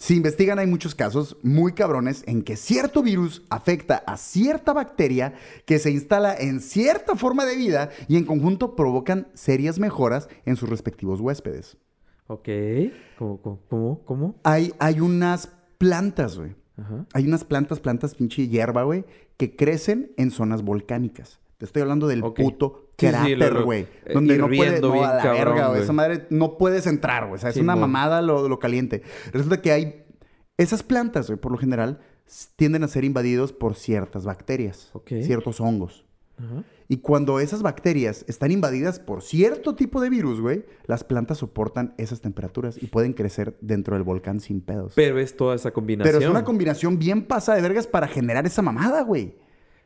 Si 0.00 0.14
investigan, 0.14 0.60
hay 0.60 0.68
muchos 0.68 0.94
casos 0.94 1.36
muy 1.42 1.72
cabrones 1.72 2.22
en 2.28 2.42
que 2.42 2.56
cierto 2.56 3.02
virus 3.02 3.42
afecta 3.50 3.96
a 4.06 4.16
cierta 4.16 4.72
bacteria 4.72 5.34
que 5.66 5.80
se 5.80 5.90
instala 5.90 6.36
en 6.36 6.60
cierta 6.60 7.16
forma 7.16 7.44
de 7.44 7.56
vida 7.56 7.90
y 8.06 8.16
en 8.16 8.24
conjunto 8.24 8.76
provocan 8.76 9.26
serias 9.34 9.80
mejoras 9.80 10.28
en 10.44 10.54
sus 10.54 10.68
respectivos 10.68 11.20
huéspedes. 11.20 11.78
Ok. 12.28 12.48
¿Cómo, 13.18 13.42
cómo, 13.42 13.60
cómo? 13.68 14.04
cómo? 14.04 14.34
Hay, 14.44 14.72
hay 14.78 15.00
unas 15.00 15.50
plantas, 15.78 16.38
güey. 16.38 16.54
Ajá. 16.78 17.06
Hay 17.12 17.26
unas 17.26 17.44
plantas, 17.44 17.80
plantas 17.80 18.14
pinche 18.14 18.48
hierba, 18.48 18.82
güey, 18.84 19.04
que 19.36 19.56
crecen 19.56 20.12
en 20.16 20.30
zonas 20.30 20.62
volcánicas. 20.62 21.40
Te 21.58 21.64
estoy 21.64 21.82
hablando 21.82 22.06
del 22.06 22.22
puto 22.22 22.90
cráter, 22.96 23.62
güey. 23.64 23.82
eh, 24.06 24.12
donde 24.14 24.38
no 24.38 24.46
puedes, 24.46 24.60
hirviendo 24.62 24.88
no, 24.88 24.94
bien 24.94 25.04
a 25.06 25.14
la 25.14 25.22
cabrón, 25.22 25.38
verga, 25.38 25.54
güey. 25.62 25.68
güey. 25.70 25.82
Esa 25.82 25.92
madre 25.92 26.26
no 26.30 26.56
puedes 26.56 26.86
entrar, 26.86 27.24
güey. 27.26 27.34
O 27.34 27.38
sea, 27.38 27.50
es 27.50 27.56
Sí, 27.56 27.60
una 27.60 27.74
mamada 27.74 28.22
lo, 28.22 28.48
lo 28.48 28.58
caliente. 28.60 29.02
Resulta 29.32 29.60
que 29.60 29.72
hay... 29.72 30.04
Esas 30.56 30.82
plantas, 30.84 31.26
güey, 31.28 31.38
por 31.38 31.50
lo 31.52 31.58
general, 31.58 32.00
tienden 32.56 32.84
a 32.84 32.88
ser 32.88 33.04
invadidos 33.04 33.52
por 33.52 33.74
ciertas 33.74 34.24
bacterias. 34.24 34.92
Ciertos 35.06 35.60
hongos. 35.60 36.04
Y 36.88 36.98
cuando 36.98 37.40
esas 37.40 37.62
bacterias 37.62 38.24
están 38.28 38.50
invadidas 38.50 38.98
por 38.98 39.22
cierto 39.22 39.74
tipo 39.74 40.00
de 40.00 40.08
virus, 40.08 40.40
güey, 40.40 40.64
las 40.86 41.04
plantas 41.04 41.38
soportan 41.38 41.94
esas 41.98 42.20
temperaturas 42.20 42.82
y 42.82 42.86
pueden 42.86 43.12
crecer 43.12 43.56
dentro 43.60 43.94
del 43.94 44.04
volcán 44.04 44.40
sin 44.40 44.60
pedos. 44.60 44.92
Pero 44.94 45.18
es 45.18 45.36
toda 45.36 45.54
esa 45.54 45.70
combinación. 45.70 46.12
Pero 46.12 46.24
es 46.24 46.30
una 46.30 46.44
combinación 46.44 46.98
bien 46.98 47.24
pasa 47.24 47.54
de 47.54 47.60
vergas 47.60 47.86
para 47.86 48.08
generar 48.08 48.46
esa 48.46 48.62
mamada, 48.62 49.02
güey. 49.02 49.34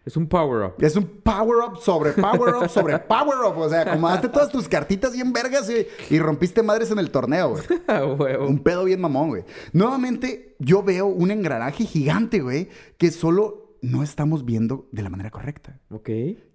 Es 0.05 0.17
un 0.17 0.27
power-up. 0.27 0.75
Es 0.81 0.97
un 0.97 1.05
power 1.05 1.59
up 1.65 1.79
sobre 1.79 2.13
power 2.13 2.57
up 2.57 2.69
sobre 2.69 2.99
power 2.99 3.39
up. 3.47 3.57
O 3.57 3.69
sea, 3.69 3.83
acomodaste 3.83 4.29
todas 4.29 4.51
tus 4.51 4.69
cartitas 4.69 5.13
bien 5.13 5.33
vergas 5.33 5.71
y, 5.71 5.87
y 6.13 6.19
rompiste 6.19 6.63
madres 6.63 6.91
en 6.91 6.99
el 6.99 7.11
torneo, 7.11 7.51
güey. 7.51 8.37
Un 8.37 8.59
pedo 8.59 8.85
bien 8.85 9.01
mamón, 9.01 9.29
güey. 9.29 9.45
Nuevamente, 9.73 10.57
yo 10.59 10.83
veo 10.83 11.07
un 11.07 11.31
engranaje 11.31 11.85
gigante, 11.85 12.41
güey, 12.41 12.69
que 12.99 13.13
solo 13.13 13.62
no 13.83 14.03
estamos 14.03 14.45
viendo 14.47 14.89
de 14.93 15.03
la 15.03 15.11
manera 15.11 15.31
correcta. 15.31 15.79
Ok. 15.91 16.09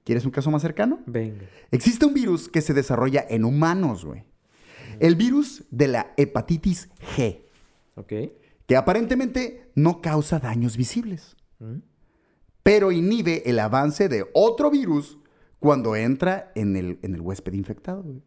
¿Quieres 0.04 0.26
un 0.26 0.32
caso 0.32 0.50
más 0.50 0.62
cercano? 0.64 1.00
Venga. 1.06 1.46
Existe 1.70 2.06
un 2.06 2.14
virus 2.16 2.50
que 2.50 2.62
se 2.62 2.74
desarrolla 2.74 3.24
en 3.30 3.46
humanos, 3.46 4.04
güey. 4.06 4.24
El 5.00 5.16
virus 5.16 5.66
de 5.70 5.88
la 5.90 6.14
hepatitis 6.18 6.90
G, 7.16 7.42
Ok. 7.96 8.14
que 8.66 8.76
aparentemente 8.76 9.70
no 9.76 10.02
causa 10.02 10.40
daños 10.40 10.76
visibles. 10.78 11.36
Mm. 11.60 11.78
pero 12.64 12.92
inhibe 12.92 13.50
el 13.50 13.60
avance 13.60 14.10
de 14.10 14.26
otro 14.34 14.70
virus 14.70 15.18
cuando 15.60 15.96
entra 15.96 16.52
en 16.54 16.76
el, 16.76 17.00
en 17.02 17.16
el 17.16 17.22
huésped 17.22 17.54
infectado. 17.54 18.04
güey. 18.04 18.22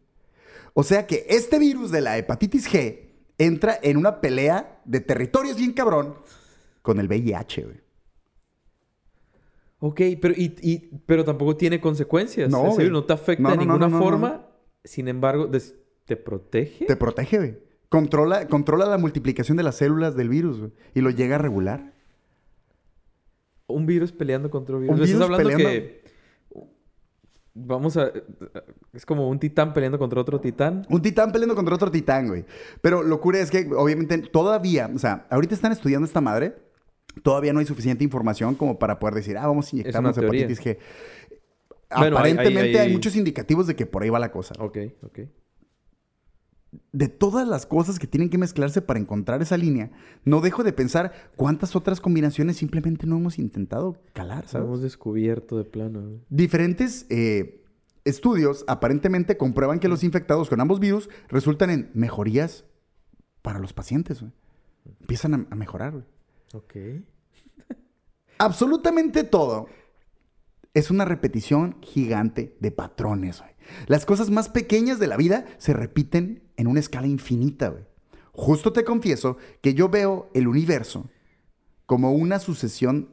O 0.73 0.83
sea 0.83 1.05
que 1.07 1.25
este 1.29 1.59
virus 1.59 1.91
de 1.91 2.01
la 2.01 2.17
hepatitis 2.17 2.67
G 2.67 3.11
entra 3.37 3.77
en 3.83 3.97
una 3.97 4.19
pelea 4.19 4.81
de 4.85 4.99
territorios 4.99 5.57
bien 5.57 5.73
cabrón 5.73 6.15
con 6.81 6.99
el 6.99 7.07
VIH. 7.07 7.63
güey. 7.63 7.77
Ok, 9.83 9.99
pero, 10.21 10.33
y, 10.37 10.55
y- 10.61 10.89
pero 11.07 11.25
tampoco 11.25 11.57
tiene 11.57 11.81
consecuencias. 11.81 12.49
No, 12.51 12.67
Es 12.69 12.77
decir, 12.77 12.91
no 12.91 13.03
te 13.03 13.13
afecta 13.13 13.41
No, 13.43 13.49
de 13.49 13.57
no, 13.57 13.61
ninguna 13.77 13.89
forma. 13.99 14.45
Sin 14.83 15.07
embargo, 15.07 15.49
¿te 16.05 16.15
protege? 16.15 16.85
Te 16.85 16.95
protege, 16.95 17.37
güey. 17.37 17.57
Controla, 17.89 18.47
controla 18.47 18.85
la 18.85 18.97
multiplicación 18.97 19.57
de 19.57 19.63
las 19.63 19.75
células 19.75 20.15
del 20.15 20.29
virus 20.29 20.59
güey, 20.59 20.71
y 20.93 21.01
lo 21.01 21.09
llega 21.09 21.35
a 21.35 21.39
regular. 21.39 21.93
Un 23.67 23.85
virus 23.85 24.11
peleando 24.11 24.49
contra 24.49 24.75
un 24.75 24.83
virus. 24.83 24.99
Un 24.99 25.05
virus 25.05 25.21
hablando 25.21 25.49
peleando- 25.49 25.69
que 25.69 26.01
Vamos 27.53 27.97
a... 27.97 28.11
Es 28.93 29.05
como 29.05 29.27
un 29.29 29.37
titán 29.39 29.73
peleando 29.73 29.99
contra 29.99 30.21
otro 30.21 30.39
titán. 30.39 30.85
Un 30.89 31.01
titán 31.01 31.33
peleando 31.33 31.53
contra 31.53 31.75
otro 31.75 31.91
titán, 31.91 32.27
güey. 32.29 32.45
Pero 32.81 33.03
locura 33.03 33.39
es 33.39 33.51
que, 33.51 33.67
obviamente, 33.75 34.17
todavía, 34.19 34.89
o 34.95 34.97
sea, 34.99 35.27
ahorita 35.29 35.53
están 35.55 35.73
estudiando 35.73 36.05
esta 36.05 36.21
madre. 36.21 36.55
Todavía 37.23 37.53
no 37.53 37.59
hay 37.59 37.65
suficiente 37.65 38.03
información 38.03 38.55
como 38.55 38.79
para 38.79 38.99
poder 38.99 39.15
decir, 39.15 39.37
ah, 39.37 39.47
vamos 39.47 39.67
a 39.67 39.75
inyectarnos 39.75 40.15
hepatitis 40.45 40.59
G. 40.65 40.77
Bueno, 41.97 42.17
hay- 42.17 42.23
hay- 42.23 42.31
Aparentemente 42.31 42.79
hay, 42.79 42.87
hay- 42.87 42.93
muchos 42.93 43.15
indicativos 43.15 43.67
de 43.67 43.75
que 43.75 43.85
por 43.85 44.03
ahí 44.03 44.09
va 44.09 44.17
la 44.19 44.31
cosa. 44.31 44.55
Ok, 44.59 44.77
ok. 45.03 45.19
De 46.93 47.09
todas 47.09 47.45
las 47.45 47.65
cosas 47.65 47.99
que 47.99 48.07
tienen 48.07 48.29
que 48.29 48.37
mezclarse 48.37 48.81
para 48.81 48.97
encontrar 48.97 49.41
esa 49.41 49.57
línea, 49.57 49.91
no 50.23 50.39
dejo 50.39 50.63
de 50.63 50.71
pensar 50.71 51.11
cuántas 51.35 51.75
otras 51.75 51.99
combinaciones 51.99 52.55
simplemente 52.57 53.05
no 53.05 53.17
hemos 53.17 53.39
intentado 53.39 53.97
calar, 54.13 54.47
¿sabes? 54.47 54.65
hemos 54.67 54.81
descubierto 54.81 55.57
de 55.57 55.65
plano. 55.65 56.21
Diferentes 56.29 57.05
eh, 57.09 57.61
estudios 58.05 58.63
aparentemente 58.69 59.35
comprueban 59.35 59.79
que 59.79 59.89
los 59.89 60.01
infectados 60.05 60.47
con 60.47 60.61
ambos 60.61 60.79
virus 60.79 61.09
resultan 61.27 61.71
en 61.71 61.89
mejorías 61.93 62.63
para 63.41 63.59
los 63.59 63.73
pacientes. 63.73 64.23
Empiezan 65.01 65.33
a, 65.33 65.47
a 65.49 65.55
mejorar, 65.55 65.91
güey. 65.91 66.03
Ok. 66.53 66.75
Absolutamente 68.37 69.23
todo 69.23 69.67
es 70.73 70.89
una 70.89 71.05
repetición 71.05 71.77
gigante 71.81 72.55
de 72.59 72.71
patrones, 72.71 73.39
güey. 73.39 73.51
Las 73.87 74.05
cosas 74.05 74.29
más 74.29 74.49
pequeñas 74.49 74.99
de 74.99 75.07
la 75.07 75.17
vida 75.17 75.45
se 75.57 75.73
repiten 75.73 76.43
en 76.57 76.67
una 76.67 76.79
escala 76.79 77.07
infinita, 77.07 77.69
güey. 77.69 77.85
Justo 78.33 78.73
te 78.73 78.83
confieso 78.83 79.37
que 79.61 79.73
yo 79.73 79.89
veo 79.89 80.29
el 80.33 80.47
universo 80.47 81.09
como 81.85 82.13
una 82.13 82.39
sucesión 82.39 83.09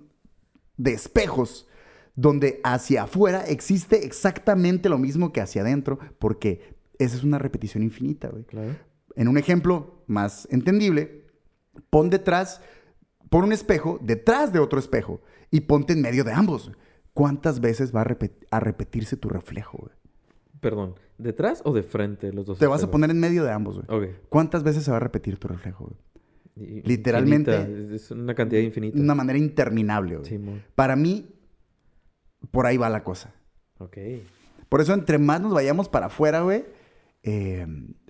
de 0.76 0.92
espejos 0.92 1.66
donde 2.14 2.60
hacia 2.64 3.04
afuera 3.04 3.44
existe 3.46 4.04
exactamente 4.04 4.88
lo 4.88 4.98
mismo 4.98 5.32
que 5.32 5.40
hacia 5.40 5.62
adentro, 5.62 5.98
porque 6.18 6.76
esa 6.98 7.16
es 7.16 7.24
una 7.24 7.38
repetición 7.38 7.82
infinita, 7.82 8.28
güey. 8.28 8.44
Claro. 8.44 8.76
En 9.16 9.28
un 9.28 9.38
ejemplo 9.38 10.02
más 10.06 10.46
entendible, 10.50 11.26
pon 11.90 12.10
detrás, 12.10 12.60
pon 13.30 13.44
un 13.44 13.52
espejo 13.52 13.98
detrás 14.02 14.52
de 14.52 14.58
otro 14.58 14.78
espejo 14.78 15.20
y 15.50 15.60
ponte 15.62 15.92
en 15.92 16.02
medio 16.02 16.24
de 16.24 16.32
ambos. 16.32 16.72
¿Cuántas 17.14 17.60
veces 17.60 17.94
va 17.94 18.02
a, 18.02 18.04
repet- 18.04 18.46
a 18.50 18.60
repetirse 18.60 19.16
tu 19.16 19.28
reflejo? 19.28 19.78
güey? 19.78 19.92
Perdón, 20.60 20.94
¿detrás 21.18 21.62
o 21.64 21.72
de 21.72 21.82
frente 21.82 22.32
los 22.32 22.46
dos? 22.46 22.58
Te 22.58 22.66
vas 22.66 22.82
a 22.82 22.90
poner 22.90 23.10
en 23.10 23.20
medio 23.20 23.44
de 23.44 23.52
ambos. 23.52 23.84
güey. 23.86 24.10
Ok. 24.10 24.16
¿Cuántas 24.28 24.62
veces 24.62 24.84
se 24.84 24.90
va 24.90 24.96
a 24.98 25.00
repetir 25.00 25.38
tu 25.38 25.48
reflejo? 25.48 25.84
güey? 26.56 26.82
Literalmente- 26.84 27.56
infinita, 27.60 27.94
Es 27.94 28.10
una 28.10 28.34
cantidad 28.34 28.60
infinita. 28.62 28.96
De 28.96 29.02
una 29.02 29.14
manera 29.14 29.38
interminable. 29.38 30.16
güey. 30.16 30.28
Simón. 30.28 30.62
Para 30.74 30.96
mí, 30.96 31.28
por 32.50 32.66
ahí 32.66 32.76
va 32.76 32.88
la 32.88 33.04
cosa. 33.04 33.34
Ok. 33.78 33.96
Por 34.68 34.80
eso, 34.80 34.92
entre 34.94 35.18
más 35.18 35.40
nos 35.40 35.54
vayamos 35.54 35.88
para 35.88 36.06
afuera, 36.06 36.40
güey, 36.42 36.64
eh, 37.22 37.66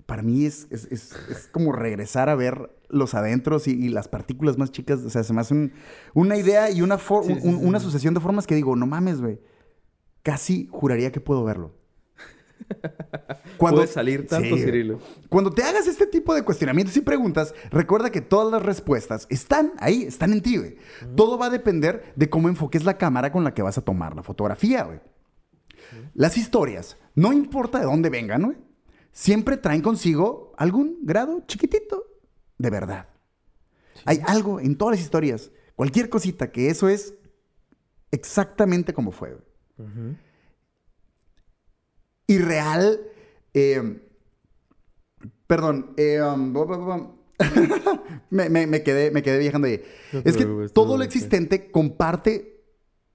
para 0.09 0.23
mí 0.23 0.45
es, 0.45 0.67
es- 0.71 0.85
es- 0.91 1.13
es 1.29 1.47
como 1.51 1.71
regresar 1.71 2.27
a 2.27 2.35
ver 2.35 2.69
los 2.89 3.13
adentros 3.13 3.67
y, 3.67 3.71
y 3.71 3.87
las 3.89 4.07
partículas 4.09 4.57
más 4.57 4.71
chicas. 4.71 4.99
O 5.05 5.09
sea, 5.09 5.23
se 5.23 5.31
me 5.33 5.39
hace 5.41 5.53
un- 5.53 5.71
una 6.13 6.35
idea 6.35 6.69
y 6.71 6.81
una, 6.81 6.97
for- 6.97 7.23
Sí, 7.25 7.33
sí, 7.35 7.39
un- 7.47 7.59
sí, 7.59 7.65
una 7.65 7.79
sucesión 7.79 8.13
de 8.13 8.19
formas 8.19 8.45
que 8.47 8.55
digo, 8.55 8.75
no 8.75 8.85
mames, 8.87 9.21
güey. 9.21 9.39
Casi 10.23 10.67
juraría 10.71 11.11
que 11.13 11.21
puedo 11.21 11.43
verlo. 11.45 11.75
Puede 13.57 13.87
salir 13.87 14.27
tanto. 14.27 14.57
Cirilo. 14.57 14.99
Cuando 15.29 15.51
te 15.51 15.63
hagas 15.63 15.87
este 15.87 16.05
tipo 16.05 16.33
de 16.33 16.43
cuestionamientos 16.43 16.95
y 16.97 17.01
preguntas, 17.01 17.53
recuerda 17.71 18.09
que 18.09 18.21
todas 18.21 18.51
las 18.51 18.61
respuestas 18.63 19.27
están 19.29 19.73
ahí, 19.79 20.03
están 20.03 20.33
en 20.33 20.41
ti, 20.41 20.57
güey. 20.57 20.75
Todo 21.15 21.37
va 21.37 21.47
a 21.47 21.49
depender 21.49 22.13
de 22.15 22.29
cómo 22.29 22.49
enfoques 22.49 22.83
la 22.83 22.97
cámara 22.97 23.31
con 23.31 23.43
la 23.43 23.53
que 23.53 23.61
vas 23.61 23.77
a 23.77 23.81
tomar 23.81 24.15
la 24.15 24.23
fotografía, 24.23 24.83
güey. 24.83 24.99
Las 26.13 26.37
historias, 26.37 26.97
no 27.15 27.33
importa 27.33 27.79
de 27.79 27.85
dónde 27.85 28.09
vengan, 28.09 28.43
güey, 28.43 28.57
siempre 29.19 29.57
traen 29.57 29.81
consigo 29.81 30.53
algún 30.57 30.99
grado 31.03 31.43
chiquitito 31.45 32.05
de 32.57 32.69
verdad. 32.69 33.09
Hay 34.05 34.21
algo 34.25 34.61
en 34.61 34.77
todas 34.77 34.95
las 34.95 35.03
historias, 35.03 35.51
cualquier 35.75 36.07
cosita, 36.09 36.51
que 36.53 36.69
eso 36.69 36.87
es 36.87 37.13
exactamente 38.11 38.93
como 38.93 39.11
fue, 39.11 39.37
Ujú. 39.77 40.15
irreal. 42.27 43.01
eh, 43.53 44.01
perdón. 45.47 45.93
eh, 45.97 46.21
um, 46.21 46.53
bu- 46.53 47.15
me, 48.29 48.49
me- 48.49 48.67
me 48.67 48.83
quedé, 48.83 49.11
me 49.11 49.21
quedé 49.21 49.39
viajando 49.39 49.67
ahí. 49.67 49.81
No 50.13 50.21
es 50.23 50.37
que 50.37 50.45
todo 50.73 50.97
lo 50.97 51.03
existente 51.03 51.71
comparte 51.71 52.63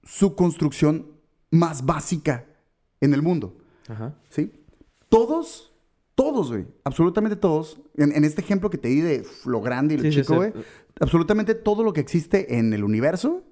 su 0.03 0.35
construcción 0.35 1.13
más 1.51 1.85
básica 1.85 2.45
en 3.01 3.13
el 3.15 3.21
mundo. 3.23 3.57
Ajá. 3.87 4.15
¿Sí? 4.29 4.51
Todos, 5.09 5.73
todos, 6.15 6.51
güey. 6.51 6.65
Absolutamente 6.83 7.35
todos. 7.35 7.79
En, 7.95 8.11
en 8.13 8.23
este 8.23 8.41
ejemplo 8.41 8.69
que 8.69 8.77
te 8.77 8.87
di 8.87 9.01
de 9.01 9.25
lo 9.45 9.61
grande 9.61 9.93
y 9.93 9.97
lo 9.97 10.03
Sí, 10.03 10.11
chico, 10.11 10.33
sí. 10.33 10.35
güey. 10.35 10.53
Absolutamente 10.99 11.55
todo 11.55 11.83
lo 11.83 11.93
que 11.93 12.01
existe 12.01 12.57
en 12.57 12.73
el 12.73 12.83
universo 12.83 13.43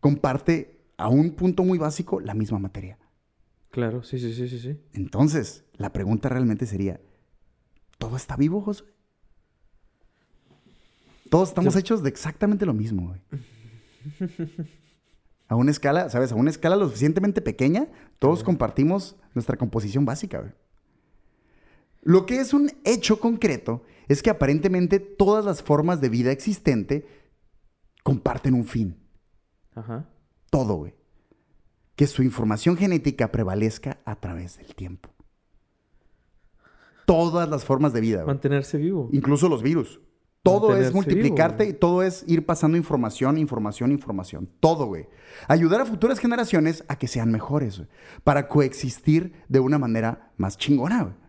comparte 0.00 0.80
a 0.96 1.08
un 1.08 1.30
punto 1.30 1.62
muy 1.64 1.78
básico 1.78 2.20
la 2.20 2.34
misma 2.34 2.58
materia. 2.58 2.98
Claro, 3.70 4.02
sí, 4.04 4.18
sí, 4.18 4.32
sí, 4.34 4.48
sí, 4.48 4.58
sí. 4.60 4.78
Entonces, 4.92 5.64
la 5.76 5.92
pregunta 5.92 6.28
realmente 6.28 6.66
sería, 6.66 7.00
¿todo 7.98 8.16
está 8.16 8.36
vivo, 8.36 8.60
Josué? 8.60 8.88
Todos 11.30 11.48
estamos 11.48 11.74
hechos 11.74 12.02
de 12.02 12.08
exactamente 12.10 12.66
lo 12.66 12.74
mismo, 12.74 13.08
güey. 13.08 13.20
A 15.48 15.56
una 15.56 15.70
escala, 15.70 16.08
¿sabes? 16.10 16.30
A 16.32 16.36
una 16.36 16.50
escala 16.50 16.76
lo 16.76 16.86
suficientemente 16.86 17.40
pequeña, 17.40 17.88
todos 18.18 18.44
compartimos 18.44 19.16
nuestra 19.34 19.56
composición 19.56 20.04
básica, 20.04 20.40
güey. 20.40 20.52
Lo 22.04 22.26
que 22.26 22.38
es 22.38 22.52
un 22.52 22.70
hecho 22.84 23.18
concreto 23.18 23.82
es 24.08 24.22
que 24.22 24.30
aparentemente 24.30 25.00
todas 25.00 25.44
las 25.44 25.62
formas 25.62 26.00
de 26.00 26.10
vida 26.10 26.30
existente 26.30 27.06
comparten 28.02 28.54
un 28.54 28.66
fin. 28.66 28.98
Ajá. 29.74 30.08
Todo, 30.50 30.74
güey. 30.74 30.94
Que 31.96 32.06
su 32.06 32.22
información 32.22 32.76
genética 32.76 33.32
prevalezca 33.32 33.98
a 34.04 34.16
través 34.16 34.58
del 34.58 34.74
tiempo. 34.74 35.08
Todas 37.06 37.48
las 37.48 37.64
formas 37.64 37.92
de 37.92 38.00
vida, 38.00 38.18
güey. 38.18 38.26
Mantenerse 38.26 38.76
vivo. 38.76 39.08
Incluso 39.12 39.48
los 39.48 39.62
virus. 39.62 40.00
Todo 40.42 40.76
es 40.76 40.92
multiplicarte 40.92 41.64
vivo, 41.64 41.76
y 41.76 41.80
todo 41.80 42.02
es 42.02 42.22
ir 42.26 42.44
pasando 42.44 42.76
información, 42.76 43.38
información, 43.38 43.92
información. 43.92 44.50
Todo, 44.60 44.84
güey. 44.86 45.08
Ayudar 45.48 45.80
a 45.80 45.86
futuras 45.86 46.18
generaciones 46.18 46.84
a 46.86 46.98
que 46.98 47.08
sean 47.08 47.32
mejores, 47.32 47.78
güey. 47.78 47.88
Para 48.24 48.46
coexistir 48.46 49.32
de 49.48 49.60
una 49.60 49.78
manera 49.78 50.32
más 50.36 50.58
chingona, 50.58 51.02
güey. 51.02 51.23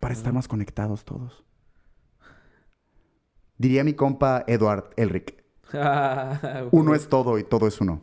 Para 0.00 0.14
estar 0.14 0.32
más 0.32 0.48
conectados 0.48 1.04
todos. 1.04 1.44
Diría 3.58 3.84
mi 3.84 3.94
compa 3.94 4.44
Edward 4.46 4.90
Elric. 4.96 5.42
Uno 6.70 6.94
es 6.94 7.08
todo 7.08 7.38
y 7.38 7.44
todo 7.44 7.66
es 7.66 7.80
uno. 7.80 8.02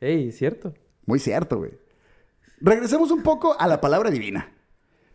Ey, 0.00 0.32
¿cierto? 0.32 0.74
Muy 1.06 1.18
cierto, 1.18 1.58
güey. 1.58 1.72
Regresemos 2.60 3.10
un 3.10 3.22
poco 3.22 3.56
a 3.58 3.66
la 3.66 3.80
palabra 3.80 4.10
divina. 4.10 4.52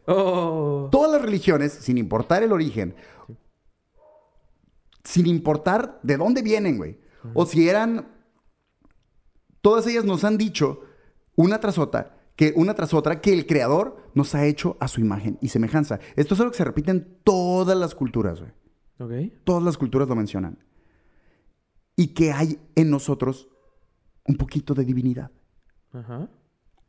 Oh. 0.08 0.90
Todas 0.92 1.12
las 1.12 1.22
religiones, 1.22 1.74
sin 1.74 1.98
importar 1.98 2.44
el 2.44 2.52
origen, 2.52 2.96
sin 5.04 5.28
importar 5.28 6.00
de 6.04 6.18
dónde 6.18 6.42
vienen, 6.42 6.78
güey, 6.78 7.00
o 7.34 7.46
si 7.46 7.70
eran, 7.70 8.08
todas 9.62 9.86
ellas 9.88 10.06
nos 10.06 10.24
han 10.24 10.38
dicho 10.38 10.82
una 11.36 11.60
tras 11.60 11.78
otra 11.78 12.15
que 12.36 12.54
una 12.56 12.74
tras 12.74 12.94
otra 12.94 13.22
que 13.22 13.34
el 13.34 13.46
creador 13.46 13.98
nos 14.14 14.36
ha 14.36 14.46
hecho 14.46 14.78
a 14.80 14.88
su 14.88 15.02
imagen 15.02 15.38
y 15.42 15.50
semejanza. 15.50 16.00
Esto 16.16 16.34
es 16.34 16.40
algo 16.40 16.52
que 16.52 16.58
se 16.58 16.66
repite 16.66 16.92
en 16.92 17.18
todas 17.24 17.78
las 17.78 17.96
culturas, 17.96 18.42
güey. 18.42 18.52
Ok. 19.00 19.34
Todas 19.44 19.64
las 19.64 19.78
culturas 19.78 20.08
lo 20.08 20.16
mencionan. 20.16 20.60
Y 21.96 22.08
que 22.08 22.32
hay 22.32 22.60
en 22.76 22.90
nosotros 22.90 23.48
un 24.26 24.36
poquito 24.36 24.74
de 24.74 24.84
divinidad. 24.84 25.32
Ajá. 25.94 26.30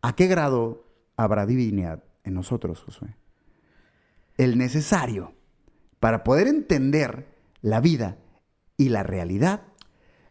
¿A 0.03 0.15
qué 0.15 0.27
grado 0.27 0.87
habrá 1.17 1.47
divinidad 1.47 2.05
en 2.25 2.35
nosotros, 2.35 2.83
Josué? 2.83 3.17
El 4.37 4.59
necesario 4.59 5.33
para 6.01 6.25
poder 6.25 6.49
entender 6.49 7.29
la 7.63 7.81
vida 7.81 8.19
y 8.77 8.89
la 8.91 9.03
realidad 9.03 9.63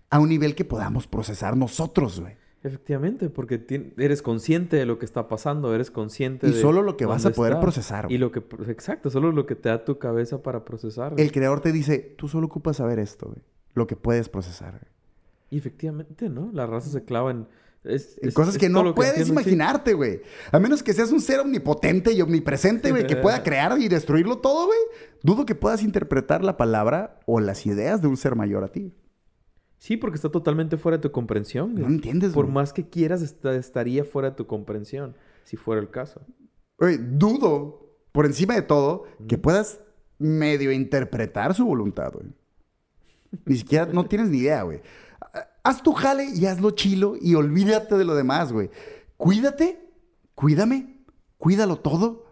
a 0.09 0.19
un 0.19 0.29
nivel 0.29 0.55
que 0.55 0.65
podamos 0.65 1.07
procesar 1.07 1.57
nosotros, 1.57 2.19
güey. 2.19 2.37
Efectivamente, 2.65 3.29
porque 3.29 3.63
eres 3.97 4.23
consciente 4.23 4.75
de 4.75 4.87
lo 4.87 4.97
que 4.97 5.05
está 5.05 5.27
pasando, 5.27 5.75
eres 5.75 5.91
consciente 5.91 6.47
Y 6.47 6.51
de 6.51 6.59
solo 6.61 6.81
lo 6.81 6.97
que 6.97 7.05
vas 7.05 7.23
a 7.25 7.29
poder 7.31 7.59
procesar, 7.59 8.11
Y 8.11 8.17
lo 8.17 8.31
que, 8.31 8.39
exacto, 8.69 9.11
solo 9.11 9.31
lo 9.31 9.45
que 9.45 9.53
te 9.55 9.69
da 9.69 9.85
tu 9.85 9.99
cabeza 9.99 10.41
para 10.41 10.65
procesar. 10.65 11.13
güey. 11.13 11.23
El 11.23 11.31
creador 11.31 11.61
te 11.61 11.71
dice, 11.71 11.99
tú 12.17 12.27
solo 12.27 12.47
ocupas 12.47 12.77
saber 12.77 12.97
esto, 12.97 13.27
güey. 13.27 13.37
Lo 13.75 13.85
que 13.85 13.95
puedes 13.95 14.29
procesar, 14.29 14.71
güey. 14.79 14.91
Y 15.51 15.59
efectivamente, 15.59 16.27
¿no? 16.27 16.49
La 16.53 16.65
raza 16.65 16.89
se 16.89 17.03
clava 17.03 17.29
en... 17.29 17.47
es- 17.83 18.17
En 18.19 18.29
es- 18.29 18.33
cosas 18.33 18.57
que 18.57 18.67
no 18.67 18.95
puedes 18.95 19.11
entiendo, 19.15 19.33
imaginarte, 19.39 19.93
güey. 19.93 20.21
A 20.51 20.59
menos 20.59 20.81
que 20.81 20.91
seas 20.93 21.11
un 21.11 21.21
ser 21.21 21.41
omnipotente 21.41 22.13
y 22.13 22.21
omnipresente, 22.23 22.89
güey, 22.89 23.05
que 23.05 23.15
pueda 23.17 23.43
crear 23.43 23.77
y 23.79 23.87
destruirlo 23.89 24.39
todo, 24.39 24.65
güey. 24.65 24.79
Dudo 25.21 25.45
que 25.45 25.53
puedas 25.53 25.83
interpretar 25.83 26.43
la 26.43 26.57
palabra 26.57 27.19
o 27.27 27.39
las 27.39 27.67
ideas 27.67 28.01
de 28.01 28.07
un 28.07 28.17
ser 28.17 28.35
mayor 28.35 28.63
a 28.63 28.69
ti. 28.69 28.91
Sí, 29.77 29.97
porque 29.97 30.15
está 30.15 30.29
totalmente 30.29 30.77
fuera 30.77 30.97
de 30.97 31.01
tu 31.01 31.11
comprensión. 31.11 31.75
No 31.75 31.81
güey. 31.81 31.93
entiendes, 31.93 32.33
Por 32.33 32.45
güey. 32.45 32.55
más 32.55 32.73
que 32.73 32.89
quieras, 32.89 33.21
está- 33.21 33.55
estaría 33.55 34.03
fuera 34.03 34.31
de 34.31 34.35
tu 34.35 34.47
comprensión. 34.47 35.15
Si 35.43 35.57
fuera 35.57 35.81
el 35.81 35.89
caso. 35.89 36.21
Güey, 36.79 36.97
dudo, 36.97 37.95
por 38.11 38.25
encima 38.25 38.55
de 38.55 38.61
todo, 38.63 39.03
que 39.27 39.37
puedas 39.37 39.79
medio 40.17 40.71
interpretar 40.71 41.53
su 41.53 41.65
voluntad, 41.65 42.13
güey. 42.13 42.27
Ni 43.45 43.57
siquiera, 43.57 43.85
no 43.85 44.05
tienes 44.05 44.29
ni 44.29 44.37
idea, 44.39 44.63
güey. 44.63 44.81
Haz 45.63 45.83
tu 45.83 45.93
jale 45.93 46.25
y 46.33 46.45
hazlo 46.45 46.71
chilo 46.71 47.15
y 47.19 47.35
olvídate 47.35 47.95
de 47.97 48.05
lo 48.05 48.15
demás, 48.15 48.53
güey. 48.53 48.69
Cuídate, 49.17 49.79
cuídame, 50.35 51.03
cuídalo 51.37 51.77
todo. 51.77 52.25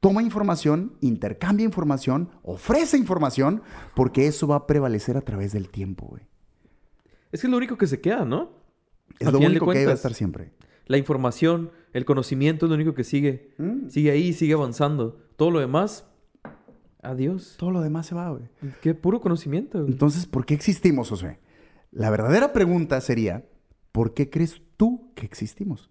Toma 0.00 0.22
información, 0.22 0.96
intercambia 1.02 1.64
información, 1.64 2.30
ofrece 2.42 2.96
información, 2.96 3.62
porque 3.94 4.26
eso 4.26 4.46
va 4.46 4.56
a 4.56 4.66
prevalecer 4.66 5.16
a 5.18 5.20
través 5.20 5.52
del 5.52 5.68
tiempo, 5.68 6.06
güey. 6.06 6.22
Es 7.32 7.40
que 7.40 7.46
es 7.46 7.50
lo 7.50 7.56
único 7.56 7.76
que 7.78 7.86
se 7.86 8.00
queda, 8.00 8.24
¿no? 8.24 8.50
Es 9.18 9.26
Al 9.26 9.34
lo 9.34 9.38
único 9.40 9.66
que 9.66 9.72
debe 9.72 9.84
cuentas, 9.84 9.98
estar 9.98 10.14
siempre. 10.14 10.52
La 10.86 10.98
información, 10.98 11.70
el 11.92 12.04
conocimiento 12.04 12.66
es 12.66 12.70
lo 12.70 12.74
único 12.74 12.94
que 12.94 13.04
sigue. 13.04 13.54
Mm. 13.58 13.88
Sigue 13.88 14.10
ahí, 14.10 14.32
sigue 14.32 14.54
avanzando. 14.54 15.20
Todo 15.36 15.50
lo 15.50 15.60
demás, 15.60 16.04
adiós. 17.02 17.54
Todo 17.58 17.70
lo 17.70 17.80
demás 17.80 18.06
se 18.06 18.14
va, 18.14 18.30
güey. 18.30 18.42
Qué 18.82 18.94
puro 18.94 19.20
conocimiento. 19.20 19.80
güey. 19.80 19.92
Entonces, 19.92 20.26
¿por 20.26 20.44
qué 20.46 20.54
existimos, 20.54 21.08
Josué? 21.10 21.38
La 21.92 22.10
verdadera 22.10 22.52
pregunta 22.52 23.00
sería, 23.00 23.44
¿por 23.92 24.14
qué 24.14 24.30
crees 24.30 24.62
tú 24.76 25.12
que 25.14 25.26
existimos? 25.26 25.90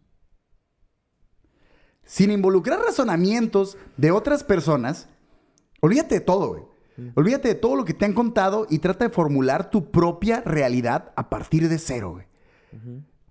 Sin 2.04 2.32
involucrar 2.32 2.80
razonamientos 2.80 3.78
de 3.98 4.12
otras 4.12 4.44
personas, 4.44 5.10
olvídate 5.82 6.16
de 6.16 6.22
todo, 6.22 6.50
güey. 6.50 6.64
Olvídate 7.16 7.48
de 7.50 7.56
todo 7.56 7.76
lo 7.76 7.86
que 7.86 7.94
te 7.94 8.06
han 8.06 8.14
contado 8.14 8.68
y 8.70 8.80
trata 8.80 9.06
de 9.06 9.12
formular 9.14 9.70
tu 9.70 9.92
propia 9.92 10.42
realidad 10.42 11.12
a 11.16 11.30
partir 11.30 11.68
de 11.70 11.78
cero, 11.78 12.12
güey. 12.12 12.26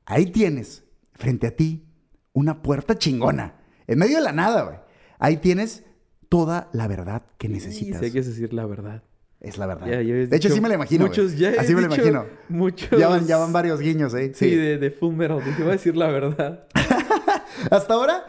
Ahí 0.05 0.27
tienes, 0.27 0.85
frente 1.15 1.47
a 1.47 1.57
ti, 1.57 1.85
una 2.33 2.63
puerta 2.63 2.97
chingona, 2.97 3.55
en 3.87 3.99
medio 3.99 4.17
de 4.17 4.23
la 4.23 4.33
nada, 4.33 4.63
güey. 4.63 4.77
Ahí 5.19 5.37
tienes 5.39 5.85
toda 6.29 6.69
la 6.73 6.87
verdad 6.89 7.23
que 7.39 7.47
Sí, 7.49 7.53
necesitas. 7.53 7.99
sí, 8.01 8.07
hay 8.07 8.13
que 8.13 8.23
decir 8.23 8.53
la 8.53 8.67
verdad. 8.67 9.03
Es 9.41 9.57
la 9.57 9.67
verdad. 9.67 9.87
Ya- 9.87 10.03
ya 10.03 10.15
de 10.15 10.37
hecho, 10.37 10.49
sí 10.49 10.61
me 10.61 10.69
lo 10.69 10.75
imagino. 10.75 11.07
Muchos, 11.07 11.37
ya 11.37 11.51
Así 11.59 11.73
me 11.75 11.83
dicho 11.83 11.95
imagino. 11.95 12.27
Muchos. 12.49 12.99
Ya 12.99 13.09
van, 13.09 13.25
ya 13.27 13.37
van 13.37 13.53
varios 13.53 13.81
guiños, 13.81 14.13
¿eh? 14.15 14.33
Sí, 14.35 14.55
de, 14.55 14.79
de 14.79 14.91
Full 14.91 15.15
Metal. 15.15 15.39
Dije, 15.45 15.63
voy 15.63 15.69
a 15.71 15.73
decir 15.73 15.97
la 15.97 16.09
verdad. 16.09 16.67
Hasta 17.71 17.95
ahora, 17.95 18.25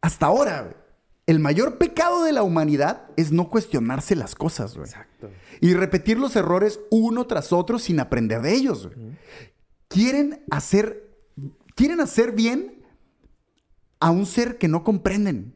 hasta 0.00 0.26
ahora, 0.26 0.62
güey, 0.62 0.74
el 1.26 1.40
mayor 1.40 1.78
pecado 1.78 2.24
de 2.24 2.32
la 2.32 2.42
humanidad 2.42 3.10
es 3.16 3.32
no 3.32 3.48
cuestionarse 3.48 4.14
las 4.14 4.34
cosas, 4.34 4.76
güey. 4.76 4.88
Exacto. 4.88 5.30
Y 5.60 5.74
repetir 5.74 6.18
los 6.18 6.36
errores 6.36 6.80
uno 6.90 7.26
tras 7.26 7.52
otro 7.52 7.78
sin 7.78 7.98
aprender 7.98 8.42
de 8.42 8.54
ellos, 8.54 8.86
güey. 8.86 9.16
Quieren 9.88 10.44
hacer, 10.50 11.18
quieren 11.74 12.00
hacer 12.00 12.32
bien 12.32 12.84
a 13.98 14.10
un 14.10 14.26
ser 14.26 14.58
que 14.58 14.68
no 14.68 14.84
comprenden. 14.84 15.54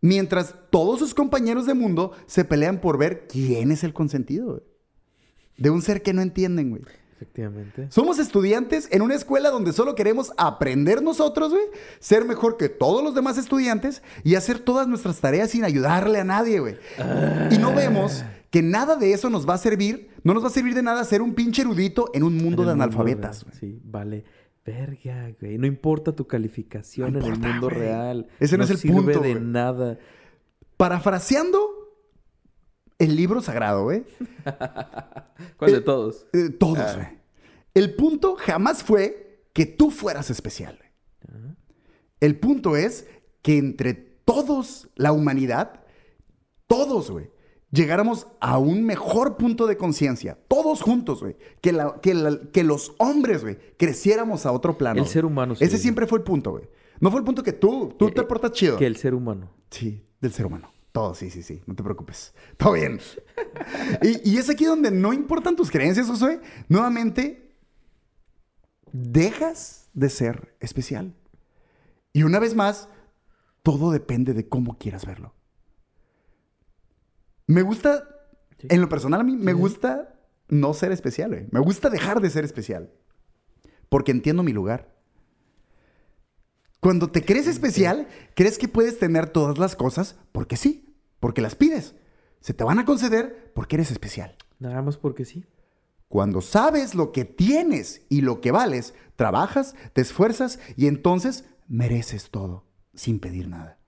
Mientras 0.00 0.56
todos 0.70 0.98
sus 0.98 1.14
compañeros 1.14 1.66
de 1.66 1.74
mundo 1.74 2.12
se 2.26 2.44
pelean 2.44 2.80
por 2.80 2.98
ver 2.98 3.28
quién 3.28 3.70
es 3.70 3.84
el 3.84 3.92
consentido, 3.92 4.46
güey. 4.46 4.62
De 5.58 5.70
un 5.70 5.80
ser 5.80 6.02
que 6.02 6.12
no 6.12 6.22
entienden, 6.22 6.70
güey. 6.70 6.82
Efectivamente. 7.22 7.86
Somos 7.90 8.18
estudiantes 8.18 8.88
en 8.90 9.00
una 9.02 9.14
escuela 9.14 9.50
donde 9.50 9.72
solo 9.72 9.94
queremos 9.94 10.32
aprender 10.36 11.02
nosotros, 11.02 11.52
güey, 11.52 11.64
ser 12.00 12.24
mejor 12.24 12.56
que 12.56 12.68
todos 12.68 13.02
los 13.04 13.14
demás 13.14 13.38
estudiantes 13.38 14.02
y 14.24 14.34
hacer 14.34 14.58
todas 14.58 14.88
nuestras 14.88 15.20
tareas 15.20 15.50
sin 15.50 15.64
ayudarle 15.64 16.18
a 16.18 16.24
nadie, 16.24 16.58
güey. 16.58 16.76
Y 17.50 17.58
no 17.58 17.74
vemos 17.74 18.24
que 18.50 18.60
nada 18.60 18.96
de 18.96 19.12
eso 19.12 19.30
nos 19.30 19.48
va 19.48 19.54
a 19.54 19.58
servir, 19.58 20.10
no 20.24 20.34
nos 20.34 20.42
va 20.42 20.48
a 20.48 20.50
servir 20.50 20.74
de 20.74 20.82
nada 20.82 21.04
ser 21.04 21.22
un 21.22 21.34
pinche 21.34 21.62
erudito 21.62 22.10
en 22.12 22.24
un 22.24 22.34
mundo 22.36 22.62
En 22.62 22.68
de 22.68 22.72
mundo 22.74 22.84
analfabetas. 22.84 23.46
Sí, 23.58 23.80
vale. 23.84 24.24
Verga, 24.64 25.32
güey. 25.40 25.58
No 25.58 25.66
importa 25.66 26.12
tu 26.12 26.26
calificación 26.26 27.12
No 27.14 27.18
en 27.20 27.24
el 27.32 27.38
mundo 27.38 27.68
güey. 27.68 27.78
real. 27.80 28.26
Ese 28.38 28.56
no 28.58 28.64
es 28.64 28.70
el 28.70 28.78
sirve 28.78 28.94
punto, 28.94 29.20
de 29.20 29.34
güey. 29.34 29.44
nada. 29.44 29.98
Parafraseando 30.76 31.81
el 33.04 33.16
libro 33.16 33.40
sagrado, 33.40 33.84
güey. 33.84 34.04
¿Cuál 35.56 35.72
de 35.72 35.78
Eh, 35.78 35.80
todos? 35.80 36.26
eh, 36.32 36.50
todos, 36.50 36.94
güey. 36.96 37.08
El 37.74 37.94
punto 37.94 38.36
jamás 38.38 38.82
fue 38.82 39.44
que 39.52 39.66
tú 39.66 39.90
fueras 39.90 40.30
especial, 40.30 40.76
güey. 40.78 40.90
Ajá. 41.38 41.56
El 42.20 42.38
punto 42.38 42.76
es 42.76 43.06
que 43.42 43.58
entre 43.58 43.94
todos, 43.94 44.88
la 44.96 45.12
humanidad, 45.12 45.80
todos, 46.66 47.10
güey, 47.10 47.30
llegáramos 47.70 48.26
a 48.40 48.58
un 48.58 48.84
mejor 48.84 49.36
punto 49.36 49.66
de 49.66 49.76
conciencia. 49.76 50.38
Todos 50.48 50.80
juntos, 50.82 51.20
güey. 51.20 51.36
Que, 51.60 51.72
la- 51.72 51.98
que, 52.00 52.14
la- 52.14 52.40
que 52.52 52.62
los 52.64 52.94
hombres, 52.98 53.42
güey, 53.42 53.58
creciéramos 53.78 54.46
a 54.46 54.52
otro 54.52 54.76
plano. 54.78 55.00
El 55.02 55.08
ser 55.08 55.24
humano, 55.24 55.54
Ese 55.54 55.76
sí. 55.76 55.82
siempre 55.84 56.06
fue 56.06 56.18
el 56.18 56.24
punto, 56.24 56.52
güey. 56.52 56.64
No 57.00 57.10
fue 57.10 57.18
el 57.20 57.24
punto 57.26 57.42
que 57.42 57.52
tú, 57.52 57.94
tú 57.98 58.10
te 58.10 58.22
portas 58.22 58.52
chido. 58.52 58.76
Que 58.76 58.86
el 58.86 58.96
ser 58.96 59.14
humano. 59.14 59.50
Sí, 59.70 60.04
del 60.20 60.32
ser 60.32 60.46
humano. 60.46 60.70
Todo, 60.92 61.14
sí, 61.14 61.30
sí, 61.30 61.42
sí. 61.42 61.62
No 61.66 61.74
te 61.74 61.82
preocupes. 61.82 62.34
Todo 62.58 62.74
bien. 62.74 63.00
y, 64.02 64.30
y 64.30 64.36
es 64.38 64.50
aquí 64.50 64.64
donde 64.66 64.90
no 64.90 65.12
importan 65.12 65.56
tus 65.56 65.70
creencias, 65.70 66.06
Josué. 66.06 66.40
Nuevamente, 66.68 67.56
dejas 68.92 69.88
de 69.94 70.10
ser 70.10 70.54
especial. 70.60 71.14
Y 72.12 72.24
una 72.24 72.38
vez 72.38 72.54
más, 72.54 72.88
todo 73.62 73.90
depende 73.90 74.34
de 74.34 74.48
cómo 74.48 74.76
quieras 74.78 75.06
verlo. 75.06 75.34
Me 77.46 77.62
gusta, 77.62 78.08
Sí. 78.58 78.68
en 78.70 78.80
lo 78.80 78.88
personal 78.88 79.20
a 79.20 79.24
mí, 79.24 79.34
me 79.36 79.54
gusta 79.54 80.14
no 80.48 80.74
ser 80.74 80.92
especial, 80.92 81.30
güey. 81.30 81.48
Me 81.50 81.60
gusta 81.60 81.88
dejar 81.90 82.20
de 82.20 82.28
ser 82.30 82.44
especial. 82.44 82.92
Porque 83.88 84.12
entiendo 84.12 84.42
mi 84.42 84.52
lugar. 84.52 84.94
Cuando 86.82 87.12
te 87.12 87.24
crees 87.24 87.46
especial, 87.46 88.08
crees 88.34 88.58
que 88.58 88.66
puedes 88.66 88.98
tener 88.98 89.28
todas 89.28 89.56
las 89.56 89.76
cosas 89.76 90.16
porque 90.32 90.56
sí, 90.56 90.92
porque 91.20 91.40
las 91.40 91.54
pides. 91.54 91.94
Se 92.40 92.54
te 92.54 92.64
van 92.64 92.80
a 92.80 92.84
conceder 92.84 93.52
porque 93.54 93.76
eres 93.76 93.92
especial. 93.92 94.36
Nada 94.58 94.82
más 94.82 94.96
porque 94.96 95.24
sí. 95.24 95.44
Cuando 96.08 96.40
sabes 96.40 96.96
lo 96.96 97.12
que 97.12 97.24
tienes 97.24 98.02
y 98.08 98.22
lo 98.22 98.40
que 98.40 98.50
vales, 98.50 98.94
trabajas, 99.14 99.76
te 99.92 100.00
esfuerzas 100.00 100.58
y 100.76 100.88
entonces 100.88 101.44
mereces 101.68 102.30
todo 102.30 102.64
sin 102.94 103.20
pedir 103.20 103.46
nada. 103.46 103.78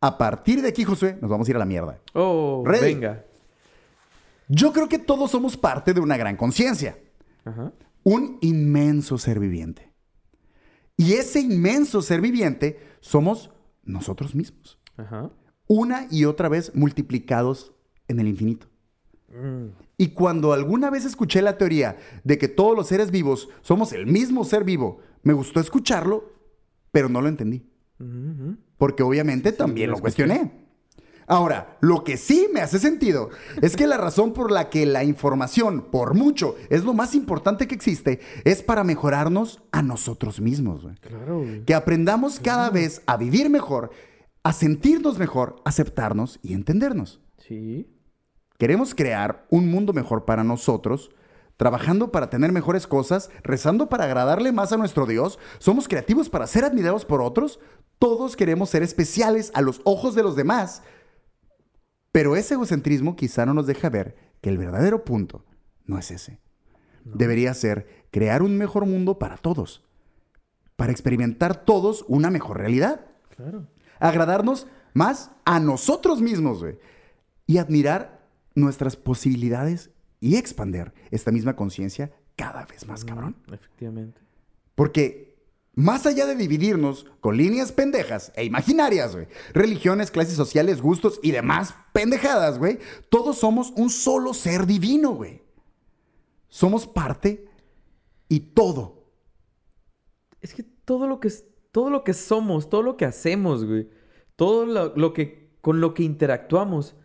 A 0.00 0.16
partir 0.16 0.62
de 0.62 0.68
aquí, 0.68 0.84
Josué, 0.84 1.18
nos 1.20 1.28
vamos 1.28 1.48
a 1.48 1.50
ir 1.50 1.56
a 1.56 1.58
la 1.58 1.66
mierda. 1.66 1.98
Oh, 2.14 2.62
Ready. 2.64 2.94
venga. 2.94 3.24
Yo 4.46 4.72
creo 4.72 4.88
que 4.88 5.00
todos 5.00 5.32
somos 5.32 5.56
parte 5.56 5.92
de 5.92 5.98
una 5.98 6.16
gran 6.16 6.36
conciencia, 6.36 6.96
un 8.04 8.38
inmenso 8.42 9.18
ser 9.18 9.40
viviente. 9.40 9.87
Y 10.98 11.14
ese 11.14 11.40
inmenso 11.40 12.02
ser 12.02 12.20
viviente 12.20 12.78
somos 13.00 13.50
nosotros 13.84 14.34
mismos, 14.34 14.78
Ajá. 14.96 15.30
una 15.66 16.08
y 16.10 16.26
otra 16.26 16.50
vez 16.50 16.74
multiplicados 16.74 17.72
en 18.08 18.20
el 18.20 18.28
infinito. 18.28 18.66
Mm. 19.28 19.68
Y 19.96 20.08
cuando 20.08 20.52
alguna 20.52 20.90
vez 20.90 21.04
escuché 21.04 21.40
la 21.40 21.56
teoría 21.56 21.96
de 22.24 22.36
que 22.36 22.48
todos 22.48 22.76
los 22.76 22.88
seres 22.88 23.10
vivos 23.10 23.48
somos 23.62 23.92
el 23.92 24.06
mismo 24.06 24.44
ser 24.44 24.64
vivo, 24.64 25.00
me 25.22 25.32
gustó 25.32 25.60
escucharlo, 25.60 26.32
pero 26.90 27.08
no 27.08 27.20
lo 27.20 27.28
entendí. 27.28 27.64
Porque 28.76 29.02
obviamente 29.02 29.52
también 29.52 29.90
lo 29.90 29.98
cuestioné. 29.98 30.67
Ahora, 31.28 31.76
lo 31.80 32.04
que 32.04 32.16
sí 32.16 32.48
me 32.52 32.62
hace 32.62 32.78
sentido 32.78 33.28
es 33.60 33.76
que 33.76 33.86
la 33.86 33.98
razón 33.98 34.32
por 34.32 34.50
la 34.50 34.70
que 34.70 34.86
la 34.86 35.04
información, 35.04 35.82
por 35.90 36.14
mucho, 36.14 36.56
es 36.70 36.84
lo 36.84 36.94
más 36.94 37.14
importante 37.14 37.68
que 37.68 37.74
existe, 37.74 38.20
es 38.44 38.62
para 38.62 38.82
mejorarnos 38.82 39.62
a 39.70 39.82
nosotros 39.82 40.40
mismos. 40.40 40.82
güey. 40.82 40.94
Claro, 40.96 41.40
güey. 41.40 41.64
Que 41.64 41.74
aprendamos 41.74 42.40
cada 42.40 42.70
vez 42.70 43.02
a 43.06 43.18
vivir 43.18 43.50
mejor, 43.50 43.90
a 44.42 44.54
sentirnos 44.54 45.18
mejor, 45.18 45.56
aceptarnos 45.66 46.40
y 46.42 46.54
entendernos. 46.54 47.20
Sí. 47.36 47.94
Queremos 48.56 48.94
crear 48.94 49.46
un 49.50 49.70
mundo 49.70 49.92
mejor 49.92 50.24
para 50.24 50.42
nosotros, 50.44 51.10
trabajando 51.58 52.10
para 52.10 52.30
tener 52.30 52.52
mejores 52.52 52.86
cosas, 52.86 53.30
rezando 53.42 53.90
para 53.90 54.04
agradarle 54.04 54.50
más 54.52 54.72
a 54.72 54.78
nuestro 54.78 55.04
Dios, 55.04 55.38
somos 55.58 55.88
creativos 55.88 56.30
para 56.30 56.46
ser 56.46 56.64
admirados 56.64 57.04
por 57.04 57.20
otros, 57.20 57.60
todos 57.98 58.36
queremos 58.36 58.70
ser 58.70 58.82
especiales 58.82 59.50
a 59.54 59.60
los 59.60 59.80
ojos 59.84 60.14
de 60.14 60.22
los 60.22 60.36
demás, 60.36 60.82
pero 62.18 62.34
ese 62.34 62.54
egocentrismo 62.54 63.14
quizá 63.14 63.46
no 63.46 63.54
nos 63.54 63.68
deja 63.68 63.88
ver 63.90 64.16
que 64.40 64.48
el 64.48 64.58
verdadero 64.58 65.04
punto 65.04 65.44
no 65.84 66.00
es 66.00 66.10
ese. 66.10 66.40
Debería 67.04 67.54
ser 67.54 67.86
crear 68.10 68.42
un 68.42 68.58
mejor 68.58 68.86
mundo 68.86 69.20
para 69.20 69.36
todos, 69.36 69.84
para 70.74 70.90
experimentar 70.90 71.64
todos 71.64 72.04
una 72.08 72.28
mejor 72.28 72.58
realidad 72.58 73.06
Claro. 73.36 73.68
agradarnos 74.00 74.66
más 74.94 75.30
a 75.44 75.60
nosotros 75.60 76.20
mismos, 76.20 76.58
güey. 76.58 76.80
Y 77.46 77.58
admirar 77.58 78.26
nuestras 78.56 78.96
posibilidades 78.96 79.90
y 80.18 80.34
expander 80.38 80.92
esta 81.12 81.30
misma 81.30 81.54
conciencia 81.54 82.10
cada 82.34 82.66
vez 82.66 82.84
más, 82.88 83.04
cabrón. 83.04 83.36
Efectivamente. 83.46 84.20
Porque 84.74 85.27
más 85.78 86.06
allá 86.06 86.26
de 86.26 86.34
dividirnos 86.34 87.06
con 87.20 87.36
líneas 87.36 87.70
pendejas 87.70 88.32
e 88.34 88.44
imaginarias, 88.44 89.14
güey, 89.14 89.28
religiones, 89.52 90.10
clases 90.10 90.34
sociales, 90.34 90.82
gustos 90.82 91.20
y 91.22 91.30
demás 91.30 91.72
pendejadas, 91.92 92.58
güey, 92.58 92.80
todos 93.10 93.38
somos 93.38 93.72
un 93.76 93.88
solo 93.88 94.34
ser 94.34 94.66
divino, 94.66 95.12
güey. 95.12 95.40
Somos 96.48 96.88
parte 96.88 97.48
y 98.28 98.40
todo. 98.40 99.04
Es 100.40 100.52
que 100.52 100.64
todo 100.64 101.06
lo 101.06 101.20
que 101.20 101.30
todo 101.70 101.90
lo 101.90 102.02
que 102.02 102.12
somos, 102.12 102.68
todo 102.68 102.82
lo 102.82 102.96
que 102.96 103.04
hacemos, 103.04 103.64
güey, 103.64 103.88
todo 104.34 104.66
lo, 104.66 104.96
lo 104.96 105.12
que, 105.12 105.52
con 105.60 105.80
lo 105.80 105.94
que 105.94 106.02
interactuamos, 106.02 106.96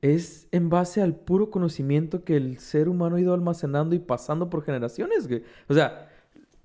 es 0.00 0.48
en 0.52 0.70
base 0.70 1.02
al 1.02 1.16
puro 1.16 1.50
conocimiento 1.50 2.24
que 2.24 2.38
el 2.38 2.58
ser 2.60 2.88
humano 2.88 3.16
ha 3.16 3.20
ido 3.20 3.34
almacenando 3.34 3.94
y 3.94 3.98
pasando 3.98 4.48
por 4.48 4.64
generaciones, 4.64 5.28
güey. 5.28 5.42
O 5.68 5.74
sea, 5.74 6.15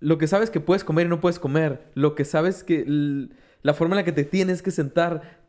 lo 0.01 0.17
que 0.17 0.27
sabes 0.27 0.49
que 0.49 0.59
puedes 0.59 0.83
comer 0.83 1.05
y 1.05 1.09
no 1.09 1.21
puedes 1.21 1.39
comer, 1.39 1.89
lo 1.93 2.15
que 2.15 2.25
sabes 2.25 2.63
que 2.63 2.83
la 3.61 3.73
forma 3.73 3.93
en 3.93 3.97
la 3.97 4.03
que 4.03 4.11
te 4.11 4.25
tienes 4.25 4.61
que 4.61 4.71
sentar, 4.71 5.39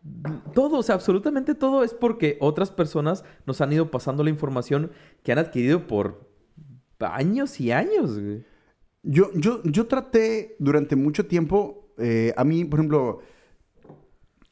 todo, 0.55 0.79
o 0.79 0.83
sea, 0.83 0.95
absolutamente 0.95 1.55
todo 1.55 1.83
es 1.83 1.95
porque 1.95 2.37
otras 2.39 2.71
personas 2.71 3.25
nos 3.47 3.61
han 3.61 3.73
ido 3.73 3.91
pasando 3.91 4.23
la 4.23 4.31
información 4.31 4.93
que 5.25 5.33
han 5.33 5.39
adquirido 5.39 5.87
por 5.87 6.31
años 7.01 7.61
y 7.61 7.73
años, 7.73 8.21
güey. 8.21 8.45
Yo, 9.05 9.31
yo, 9.35 9.63
yo 9.65 9.89
traté 9.89 10.55
durante 10.61 10.95
mucho 10.95 11.27
tiempo, 11.27 11.93
eh, 11.99 12.33
a 12.37 12.45
mí, 12.45 12.65
por 12.65 12.79
ejemplo, 12.79 13.21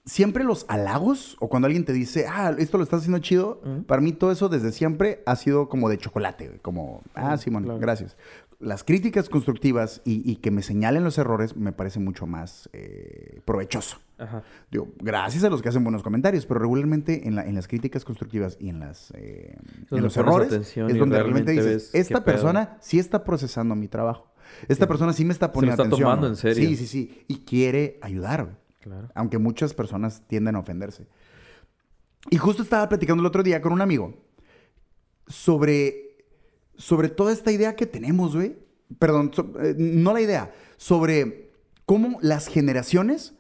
siempre 0.05 0.43
los 0.43 0.65
halagos 0.69 1.37
o 1.39 1.49
cuando 1.49 1.67
alguien 1.67 1.85
te 1.85 1.93
dice, 1.93 2.27
ah, 2.29 2.57
esto 2.59 2.79
lo 2.79 2.83
estás 2.83 3.01
haciendo 3.01 3.21
chido, 3.21 3.61
para 3.87 4.01
mí 4.01 4.13
todo 4.13 4.33
eso 4.33 4.49
desde 4.49 4.73
siempre 4.73 5.23
ha 5.27 5.37
sido 5.37 5.69
como 5.69 5.89
de 5.89 5.99
chocolate, 5.99 6.49
güey, 6.49 6.59
como, 6.59 7.03
ah, 7.15 7.37
Simón, 7.37 7.65
claro. 7.65 7.79
gracias. 7.79 8.17
Las 8.61 8.85
críticas 8.85 9.31
constructivas 9.31 10.03
y, 10.05 10.31
y 10.31 10.37
que 10.37 10.51
me 10.51 10.61
señalen 10.63 11.03
los 11.03 11.17
errores 11.17 11.57
me 11.57 11.73
parece 11.73 11.99
mucho 11.99 12.27
más 12.27 12.69
eh, 12.75 13.41
provechoso. 13.47 13.99
Ajá. 14.19 14.43
Digo, 14.71 14.89
gracias 14.99 15.45
a 15.45 15.49
los 15.49 15.63
que 15.63 15.71
hacen 15.71 15.83
buenos 15.83 16.03
comentarios, 16.03 16.45
pero 16.45 16.61
regularmente 16.61 17.27
en, 17.27 17.37
la- 17.37 17.47
en 17.47 17.55
las 17.55 17.67
críticas 17.67 18.05
constructivas 18.05 18.59
y 18.61 18.69
en, 18.69 18.79
las, 18.81 19.13
eh, 19.17 19.57
en 19.91 20.03
los 20.03 20.15
errores 20.19 20.53
es 20.53 20.75
donde 20.77 20.95
realmente 20.95 21.17
realmente 21.19 21.53
dices, 21.53 21.91
esta 21.95 22.19
qué 22.19 22.21
pedo". 22.21 22.25
persona 22.35 22.77
sí 22.83 22.99
está 22.99 23.25
procesando 23.25 23.75
mi 23.75 23.89
trabajo. 23.89 24.31
Esta 24.69 24.85
Sí. 24.85 24.89
persona 24.89 25.13
sí 25.15 25.25
me 25.25 25.33
está 25.33 25.47
lo 25.47 25.53
poniendo 25.55 25.83
está 25.83 25.89
atención. 25.89 26.07
tomando 26.07 26.27
en 26.29 26.37
serio. 26.37 26.69
Sí, 26.69 26.77
sí, 26.77 26.87
sí. 26.87 27.25
Y 27.29 27.37
quiere 27.45 27.99
ayudar, 28.03 28.45
güey. 28.45 28.57
Claro. 28.81 29.09
Aunque 29.15 29.39
muchas 29.39 29.73
personas 29.73 30.23
tienden 30.27 30.57
a 30.57 30.59
ofenderse. 30.59 31.07
Y 32.31 32.37
justo 32.37 32.63
estaba 32.63 32.87
platicando 32.91 33.23
el 33.23 33.27
otro 33.27 33.43
día 33.43 33.63
con 33.63 33.73
un 33.73 33.81
amigo 33.81 34.23
sobre, 35.27 36.10
sobre 36.81 37.09
toda 37.11 37.33
esta 37.33 37.53
idea 37.53 37.77
que 37.77 37.87
tenemos, 37.87 38.35
güey. 38.35 38.57
Perdón, 38.99 39.31
so- 39.35 39.53
eh, 39.63 39.75
no 39.79 40.13
la 40.13 40.21
idea, 40.21 40.53
sobre 40.77 41.53
cómo 41.87 42.19
las 42.23 42.49
generaciones, 42.49 43.35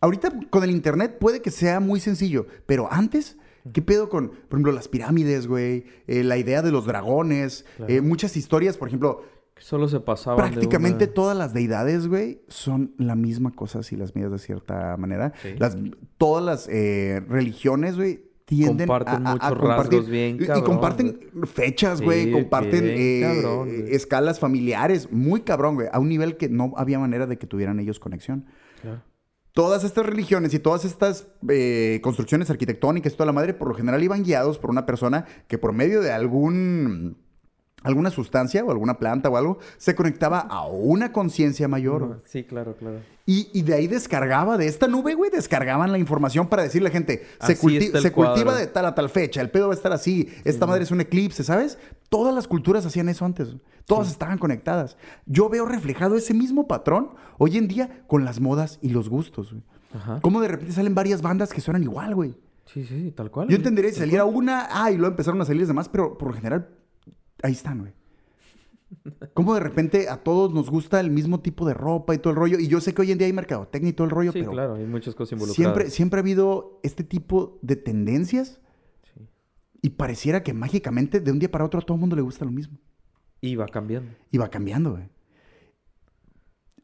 ahorita 0.00 0.32
con 0.50 0.64
el 0.64 0.70
Internet 0.70 1.18
puede 1.18 1.40
que 1.40 1.50
sea 1.50 1.80
muy 1.80 2.00
sencillo, 2.00 2.46
pero 2.66 2.88
antes, 2.92 3.38
¿qué 3.72 3.80
pedo 3.80 4.08
con, 4.10 4.28
por 4.28 4.58
ejemplo, 4.58 4.72
las 4.72 4.88
pirámides, 4.88 5.46
güey? 5.46 5.84
Eh, 6.06 6.22
la 6.24 6.36
idea 6.36 6.60
de 6.62 6.70
los 6.72 6.84
dragones, 6.86 7.64
Claro. 7.76 7.92
eh, 7.92 8.00
muchas 8.00 8.36
historias, 8.36 8.76
por 8.76 8.88
ejemplo, 8.88 9.22
Que 9.54 9.62
solo 9.62 9.86
se 9.86 10.00
pasaban 10.00 10.44
de 10.44 10.50
Prácticamente 10.50 11.04
una- 11.04 11.14
todas 11.14 11.36
las 11.36 11.54
deidades, 11.54 12.08
güey, 12.08 12.42
son 12.48 12.92
la 12.98 13.14
misma 13.14 13.52
cosa 13.52 13.84
si 13.84 13.94
las 13.96 14.16
miras 14.16 14.32
de 14.32 14.38
cierta 14.40 14.96
manera. 14.96 15.32
Sí. 15.40 15.50
Las, 15.58 15.76
todas 16.18 16.44
las 16.44 16.68
eh, 16.68 17.22
religiones, 17.28 17.94
güey, 17.94 18.24
tienden 18.44 18.86
Comparten 18.86 19.26
a, 19.26 19.30
a- 19.30 19.32
a 19.32 19.34
muchos 19.34 19.58
compartir. 19.58 19.92
rasgos 19.98 20.08
bien 20.10 20.36
y- 20.38 20.42
y, 20.42 20.46
cabrón, 20.46 20.64
comparten 20.64 21.20
fechas, 21.44 22.00
güey, 22.02 22.24
Sí, 22.24 22.32
comparten 22.32 22.84
bien 22.84 22.94
eh, 22.98 23.20
cabrón, 23.42 23.68
güey. 23.68 23.94
escalas 23.94 24.38
familiares, 24.40 25.10
muy 25.10 25.40
cabrón, 25.42 25.76
güey, 25.76 25.88
a 25.92 25.98
un 25.98 26.08
nivel 26.08 26.36
que 26.36 26.48
no 26.48 26.72
había 26.76 26.98
manera 26.98 27.26
de 27.26 27.38
que 27.38 27.46
tuvieran 27.46 27.80
ellos 27.80 27.98
conexión. 27.98 28.46
Claro. 28.82 29.02
Todas 29.52 29.84
estas 29.84 30.04
religiones 30.04 30.52
y 30.52 30.58
todas 30.58 30.84
estas 30.84 31.28
eh, 31.48 32.00
construcciones 32.02 32.50
arquitectónicas 32.50 33.12
y 33.12 33.16
toda 33.16 33.26
la 33.26 33.32
madre, 33.32 33.54
por 33.54 33.68
lo 33.68 33.74
general 33.74 34.02
iban 34.02 34.24
guiados 34.24 34.58
por 34.58 34.68
una 34.70 34.84
persona 34.84 35.26
que 35.46 35.58
por 35.58 35.72
medio 35.72 36.00
de 36.02 36.10
algún 36.12 37.16
alguna 37.84 38.10
sustancia 38.10 38.64
o 38.64 38.70
alguna 38.72 38.98
planta 38.98 39.28
o 39.30 39.36
algo 39.36 39.58
se 39.76 39.94
conectaba 39.94 40.40
a 40.40 40.66
una 40.66 41.12
conciencia 41.12 41.68
mayor. 41.68 42.22
Sí, 42.24 42.42
claro, 42.42 42.74
claro. 42.76 42.96
Y, 43.26 43.48
y 43.54 43.62
de 43.62 43.74
ahí 43.74 43.86
descargaba, 43.86 44.58
de 44.58 44.66
esta 44.66 44.86
nube, 44.88 45.14
güey, 45.14 45.30
descargaban 45.30 45.92
la 45.92 45.98
información 45.98 46.48
para 46.48 46.62
decirle 46.62 46.88
a 46.88 46.90
la 46.90 46.92
gente, 46.92 47.26
se, 47.40 47.56
culti- 47.58 47.98
se 47.98 48.12
cultiva 48.12 48.54
de 48.54 48.66
tal 48.66 48.84
a 48.86 48.94
tal 48.94 49.08
fecha, 49.08 49.40
el 49.40 49.50
pedo 49.50 49.68
va 49.68 49.72
a 49.72 49.76
estar 49.76 49.92
así, 49.92 50.28
esta 50.44 50.66
madre 50.66 50.82
es 50.82 50.90
un 50.90 51.00
eclipse, 51.00 51.42
¿sabes? 51.44 51.78
Todas 52.10 52.34
las 52.34 52.46
culturas 52.48 52.84
hacían 52.84 53.08
eso 53.08 53.24
antes, 53.24 53.56
todas 53.86 54.10
estaban 54.10 54.36
conectadas. 54.38 54.96
Yo 55.24 55.48
veo 55.48 55.64
reflejado 55.64 56.16
ese 56.16 56.34
mismo 56.34 56.66
patrón 56.66 57.10
hoy 57.38 57.56
en 57.56 57.66
día 57.68 58.02
con 58.08 58.24
las 58.26 58.40
modas 58.40 58.78
y 58.82 58.90
los 58.90 59.08
gustos, 59.08 59.52
güey. 59.52 59.62
Ajá. 59.94 60.18
Cómo 60.22 60.40
de 60.40 60.48
repente 60.48 60.72
salen 60.74 60.94
varias 60.94 61.22
bandas 61.22 61.52
que 61.52 61.60
suenan 61.60 61.82
igual, 61.82 62.14
güey. 62.14 62.36
Sí, 62.66 62.84
sí, 62.84 63.12
tal 63.16 63.30
cual. 63.30 63.48
Yo 63.48 63.56
entendería 63.56 63.90
si 63.92 64.00
saliera 64.00 64.24
una, 64.24 64.66
ah, 64.70 64.90
y 64.90 64.96
luego 64.96 65.12
empezaron 65.12 65.40
a 65.40 65.44
salir 65.44 65.60
las 65.60 65.68
demás, 65.68 65.88
pero 65.88 66.18
por 66.18 66.28
lo 66.28 66.34
general, 66.34 66.68
ahí 67.44 67.52
están, 67.52 67.78
güey. 67.80 67.92
Cómo 69.34 69.54
de 69.54 69.60
repente 69.60 70.08
a 70.08 70.18
todos 70.22 70.52
nos 70.54 70.70
gusta 70.70 71.00
el 71.00 71.10
mismo 71.10 71.40
tipo 71.40 71.66
de 71.66 71.74
ropa 71.74 72.14
y 72.14 72.18
todo 72.18 72.30
el 72.32 72.36
rollo. 72.36 72.58
Y 72.58 72.68
yo 72.68 72.80
sé 72.80 72.94
que 72.94 73.02
hoy 73.02 73.10
en 73.12 73.18
día 73.18 73.26
hay 73.26 73.32
mercadotecnia 73.32 73.90
y 73.90 73.92
todo 73.92 74.04
el 74.04 74.10
rollo, 74.10 74.32
Sí, 74.32 74.38
pero 74.40 74.52
claro, 74.52 74.74
hay 74.74 74.84
muchas 74.84 75.14
cosas 75.14 75.32
involucradas. 75.32 75.56
siempre, 75.56 75.90
siempre 75.90 76.18
ha 76.18 76.22
habido 76.22 76.78
este 76.82 77.02
tipo 77.02 77.58
de 77.62 77.76
tendencias 77.76 78.60
Sí. 79.14 79.20
y 79.82 79.90
pareciera 79.90 80.42
que 80.42 80.52
mágicamente 80.54 81.20
de 81.20 81.32
un 81.32 81.38
día 81.40 81.50
para 81.50 81.64
otro 81.64 81.80
a 81.80 81.82
todo 81.82 81.96
el 81.96 82.00
mundo 82.00 82.14
le 82.16 82.22
gusta 82.22 82.44
lo 82.44 82.50
mismo. 82.52 82.78
Y 83.40 83.56
va 83.56 83.66
cambiando. 83.66 84.10
Y 84.30 84.38
va 84.38 84.48
cambiando, 84.48 84.92
güey. 84.92 85.08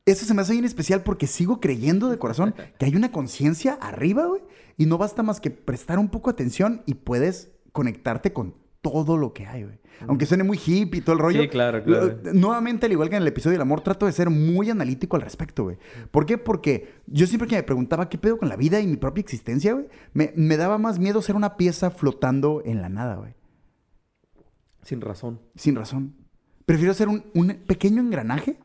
Eso 0.07 0.25
se 0.25 0.35
me 0.35 0.43
hace 0.43 0.53
bien 0.53 0.65
especial 0.65 1.03
porque 1.05 1.27
sigo 1.27 1.61
creyendo 1.61 2.09
de 2.09 2.19
corazón 2.19 2.55
que 2.79 2.87
hay 2.87 2.97
una 2.97 3.13
conciencia 3.13 3.75
arriba, 3.75 4.27
güey. 4.27 4.43
Y 4.77 4.87
no 4.87 4.99
basta 4.99 5.23
más 5.23 5.41
que 5.41 5.51
prestar 5.51 5.99
un 5.99 6.09
poco 6.09 6.31
de 6.31 6.35
atención 6.35 6.83
y 6.87 6.95
puedes 6.95 7.53
conectarte 7.73 8.33
con 8.33 8.55
todo 8.83 9.17
lo 9.17 9.33
que 9.33 9.47
hay, 9.47 9.65
güey. 9.65 9.79
Aunque 10.09 10.25
suene 10.25 10.45
muy 10.45 10.57
hippie 10.59 11.01
y 11.01 11.03
todo 11.03 11.13
el 11.15 11.19
rollo. 11.21 11.43
Sí, 11.43 11.49
claro, 11.49 11.83
claro. 11.85 12.19
lo- 12.25 12.33
Nuevamente, 12.33 12.87
al 12.87 12.93
igual 12.93 13.11
que 13.11 13.17
en 13.17 13.23
el 13.23 13.29
episodio 13.29 13.53
del 13.55 13.61
amor, 13.63 13.83
trato 13.83 14.07
de 14.07 14.13
ser 14.13 14.31
muy 14.31 14.71
analítico 14.71 15.17
al 15.17 15.23
respecto, 15.23 15.65
güey. 15.65 15.77
¿Por 16.11 16.25
qué? 16.25 16.39
Porque 16.39 16.95
yo 17.07 17.27
siempre 17.27 17.47
que 17.49 17.57
me 17.57 17.63
preguntaba 17.63 18.09
qué 18.09 18.17
pedo 18.17 18.39
con 18.39 18.49
la 18.49 18.57
vida 18.57 18.81
y 18.81 18.87
mi 18.87 18.97
propia 18.97 19.21
existencia, 19.21 19.75
güey, 19.75 19.89
me, 20.15 20.33
me 20.37 20.57
daba 20.57 20.79
más 20.79 20.99
miedo 20.99 21.21
ser 21.21 21.37
una 21.37 21.57
pieza 21.59 21.91
flotando 21.91 22.63
en 22.65 22.81
la 22.81 22.89
nada, 22.89 23.17
güey. 23.17 23.35
Sin 24.83 25.01
razón. 25.03 25.41
Sin 25.57 25.77
razón. 25.77 26.15
Prefiero 26.65 26.95
ser 26.95 27.09
un, 27.09 27.25
un 27.35 27.49
pequeño 27.67 28.01
engranaje 28.01 28.59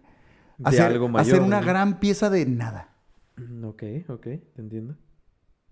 De 0.58 0.70
hacer, 0.70 0.84
algo 0.84 1.10
mayor. 1.10 1.34
hacer 1.34 1.42
una 1.46 1.60
¿no? 1.60 1.66
gran 1.66 2.00
pieza 2.00 2.30
de 2.30 2.46
nada. 2.46 2.96
Mm, 3.36 3.66
Ok, 3.66 3.84
ok, 4.08 4.22
te 4.24 4.62
entiendo. 4.62 4.96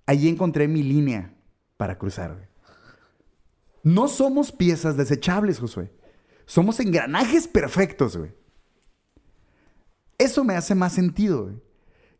Allí 0.05 0.27
encontré 0.27 0.67
mi 0.67 0.83
línea 0.83 1.33
para 1.77 1.97
cruzar. 1.97 2.33
güey. 2.33 2.45
No 3.83 4.07
somos 4.07 4.51
piezas 4.51 4.95
desechables, 4.95 5.59
Josué. 5.59 5.91
Somos 6.45 6.79
engranajes 6.79 7.47
perfectos, 7.47 8.17
güey. 8.17 8.31
Eso 10.17 10.43
me 10.43 10.55
hace 10.55 10.73
más 10.73 10.93
sentido, 10.93 11.43
güey. 11.43 11.55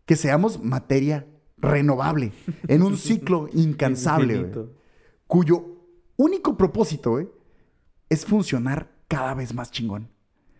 Que 0.05 0.17
seamos 0.17 0.61
materia 0.61 1.25
renovable 1.57 2.33
en 2.67 2.83
un 2.83 2.97
ciclo 2.97 3.47
incansable, 3.53 4.43
güey. 4.43 4.69
Cuyo 5.27 5.65
único 6.17 6.57
propósito, 6.57 7.11
güey, 7.11 7.29
es 8.09 8.25
funcionar 8.25 8.91
cada 9.07 9.33
vez 9.33 9.53
más 9.53 9.71
chingón. 9.71 10.09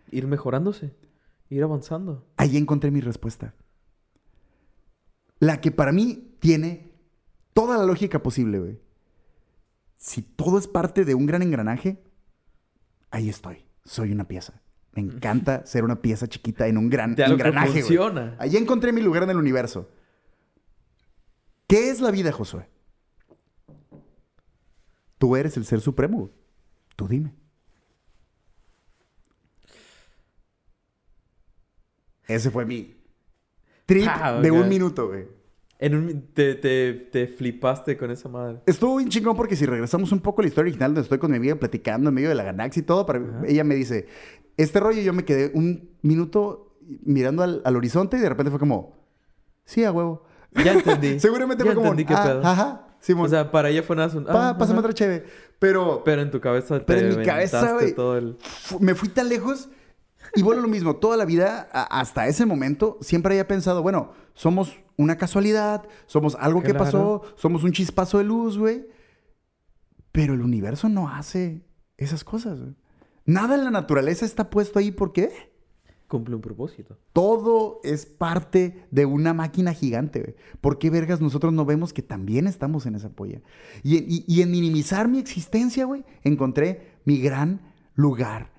Ir 0.10 0.28
mejorándose. 0.28 0.96
Ir 1.50 1.64
avanzando. 1.64 2.26
Ahí 2.38 2.56
encontré 2.56 2.92
mi 2.92 3.02
respuesta. 3.02 3.54
La 5.40 5.60
que 5.60 5.72
para 5.72 5.92
mí 5.92 6.36
tiene 6.40 6.94
toda 7.54 7.78
la 7.78 7.86
lógica 7.86 8.24
posible, 8.24 8.60
güey. 8.60 8.80
Si 10.04 10.22
todo 10.22 10.58
es 10.58 10.68
parte 10.68 11.06
de 11.06 11.16
un 11.16 11.26
gran 11.26 11.42
engranaje, 11.44 12.04
ahí 13.10 13.30
estoy. 13.30 13.64
Soy 13.86 14.12
una 14.12 14.28
pieza. 14.28 14.62
Me 14.92 15.02
encanta 15.02 15.66
ser 15.66 15.86
una 15.86 16.02
pieza 16.02 16.28
chiquita 16.28 16.68
en 16.68 16.78
un 16.78 16.90
gran 16.90 17.16
De 17.16 17.24
engranaje. 17.24 17.80
funciona. 17.80 18.36
Ahí 18.38 18.58
encontré 18.58 18.92
mi 18.92 19.00
lugar 19.00 19.24
en 19.24 19.30
el 19.30 19.38
universo. 19.38 19.90
¿Qué 21.68 21.90
es 21.90 22.02
la 22.02 22.12
vida, 22.12 22.34
Josué? 22.34 22.70
Tú 25.20 25.38
eres 25.38 25.56
el 25.56 25.64
ser 25.66 25.80
supremo. 25.80 26.18
güey. 26.18 26.32
Tú 26.98 27.08
dime. 27.08 27.34
Ese 32.28 32.52
fue 32.52 32.66
mi 32.66 32.94
trip 33.86 34.06
Ah, 34.10 34.34
de 34.42 34.52
un 34.52 34.68
minuto, 34.68 35.08
güey. 35.08 35.28
En 35.84 35.96
un, 35.96 36.28
te, 36.34 36.56
te, 36.56 36.94
te 37.12 37.28
flipaste 37.28 37.98
con 37.98 38.10
esa 38.10 38.30
madre. 38.30 38.62
Estuvo 38.66 38.96
bien 38.98 39.10
chingón 39.10 39.36
porque 39.36 39.56
si 39.58 39.66
regresamos 39.66 40.14
un 40.14 40.20
poco 40.22 40.42
a 40.42 40.44
la 40.44 40.48
historia 40.48 40.70
original 40.70 40.92
donde 40.92 41.02
estoy 41.02 41.18
con 41.18 41.30
mi 41.32 41.36
amiga 41.38 41.56
platicando 41.56 42.08
en 42.08 42.16
medio 42.16 42.30
de 42.30 42.36
la 42.36 42.44
galaxia 42.44 42.80
y 42.80 42.84
todo, 42.84 43.06
para- 43.06 43.22
ella 43.46 43.66
me 43.66 43.76
dice, 43.76 44.08
este 44.56 44.80
rollo 44.80 45.02
yo 45.02 45.12
me 45.12 45.26
quedé 45.26 45.52
un 45.54 45.90
minuto 46.02 46.78
mirando 47.04 47.44
al, 47.44 47.62
al 47.66 47.76
horizonte 47.76 48.16
y 48.18 48.22
de 48.22 48.30
repente 48.30 48.50
fue 48.50 48.60
como, 48.60 48.94
sí, 49.66 49.84
a 49.84 49.92
huevo. 49.92 50.24
Ya 50.64 50.72
entendí. 50.74 51.20
Seguramente 51.20 51.64
Ya 51.64 51.72
fue 51.72 51.76
como, 51.76 51.88
entendí 51.88 52.06
qué 52.06 52.14
"Ah, 52.18 52.24
pedo. 52.24 52.46
ajá, 52.46 52.88
Simón, 53.02 53.26
O 53.26 53.30
sea, 53.30 53.52
para 53.52 53.70
ella 53.70 53.84
fue 53.84 53.98
nada... 53.98 54.18
un- 54.18 54.24
pa- 54.24 54.50
ah, 54.52 54.58
pásame 54.58 54.80
ajá. 54.80 54.88
otra 54.88 54.94
cheve. 54.94 55.26
Pero, 55.60 56.02
Pero 56.06 56.22
en 56.22 56.32
tu 56.32 56.40
cabeza 56.40 56.80
te 56.80 56.86
Pero 56.86 57.10
en 57.12 57.20
mi 57.20 57.26
cabeza, 57.26 57.78
todo 57.96 58.18
el... 58.18 58.38
me 58.80 58.96
fui 58.96 59.10
tan 59.10 59.28
lejos 59.28 59.68
y 60.36 60.42
bueno, 60.42 60.62
lo 60.62 60.68
mismo, 60.68 60.96
toda 60.96 61.18
la 61.18 61.26
vida, 61.26 61.62
hasta 61.72 62.28
ese 62.28 62.46
momento, 62.46 62.98
siempre 63.02 63.34
había 63.36 63.48
pensado, 63.48 63.82
bueno, 63.84 64.12
somos 64.34 64.76
una 64.98 65.18
casualidad, 65.18 65.88
somos 66.08 66.36
algo 66.40 66.62
que 66.62 66.74
pasó, 66.86 67.22
somos 67.36 67.64
un 67.64 67.72
chispazo 67.72 68.18
de 68.18 68.24
luz, 68.24 68.58
güey. 68.58 68.88
Pero 70.12 70.34
el 70.34 70.42
universo 70.42 70.90
no 70.90 71.10
hace 71.10 71.66
esas 71.98 72.24
cosas, 72.24 72.60
güey. 72.60 72.76
Nada 73.26 73.56
en 73.56 73.64
la 73.64 73.72
naturaleza 73.72 74.26
está 74.26 74.50
puesto 74.50 74.80
ahí, 74.80 74.92
¿por 74.92 75.14
qué? 75.14 75.32
Cumple 76.08 76.36
un 76.36 76.42
propósito. 76.42 77.00
Todo 77.14 77.80
es 77.84 78.06
parte 78.06 78.86
de 78.92 79.06
una 79.06 79.34
máquina 79.34 79.74
gigante, 79.74 80.20
güey. 80.22 80.36
¿Por 80.62 80.78
qué 80.78 80.90
vergas 80.90 81.22
nosotros 81.22 81.54
no 81.54 81.66
vemos 81.66 81.94
que 81.94 82.02
también 82.04 82.46
estamos 82.46 82.86
en 82.86 82.96
esa 82.96 83.10
polla? 83.10 83.42
Y, 83.82 83.98
y- 83.98 84.26
y 84.28 84.42
en 84.42 84.52
minimizar 84.52 85.08
mi 85.08 85.18
existencia, 85.20 85.86
güey, 85.86 86.04
encontré 86.24 86.92
mi 87.06 87.20
gran 87.20 87.62
lugar 87.96 88.52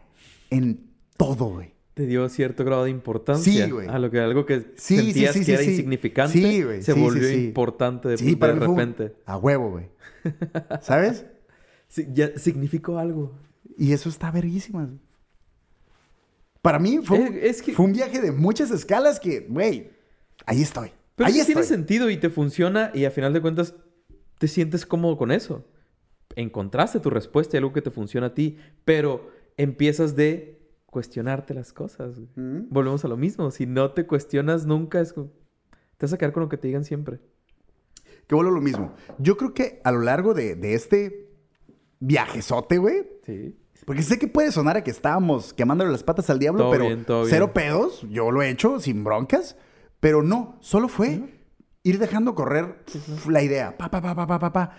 en 0.50 0.90
todo, 1.16 1.46
güey. 1.46 1.72
Te 1.94 2.06
dio 2.06 2.28
cierto 2.28 2.64
grado 2.64 2.84
de 2.84 2.90
importancia 2.90 3.66
Sí, 3.66 3.70
güey. 3.70 3.86
a 3.88 3.98
lo 4.00 4.10
que 4.10 4.18
algo 4.18 4.44
que 4.46 4.72
Sí, 4.76 4.96
sentías 4.96 5.34
sí, 5.34 5.44
que 5.44 5.52
era 5.54 5.62
insignificante 5.62 6.32
Sí, 6.32 6.62
güey. 6.62 6.82
se 6.82 6.92
volvió 6.92 7.30
importante 7.32 8.08
de, 8.08 8.18
Sí, 8.18 8.30
de 8.30 8.36
para 8.36 8.56
fue 8.56 8.66
repente. 8.66 9.14
a 9.26 9.36
huevo, 9.36 9.70
güey. 9.70 9.86
¿Sabes? 10.82 11.24
Ya 12.12 12.36
significó 12.36 12.98
algo. 12.98 13.32
Y 13.78 13.92
eso 13.92 14.08
está 14.08 14.30
verguísima. 14.32 14.90
Para 16.62 16.78
mí 16.78 16.98
fue, 17.02 17.18
un- 17.20 17.26
Es- 17.36 17.58
es 17.58 17.62
que- 17.62 17.72
fue 17.74 17.84
un 17.84 17.92
viaje 17.92 18.20
de 18.20 18.32
muchas 18.32 18.70
escalas 18.70 19.20
que, 19.20 19.40
güey, 19.48 19.90
ahí 20.46 20.62
estoy. 20.62 20.90
Pero 21.14 21.28
ahí 21.28 21.38
estoy. 21.38 21.54
tiene 21.54 21.66
sentido 21.68 22.10
y 22.10 22.16
te 22.16 22.30
funciona 22.30 22.90
y 22.94 23.04
a 23.04 23.10
final 23.10 23.32
de 23.32 23.40
cuentas 23.40 23.74
te 24.38 24.48
sientes 24.48 24.84
cómodo 24.86 25.16
con 25.16 25.30
eso. 25.30 25.64
Encontraste 26.36 26.98
tu 27.00 27.10
respuesta 27.10 27.56
y 27.56 27.58
algo 27.58 27.72
que 27.72 27.82
te 27.82 27.90
funciona 27.92 28.28
a 28.28 28.34
ti, 28.34 28.56
pero 28.84 29.30
empiezas 29.56 30.16
de 30.16 30.53
cuestionarte 30.95 31.53
las 31.53 31.72
cosas. 31.74 32.14
güey. 32.18 32.28
Ujú. 32.36 32.66
Volvemos 32.70 33.05
a 33.05 33.09
lo 33.09 33.16
mismo. 33.18 33.51
Si 33.51 33.66
no 33.66 33.90
te 33.90 34.07
cuestionas 34.07 34.64
nunca, 34.64 35.01
es 35.01 35.12
como- 35.12 35.30
te 35.99 36.07
vas 36.07 36.12
a 36.14 36.18
quedar 36.18 36.32
con 36.32 36.42
lo 36.45 36.49
que 36.49 36.57
te 36.57 36.68
digan 36.68 36.84
siempre. 36.84 37.20
Que 38.26 38.34
vuelvo 38.34 38.53
a 38.53 38.55
lo 38.55 38.61
mismo. 38.62 38.95
Yo 39.18 39.36
creo 39.36 39.53
que 39.53 39.80
a 39.84 39.92
lo 39.92 40.01
largo 40.01 40.32
de, 40.32 40.55
de 40.57 40.74
este 40.74 41.28
viajezote, 42.01 42.78
güey, 42.78 43.07
Sí. 43.26 43.57
porque 43.84 44.03
sé 44.03 44.18
que 44.18 44.28
puede 44.28 44.51
sonar 44.53 44.76
a 44.78 44.84
que 44.84 44.90
estábamos 44.90 45.53
quemándole 45.53 45.90
las 45.90 46.03
patas 46.05 46.30
al 46.30 46.38
diablo, 46.38 46.62
Todo 46.62 46.70
pero 46.72 46.84
bien, 46.86 47.05
cero 47.28 47.47
bien. 47.47 47.53
pedos, 47.53 48.07
yo 48.11 48.30
lo 48.30 48.40
he 48.42 48.49
hecho 48.51 48.80
sin 48.80 49.05
broncas, 49.05 49.57
pero 50.01 50.22
no, 50.22 50.57
solo 50.61 50.88
fue 50.88 51.40
ir 51.82 51.99
dejando 51.99 52.34
correr 52.34 52.82
la 53.28 53.42
idea. 53.42 53.76
Pa, 53.76 53.90
pa, 53.90 54.01
pa, 54.01 54.14
pa, 54.14 54.26
pa, 54.26 54.38
pa, 54.38 54.53
pa. 54.53 54.70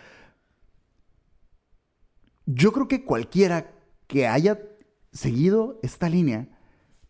Yo 2.46 2.72
creo 2.72 2.88
que 2.88 3.04
cualquiera 3.04 3.72
que 4.08 4.28
haya 4.28 4.60
seguido 5.16 5.80
esta 5.82 6.10
línea 6.10 6.48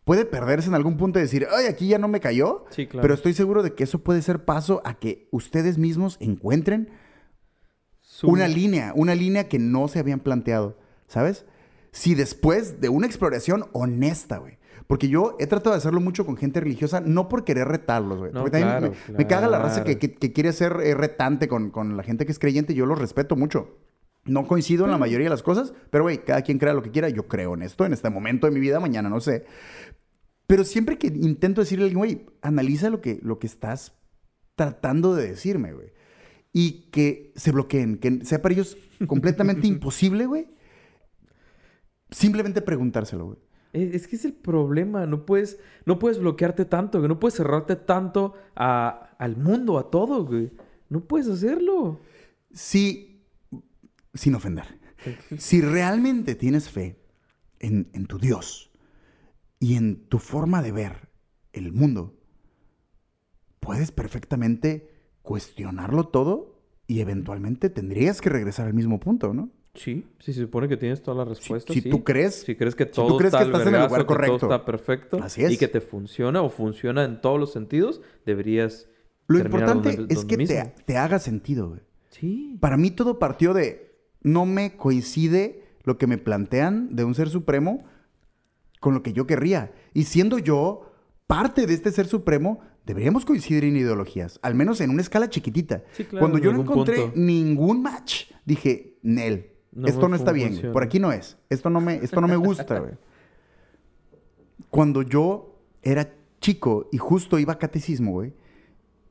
puede 0.05 0.23
perderse 0.25 0.69
en 0.69 0.75
algún 0.75 0.95
punto 0.97 1.19
y 1.19 1.23
decir, 1.23 1.47
ay, 1.51 1.65
aquí 1.65 1.87
ya 1.87 1.97
no 1.97 2.07
me 2.07 2.19
cayó. 2.19 2.65
Sí, 2.69 2.85
claro. 2.87 3.01
Pero 3.01 3.13
estoy 3.15 3.33
seguro 3.33 3.63
de 3.63 3.73
que 3.73 3.83
eso 3.83 4.03
puede 4.03 4.21
ser 4.21 4.45
paso 4.45 4.81
a 4.85 4.93
que 4.99 5.27
ustedes 5.31 5.77
mismos 5.77 6.17
encuentren 6.19 6.89
Su- 8.01 8.27
una 8.29 8.47
línea, 8.47 8.93
una 8.95 9.15
línea 9.15 9.49
que 9.49 9.59
no 9.59 9.87
se 9.87 9.99
habían 9.99 10.19
planteado, 10.19 10.77
¿sabes? 11.07 11.45
Si 11.91 12.13
después 12.13 12.79
de 12.81 12.89
una 12.89 13.07
exploración 13.07 13.65
honesta, 13.73 14.37
güey. 14.37 14.57
Porque 14.87 15.07
yo 15.07 15.35
he 15.39 15.47
tratado 15.47 15.71
de 15.71 15.77
hacerlo 15.79 15.99
mucho 15.99 16.25
con 16.27 16.37
gente 16.37 16.59
religiosa, 16.59 17.01
no 17.01 17.27
por 17.27 17.43
querer 17.43 17.67
retarlos, 17.67 18.19
güey. 18.19 18.31
No, 18.31 18.41
Porque 18.41 18.59
también 18.59 18.77
claro, 18.77 18.93
me, 19.09 19.17
me 19.17 19.27
caga 19.27 19.47
la 19.47 19.57
raza 19.57 19.83
que, 19.83 19.97
claro. 19.97 19.99
que- 19.99 20.15
que 20.27 20.33
quiere 20.33 20.53
ser 20.53 20.77
eh, 20.83 20.93
retante 20.93 21.47
con, 21.47 21.71
con 21.71 21.97
la 21.97 22.03
gente 22.03 22.27
que 22.27 22.31
es 22.31 22.37
creyente. 22.37 22.75
Yo 22.75 22.85
lo 22.85 22.93
respeto 22.93 23.35
mucho. 23.35 23.77
No 24.25 24.47
coincido 24.47 24.85
en 24.85 24.91
la 24.91 24.97
mayoría 24.97 25.25
de 25.25 25.29
las 25.29 25.43
cosas, 25.43 25.73
pero 25.91 26.03
güey, 26.05 26.23
cada 26.25 26.41
quien 26.41 26.57
crea 26.57 26.73
lo 26.73 26.81
que 26.81 26.91
quiera. 26.91 27.09
Yo 27.09 27.27
creo 27.27 27.53
en 27.53 27.61
esto, 27.61 27.85
en 27.85 27.93
este 27.93 28.09
momento 28.09 28.47
de 28.47 28.53
mi 28.53 28.59
vida, 28.59 28.79
mañana 28.79 29.07
no 29.09 29.19
sé. 29.21 29.45
Pero 30.47 30.63
siempre 30.63 30.97
que 30.97 31.07
intento 31.07 31.61
decirle 31.61 31.83
a 31.83 31.87
alguien, 31.87 31.97
güey, 31.99 32.25
analiza 32.41 32.89
lo 32.89 33.01
que, 33.01 33.19
lo 33.21 33.37
que 33.39 33.47
estás 33.47 33.93
tratando 34.55 35.15
de 35.15 35.27
decirme, 35.29 35.73
güey. 35.73 35.93
Y 36.53 36.89
que 36.91 37.33
se 37.35 37.51
bloqueen, 37.51 37.97
que 37.97 38.23
sea 38.25 38.41
para 38.41 38.53
ellos 38.53 38.77
completamente 39.07 39.67
imposible, 39.67 40.25
güey. 40.25 40.47
Simplemente 42.09 42.61
preguntárselo, 42.61 43.25
güey. 43.25 43.37
Es, 43.73 43.93
es 43.93 44.07
que 44.07 44.15
es 44.15 44.25
el 44.25 44.33
problema. 44.33 45.05
No 45.05 45.25
puedes, 45.25 45.59
no 45.85 45.99
puedes 45.99 46.19
bloquearte 46.19 46.65
tanto, 46.65 46.99
güey. 46.99 47.09
No 47.09 47.19
puedes 47.19 47.35
cerrarte 47.35 47.75
tanto 47.75 48.33
a- 48.55 49.15
al 49.19 49.37
mundo, 49.37 49.77
a 49.77 49.89
todo, 49.89 50.25
güey. 50.25 50.51
No 50.89 51.01
puedes 51.01 51.27
hacerlo. 51.27 51.99
Si, 52.53 53.14
sin 54.15 54.33
ofender, 54.35 54.79
si 55.37 55.61
realmente 55.61 56.33
tienes 56.35 56.69
fe 56.69 56.97
en, 57.59 57.89
en 57.93 58.05
tu 58.07 58.17
Dios 58.17 58.71
y 59.59 59.75
en 59.75 60.07
tu 60.07 60.17
forma 60.19 60.61
de 60.63 60.71
ver 60.71 61.09
el 61.53 61.71
mundo, 61.71 62.15
puedes 63.59 63.91
perfectamente 63.91 64.89
cuestionarlo 65.21 66.07
todo 66.07 66.59
y 66.87 66.99
eventualmente 66.99 67.69
tendrías 67.69 68.21
que 68.21 68.29
regresar 68.29 68.67
al 68.67 68.73
mismo 68.73 68.99
punto, 68.99 69.33
¿no? 69.33 69.49
Sí, 69.73 70.05
sí, 70.19 70.31
se 70.31 70.41
supone 70.41 70.69
que 70.69 70.77
tienes 70.77 71.01
todas 71.01 71.17
las 71.17 71.27
respuestas. 71.37 71.73
si 71.73 71.81
sí. 71.81 71.89
tú 71.89 72.03
crees- 72.03 72.43
Si 72.43 72.55
crees 72.55 72.75
que 72.75 72.85
tú 72.85 72.93
todo 73.07 73.17
crees 73.17 73.33
está 73.33 73.39
que 73.39 73.43
al 73.45 73.51
estás 73.51 73.67
en 73.67 73.75
el 73.75 73.81
lugar 73.81 74.01
que 74.01 74.05
todo 74.05 74.15
correcto. 74.15 74.35
está 74.45 74.65
perfecto. 74.65 75.17
Así 75.21 75.43
es. 75.43 75.51
Y 75.51 75.57
que 75.57 75.67
te 75.67 75.81
funciona 75.81 76.41
o 76.41 76.49
funciona 76.49 77.03
en 77.03 77.19
todos 77.19 77.39
los 77.39 77.51
sentidos, 77.51 78.01
deberías. 78.25 78.87
Lo 79.27 79.39
importante 79.39 79.97
donde- 79.97 80.13
es 80.13 80.23
que 80.23 80.37
te, 80.85 80.97
haga 80.97 81.19
sentido, 81.19 81.69
güey. 81.69 81.81
Sí. 82.09 82.57
Para 82.61 82.77
mí 82.77 82.91
todo 82.91 83.19
partió 83.19 83.53
de 83.53 83.84
no 84.25 84.47
me 84.47 84.75
coincide 84.75 85.61
lo 85.83 85.99
que 85.99 86.07
me 86.07 86.17
plantean 86.17 86.95
de 86.95 87.03
un 87.03 87.13
ser 87.13 87.29
supremo 87.29 87.85
con 88.79 88.95
lo 88.95 89.03
que 89.03 89.13
yo 89.13 89.27
querría. 89.27 89.71
Y 89.93 90.05
siendo 90.05 90.39
yo 90.39 90.91
parte 91.27 91.67
de 91.67 91.75
este 91.75 91.91
ser 91.91 92.07
supremo, 92.07 92.59
deberíamos 92.87 93.23
coincidir 93.23 93.63
en 93.65 93.77
ideologías, 93.77 94.39
al 94.41 94.55
menos 94.55 94.81
en 94.81 94.89
una 94.89 95.03
escala 95.03 95.29
chiquitita. 95.29 95.83
Sí, 95.93 96.05
claro, 96.05 96.21
Cuando 96.23 96.39
yo 96.39 96.51
no 96.51 96.61
encontré 96.61 97.01
punto. 97.01 97.19
ningún 97.19 97.83
match, 97.83 98.31
dije, 98.45 98.97
Nel, 99.03 99.51
No 99.71 99.87
esto 99.87 100.07
no 100.09 100.15
está 100.15 100.31
bien, 100.31 100.49
funciona. 100.49 100.73
por 100.73 100.81
aquí 100.83 100.99
no 100.99 101.11
es. 101.11 101.37
Esto 101.51 101.69
no 101.69 101.79
me, 101.79 101.97
esto 101.97 102.19
no 102.19 102.27
me 102.27 102.35
gusta, 102.35 102.79
güey. 102.79 102.93
Cuando 104.71 105.03
yo 105.03 105.61
era 105.83 106.11
chico 106.41 106.89
y 106.91 106.97
justo 106.97 107.37
iba 107.37 107.53
a 107.53 107.59
catecismo, 107.59 108.11
güey, 108.11 108.33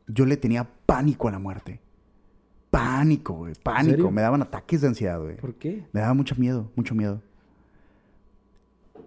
yo 0.08 0.26
le 0.26 0.36
tenía 0.36 0.68
pánico 0.86 1.28
a 1.28 1.30
la 1.30 1.38
muerte. 1.38 1.80
Pánico, 2.78 3.34
güey. 3.34 3.54
Pánico. 3.62 4.10
Me 4.10 4.20
daban 4.22 4.42
ataques 4.42 4.80
de 4.80 4.88
ansiedad, 4.88 5.20
güey. 5.20 5.36
¿Por 5.36 5.54
qué? 5.54 5.84
Me 5.92 6.00
daba 6.00 6.14
mucho 6.14 6.34
miedo, 6.36 6.70
mucho 6.76 6.94
miedo. 6.94 7.20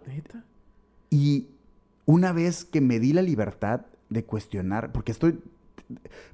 Neta. 0.07 0.43
Y 1.09 1.47
una 2.05 2.31
vez 2.31 2.65
que 2.65 2.81
me 2.81 2.99
di 2.99 3.13
la 3.13 3.21
libertad 3.21 3.81
de 4.09 4.23
cuestionar, 4.23 4.91
porque 4.91 5.11
estoy, 5.11 5.39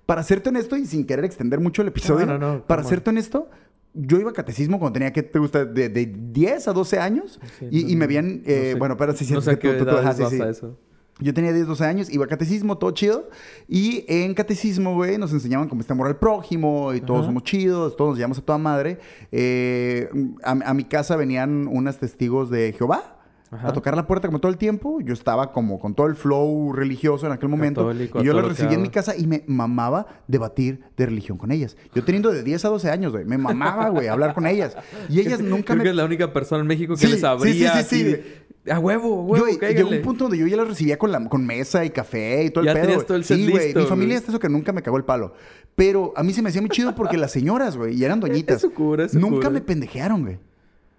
para 0.06 0.24
serte 0.24 0.50
honesto 0.50 0.78
y 0.78 0.86
sin 0.86 1.06
querer 1.06 1.26
extender 1.26 1.60
mucho 1.60 1.82
el 1.82 1.88
episodio, 1.88 2.26
No, 2.26 2.38
no, 2.38 2.54
no, 2.56 2.66
para 2.66 2.84
serte 2.84 3.10
honesto, 3.10 3.50
yo 3.96 4.20
iba 4.20 4.32
a 4.32 4.34
catecismo 4.34 4.80
cuando 4.80 4.94
tenía, 4.94 5.12
¿qué 5.14 5.24
te 5.24 5.40
gusta? 5.40 5.66
De, 5.66 5.90
de 5.90 6.06
10 6.06 6.68
a 6.68 6.74
12 6.74 7.00
años. 7.00 7.40
Sí, 7.60 7.68
y, 7.72 7.84
no, 7.84 7.90
y 7.90 7.96
me 7.96 8.06
habían, 8.06 8.38
no 8.38 8.44
eh, 8.46 8.72
sé- 8.74 8.76
bueno, 8.76 8.98
pero 8.98 9.14
sí, 9.14 9.26
sí, 9.26 9.34
no 9.34 9.42
sé 9.42 9.56
tú- 9.58 9.70
tú- 9.78 9.86
tú- 9.86 9.92
ajá, 9.92 10.14
sí, 10.14 10.40
eso. 10.42 10.78
Yo 11.24 11.34
tenía 11.34 11.54
10, 11.54 11.68
12 11.68 11.86
años, 11.86 12.10
iba 12.10 12.26
a 12.26 12.28
catecismo, 12.28 12.78
todo 12.78 12.92
chido. 12.92 13.30
Y 13.68 14.06
en 14.08 14.34
catecismo, 14.34 14.94
güey, 14.96 15.18
nos 15.18 15.32
enseñaban 15.32 15.70
cómo 15.70 15.82
está 15.82 15.94
amor 15.94 16.08
al 16.08 16.18
prójimo 16.18 16.94
y 16.94 17.02
todos 17.02 17.20
Ajá. 17.22 17.28
somos 17.28 17.44
chidos, 17.44 17.96
todos 17.96 18.12
nos 18.12 18.20
llamamos 18.20 18.40
a 18.40 18.42
toda 18.42 18.58
madre. 18.58 19.00
Eh, 19.32 20.10
a, 20.44 20.52
a 20.52 20.74
mi 20.74 20.84
casa 20.84 21.16
venían 21.16 21.68
unas 21.68 21.98
testigos 21.98 22.50
de 22.50 22.74
Jehová 22.74 23.23
Ajá. 23.54 23.70
a 23.70 23.74
tocar 23.74 23.96
la 23.96 24.08
puerta 24.08 24.28
como 24.28 24.40
todo 24.40 24.52
el 24.52 24.58
tiempo. 24.58 25.00
Yo 25.02 25.14
estaba 25.14 25.52
como 25.52 25.80
con 25.80 25.94
todo 25.96 26.08
el 26.08 26.16
flow 26.16 26.74
religioso 26.74 27.26
en 27.26 27.32
aquel 27.32 27.50
momento. 27.50 27.82
Católico, 27.82 28.22
y 28.22 28.26
yo 28.26 28.34
las 28.34 28.42
todo 28.42 28.50
lo 28.50 28.56
que 28.56 28.62
recibí 28.62 28.76
en 28.76 28.82
mi 28.82 28.90
casa 28.90 29.16
y 29.16 29.28
me 29.28 29.44
mamaba 29.48 30.08
debatir 30.28 30.82
de 30.98 31.06
religión 31.06 31.38
con 31.38 31.52
ellas. 31.52 31.78
Yo 31.94 32.04
teniendo 32.04 32.32
de 32.32 32.44
10 32.44 32.66
a 32.66 32.70
12 32.70 32.90
años, 32.90 33.12
güey, 33.12 33.26
me 33.26 33.38
mamaba, 33.38 33.90
güey, 33.90 34.08
hablar 34.08 34.34
con 34.34 34.48
ellas. 34.48 34.76
Y 35.10 35.20
ellas 35.20 35.40
nunca 35.42 35.66
Creo 35.74 35.78
me... 35.78 35.84
que 35.84 35.90
es 35.92 35.96
la 35.96 36.06
única 36.06 36.34
persona 36.34 36.62
en 36.62 36.68
México 36.68 36.94
que 36.96 37.06
Sí, 37.06 37.08
les 37.12 37.20
sí, 37.20 37.26
abría 37.26 37.84
sí, 37.84 37.84
sí, 37.84 37.96
sí. 37.98 38.04
de, 38.04 38.72
A 38.72 38.80
huevo, 38.80 39.24
huevo, 39.24 39.44
Güey, 39.46 39.58
cáigale. 39.58 39.84
llegó 39.84 39.90
un 39.98 40.02
punto 40.02 40.24
donde 40.26 40.38
yo 40.38 40.48
ya 40.48 40.56
las 40.58 40.68
recibía 40.68 40.98
con, 40.98 41.12
la, 41.12 41.24
con 41.28 41.46
mesa 41.46 41.84
y 41.86 41.90
café 41.90 42.44
y 42.46 42.50
todo 42.50 42.62
el 42.62 42.68
Ya 42.68 42.74
pedo. 42.74 42.82
tenías 42.84 42.98
güey. 42.98 43.08
todo 43.08 43.18
el 43.18 43.24
set 43.26 43.38
sí, 43.38 43.50
güey. 43.52 43.76
Mi 43.76 43.86
familia 43.86 44.18
es 44.18 44.28
eso 44.30 44.40
que 44.40 44.50
nunca 44.50 44.72
me 44.72 44.82
cagó 44.82 44.98
el 44.98 45.04
palo. 45.04 45.34
Pero 45.76 46.14
a 46.16 46.24
mí 46.24 46.34
se 46.34 46.42
me 46.42 46.50
hacía 46.50 46.62
muy 46.62 46.70
chido 46.70 46.94
porque 46.96 47.18
las 47.18 47.32
señoras, 47.32 47.76
güey, 47.78 47.96
y 47.96 48.04
eran 48.06 48.20
doñitas. 48.22 48.58
Eso 48.58 48.72
cura, 48.74 49.06
eso 49.06 49.20
Nunca 49.20 49.36
cura. 49.38 49.50
me 49.50 49.62
pendejearon, 49.62 50.22
güey. 50.24 50.40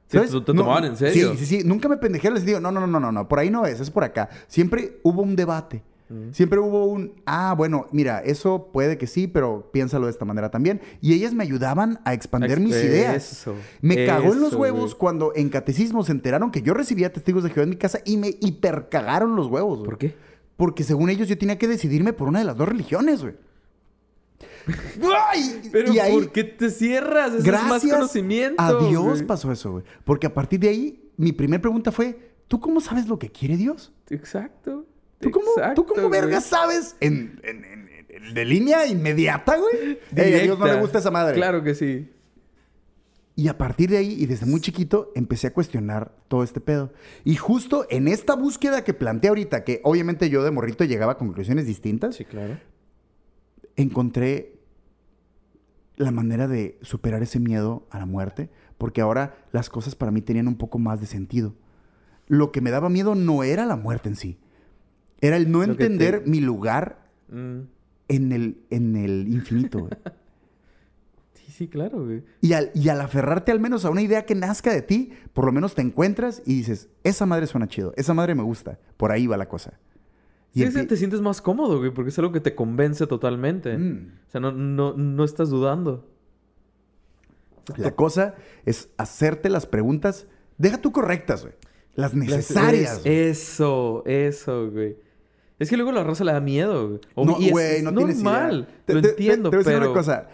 Sí, 0.07 0.19
te- 0.19 0.27
te 0.29 0.41
tomaban 0.41 0.85
en 0.85 0.97
serio. 0.97 1.33
Sí, 1.33 1.39
sí, 1.45 1.47
sí. 1.61 1.63
Nunca 1.67 1.89
me 1.89 1.97
pendejearon. 1.97 2.35
Les 2.37 2.45
digo, 2.45 2.61
no, 2.61 2.71
no, 2.71 2.81
no, 2.81 2.87
no, 2.87 3.01
no, 3.01 3.11
no. 3.13 3.29
Por 3.29 3.39
ahí 3.39 3.51
no 3.51 3.67
es, 3.67 3.81
es 3.81 3.91
por 3.91 4.05
acá. 4.05 4.29
Siempre 4.49 5.01
hubo 5.03 5.23
un 5.23 5.35
debate. 5.37 5.83
Siempre 6.31 6.61
hubo 6.61 6.85
un, 6.85 7.15
ah, 7.27 7.55
bueno, 7.57 7.87
mira, 7.91 8.21
eso 8.21 8.69
puede 8.73 8.99
que 8.99 9.09
sí, 9.09 9.27
pero 9.27 9.71
piénsalo 9.73 10.07
de 10.07 10.13
esta 10.13 10.25
manera 10.25 10.49
también. 10.51 10.81
Y 11.01 11.13
ellas 11.15 11.33
me 11.35 11.43
ayudaban 11.43 11.99
a 12.05 12.13
expander 12.13 12.61
mis 12.61 12.75
Ex- 12.77 12.85
ideas. 12.85 13.33
eso, 13.33 13.55
Me 13.81 14.07
cagó 14.07 14.33
en 14.35 14.41
los 14.41 14.51
eso, 14.51 14.59
huevos 14.59 14.95
cuando 14.95 15.33
en 15.35 15.49
catecismo 15.49 16.05
se 16.05 16.13
enteraron 16.13 16.53
que 16.53 16.63
yo 16.63 16.73
recibía 16.75 17.13
testigos 17.13 17.43
de 17.43 17.51
Jehová 17.51 17.65
en 17.65 17.71
mi 17.71 17.77
casa 17.77 17.99
y 18.05 18.17
me 18.19 18.29
hipercagaron 18.41 19.35
los 19.35 19.49
huevos. 19.49 19.81
¿Por 19.85 19.99
qué? 19.99 20.15
Porque 20.57 20.85
según 20.85 21.11
ellos 21.11 21.27
yo 21.27 21.37
tenía 21.37 21.59
que 21.59 21.67
decidirme 21.67 22.13
por 22.13 22.29
una 22.29 22.39
de 22.39 22.45
las 22.45 22.57
dos 22.57 22.69
religiones, 22.69 23.23
güey. 23.23 23.35
¡Ay! 25.31 25.69
Pero 25.73 25.93
y 25.93 25.99
ahí, 25.99 26.12
¿por 26.15 26.33
qué 26.33 26.45
te 26.45 26.71
cierras? 26.71 27.29
Eso 27.35 27.39
es 27.39 27.45
más 27.47 27.69
gracias 27.69 27.95
conocimiento. 27.95 28.62
a 28.62 28.89
Dios 28.89 29.23
pasó 29.23 29.51
eso, 29.53 29.73
güey. 29.73 29.85
Porque 30.05 30.27
a 30.27 30.35
partir 30.35 30.61
de 30.61 30.69
ahí, 30.69 31.11
mi 31.17 31.33
primera 31.33 31.61
pregunta 31.61 31.93
fue, 31.93 32.33
¿tú 32.49 32.61
cómo 32.61 32.81
sabes 32.81 33.07
lo 33.09 33.19
que 33.19 33.31
quiere 33.31 33.57
Dios? 33.57 33.93
Exacto. 34.11 34.87
¿Tú 35.21 35.31
cómo, 35.31 35.47
Exacto, 35.57 35.83
¿tú 35.85 35.95
cómo 35.95 36.09
verga 36.11 36.41
sabes 36.41 36.97
en, 37.01 37.41
en- 37.43 37.65
en- 37.65 37.89
en- 38.09 38.35
de 38.35 38.45
línea 38.45 38.87
inmediata, 38.87 39.57
güey? 39.57 39.99
Ey, 40.15 40.35
a 40.35 40.43
Dios 40.43 40.59
no 40.59 40.67
le 40.67 40.81
gusta 40.81 40.99
esa 40.99 41.11
madre. 41.11 41.35
Claro 41.37 41.62
que 41.62 41.75
sí. 41.75 42.11
Y 43.37 43.49
a 43.49 43.59
partir 43.59 43.91
de 43.91 43.97
ahí, 43.97 44.12
y 44.17 44.27
desde 44.27 44.47
muy 44.47 44.61
chiquito, 44.61 45.11
empecé 45.17 45.49
a 45.49 45.53
cuestionar 45.53 46.12
todo 46.29 46.45
este 46.45 46.61
pedo. 46.61 46.93
Y 47.25 47.35
justo 47.35 47.85
en 47.91 48.07
esta 48.07 48.35
búsqueda 48.35 48.85
que 48.85 48.95
planteé 48.95 49.29
ahorita, 49.31 49.65
que 49.65 49.81
obviamente 49.83 50.31
yo 50.31 50.45
de 50.45 50.53
morrito 50.53 50.85
llegaba 50.85 51.12
a 51.12 51.19
conclusiones 51.19 51.67
distintas, 51.67 52.15
Sí, 52.17 52.25
claro. 52.25 52.59
encontré 53.77 54.54
la 55.97 56.11
manera 56.11 56.49
de 56.49 56.79
superar 56.83 57.23
ese 57.23 57.39
miedo 57.41 57.87
a 57.91 57.99
la 57.99 58.07
muerte, 58.07 58.51
porque 58.79 59.01
ahora 59.01 59.37
las 59.53 59.71
cosas 59.71 59.95
para 59.95 60.11
mí 60.13 60.21
tenían 60.23 60.49
un 60.49 60.57
poco 60.57 60.79
más 60.79 61.01
de 61.01 61.07
sentido. 61.07 61.55
Lo 62.27 62.53
que 62.53 62.61
me 62.61 62.71
daba 62.71 62.89
miedo 62.89 63.15
no 63.15 63.43
era 63.45 63.65
la 63.67 63.77
muerte 63.77 64.09
en 64.09 64.17
sí, 64.17 64.39
era 65.21 65.37
el 65.37 65.51
no 65.53 65.61
Lo 65.61 65.69
que 65.73 65.75
te- 65.79 65.85
entender 65.87 66.23
mi 66.27 66.41
lugar 66.41 67.03
Mm, 67.29 67.61
en 68.09 68.33
el, 68.33 68.59
en 68.71 68.97
el 68.97 69.29
infinito. 69.29 69.79
güey. 69.81 69.91
Sí, 71.35 71.53
sí, 71.53 71.69
claro, 71.69 72.05
güey. 72.05 72.23
Y 72.41 72.53
al, 72.55 72.71
y 72.75 72.89
al 72.89 73.01
aferrarte 73.01 73.53
al 73.53 73.61
menos 73.61 73.85
a 73.85 73.91
una 73.91 74.03
idea 74.03 74.25
que 74.25 74.35
nazca 74.35 74.73
de 74.73 74.83
ti, 74.83 75.13
por 75.33 75.45
lo 75.45 75.53
menos 75.53 75.75
te 75.75 75.83
encuentras 75.83 76.43
y 76.47 76.55
dices, 76.57 76.89
esa 77.03 77.27
madre 77.27 77.47
suena 77.47 77.69
chido, 77.69 77.93
esa 77.97 78.15
madre 78.15 78.35
me 78.35 78.43
gusta, 78.43 78.79
por 78.97 79.13
ahí 79.13 79.27
va 79.27 79.37
la 79.37 79.49
cosa. 79.49 79.79
Y 80.55 80.65
Sí, 80.71 80.87
te 80.87 80.97
sientes 80.97 81.21
más 81.21 81.43
cómodo, 81.43 81.79
güey, 81.79 81.91
porque 81.93 82.11
es 82.11 82.19
algo 82.19 82.31
que 82.33 82.41
te 82.41 82.55
convence 82.55 83.07
totalmente. 83.07 83.77
Mm. 83.77 84.13
O 84.29 84.31
sea, 84.31 84.41
no, 84.41 84.53
no, 84.53 84.93
no 84.97 85.25
estás 85.25 85.51
dudando. 85.51 86.09
La 87.77 87.95
cosa 87.97 88.35
es 88.65 88.91
hacerte 88.99 89.49
las 89.49 89.67
preguntas, 89.67 90.27
deja 90.59 90.79
tú 90.81 90.93
correctas, 90.93 91.43
güey. 91.43 91.55
Las 91.95 92.15
necesarias. 92.15 93.01
Es- 93.05 93.39
eso, 93.51 94.03
eso, 94.07 94.71
güey. 94.71 94.97
Es 95.59 95.71
que 95.71 95.77
luego 95.77 95.93
la 95.93 96.03
raza 96.05 96.25
le 96.25 96.33
da 96.33 96.41
miedo, 96.41 96.89
güey. 96.89 97.01
O- 97.15 97.25
No, 97.25 97.35
güey, 97.51 97.77
es 97.77 97.83
no 97.83 97.95
tienes 97.95 98.21
idea. 98.21 98.33
normal. 98.33 98.69
Te- 98.85 98.95
Lo 98.95 99.01
te- 99.01 99.09
te- 99.09 99.13
entiendo, 99.15 99.51
te 99.51 99.57
voy 99.57 99.63
a 99.63 99.65
decir 99.67 99.79
pero... 99.81 99.91
una 99.93 99.99
cosa. 100.01 100.29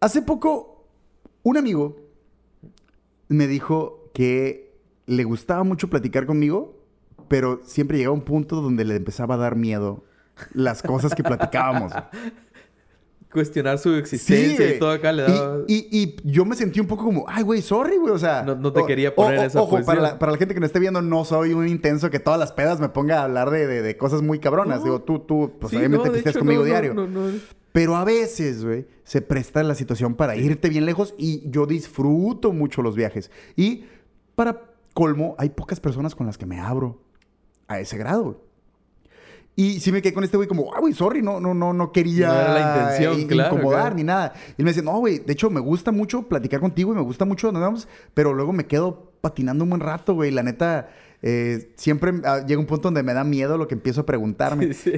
Hace 0.00 0.22
poco, 0.22 0.88
un 1.42 1.56
amigo 1.56 1.96
me 3.28 3.46
dijo 3.46 4.10
que 4.14 4.74
le 5.06 5.24
gustaba 5.24 5.62
mucho 5.62 5.88
platicar 5.88 6.26
conmigo, 6.26 6.79
pero 7.30 7.60
siempre 7.64 7.96
llegaba 7.96 8.12
un 8.12 8.22
punto 8.22 8.60
donde 8.60 8.84
le 8.84 8.96
empezaba 8.96 9.36
a 9.36 9.38
dar 9.38 9.54
miedo 9.54 10.02
las 10.52 10.82
cosas 10.82 11.14
que 11.14 11.22
platicábamos. 11.22 11.92
Cuestionar 13.32 13.78
su 13.78 13.94
existencia 13.94 14.74
y 14.74 14.78
todo 14.80 14.90
acá 14.90 15.12
le 15.12 15.22
daba... 15.22 15.58
Y, 15.68 15.86
y 15.96 16.16
yo 16.24 16.44
me 16.44 16.56
sentí 16.56 16.80
un 16.80 16.88
poco 16.88 17.04
como, 17.04 17.24
ay, 17.28 17.44
güey, 17.44 17.62
sorry, 17.62 17.96
güey. 17.98 18.12
O 18.12 18.18
sea. 18.18 18.42
No- 18.42 18.56
no 18.56 18.72
te 18.72 18.80
o- 18.80 18.86
quería 18.86 19.14
poner 19.14 19.38
o- 19.38 19.42
esa 19.44 19.60
Ojo, 19.62 19.80
para 19.84 20.00
la, 20.00 20.18
para 20.18 20.32
la 20.32 20.38
gente 20.38 20.52
que 20.52 20.58
no 20.58 20.66
esté 20.66 20.80
viendo, 20.80 21.00
no 21.00 21.24
soy 21.24 21.52
un 21.52 21.68
intenso 21.68 22.10
que 22.10 22.18
todas 22.18 22.40
las 22.40 22.50
pedas 22.50 22.80
me 22.80 22.88
ponga 22.88 23.20
a 23.20 23.24
hablar 23.24 23.50
de, 23.50 23.68
de- 23.68 23.82
de 23.82 23.96
cosas 23.96 24.22
muy 24.22 24.40
cabronas. 24.40 24.78
No. 24.80 24.84
Digo, 24.86 25.02
tú, 25.02 25.20
tú, 25.20 25.52
pues 25.60 25.70
Sí, 25.70 25.76
obviamente 25.76 26.08
no, 26.10 26.16
hecho, 26.16 26.38
conmigo 26.40 26.64
diario. 26.64 26.92
no, 26.92 27.06
no. 27.06 27.30
Pero 27.70 27.94
a 27.94 28.04
veces, 28.04 28.64
güey, 28.64 28.88
se 29.04 29.22
presta 29.22 29.62
la 29.62 29.76
situación 29.76 30.16
para 30.16 30.34
irte 30.34 30.68
bien 30.68 30.84
lejos 30.84 31.14
y 31.16 31.48
yo 31.48 31.66
disfruto 31.66 32.52
mucho 32.52 32.82
los 32.82 32.96
viajes. 32.96 33.30
Y 33.54 33.84
para 34.34 34.62
colmo, 34.92 35.36
hay 35.38 35.50
pocas 35.50 35.78
personas 35.78 36.16
con 36.16 36.26
las 36.26 36.36
que 36.36 36.46
me 36.46 36.58
abro 36.58 37.00
a 37.70 37.80
ese 37.80 37.96
grado. 37.96 38.22
güey. 38.24 38.36
Y 39.56 39.80
sí 39.80 39.92
me 39.92 40.00
quedé 40.00 40.14
con 40.14 40.24
este 40.24 40.36
güey 40.36 40.48
como, 40.48 40.72
ah, 40.74 40.80
güey, 40.80 40.94
sorry, 40.94 41.20
no, 41.22 41.38
no, 41.38 41.52
no, 41.54 41.72
no 41.74 41.92
quería 41.92 42.28
No 42.28 42.34
era 42.40 42.54
la 42.54 42.60
intención, 42.82 43.20
in- 43.20 43.28
claro, 43.28 43.54
incomodar 43.56 43.80
claro. 43.82 43.96
ni 43.96 44.04
nada. 44.04 44.32
Y 44.56 44.62
él 44.62 44.64
me 44.64 44.70
dice, 44.70 44.82
no, 44.82 44.98
güey, 44.98 45.18
de 45.18 45.32
hecho 45.32 45.50
me 45.50 45.60
gusta 45.60 45.92
mucho 45.92 46.22
platicar 46.28 46.60
contigo 46.60 46.92
y 46.92 46.96
me 46.96 47.02
gusta 47.02 47.24
mucho 47.24 47.48
donde 47.48 47.60
vamos, 47.60 47.86
pero 48.14 48.32
luego 48.32 48.52
me 48.52 48.66
quedo 48.66 49.12
patinando 49.20 49.64
un 49.64 49.70
buen 49.70 49.80
rato, 49.82 50.14
güey. 50.14 50.30
La 50.30 50.42
neta, 50.42 50.88
eh, 51.20 51.72
siempre 51.76 52.12
ah, 52.24 52.44
llega 52.46 52.58
un 52.58 52.66
punto 52.66 52.84
donde 52.84 53.02
me 53.02 53.12
da 53.12 53.22
miedo 53.22 53.58
lo 53.58 53.68
que 53.68 53.74
empiezo 53.74 54.00
a 54.02 54.06
preguntarme. 54.06 54.72
Sí. 54.74 54.92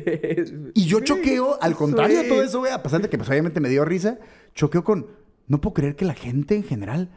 Y 0.74 0.84
yo 0.84 1.00
choqueo, 1.00 1.58
al 1.60 1.74
contrario 1.74 2.18
de 2.22 2.28
todo 2.28 2.42
es. 2.42 2.50
eso, 2.50 2.60
güey, 2.60 2.72
a 2.72 2.82
pesar 2.84 3.02
de 3.02 3.08
que 3.08 3.16
pues 3.18 3.28
obviamente 3.30 3.58
me 3.58 3.68
dio 3.68 3.84
risa, 3.84 4.18
choqueo 4.54 4.84
con, 4.84 5.08
no 5.48 5.60
puedo 5.60 5.74
creer 5.74 5.96
que 5.96 6.04
la 6.04 6.14
gente 6.14 6.54
en 6.54 6.62
general 6.62 7.10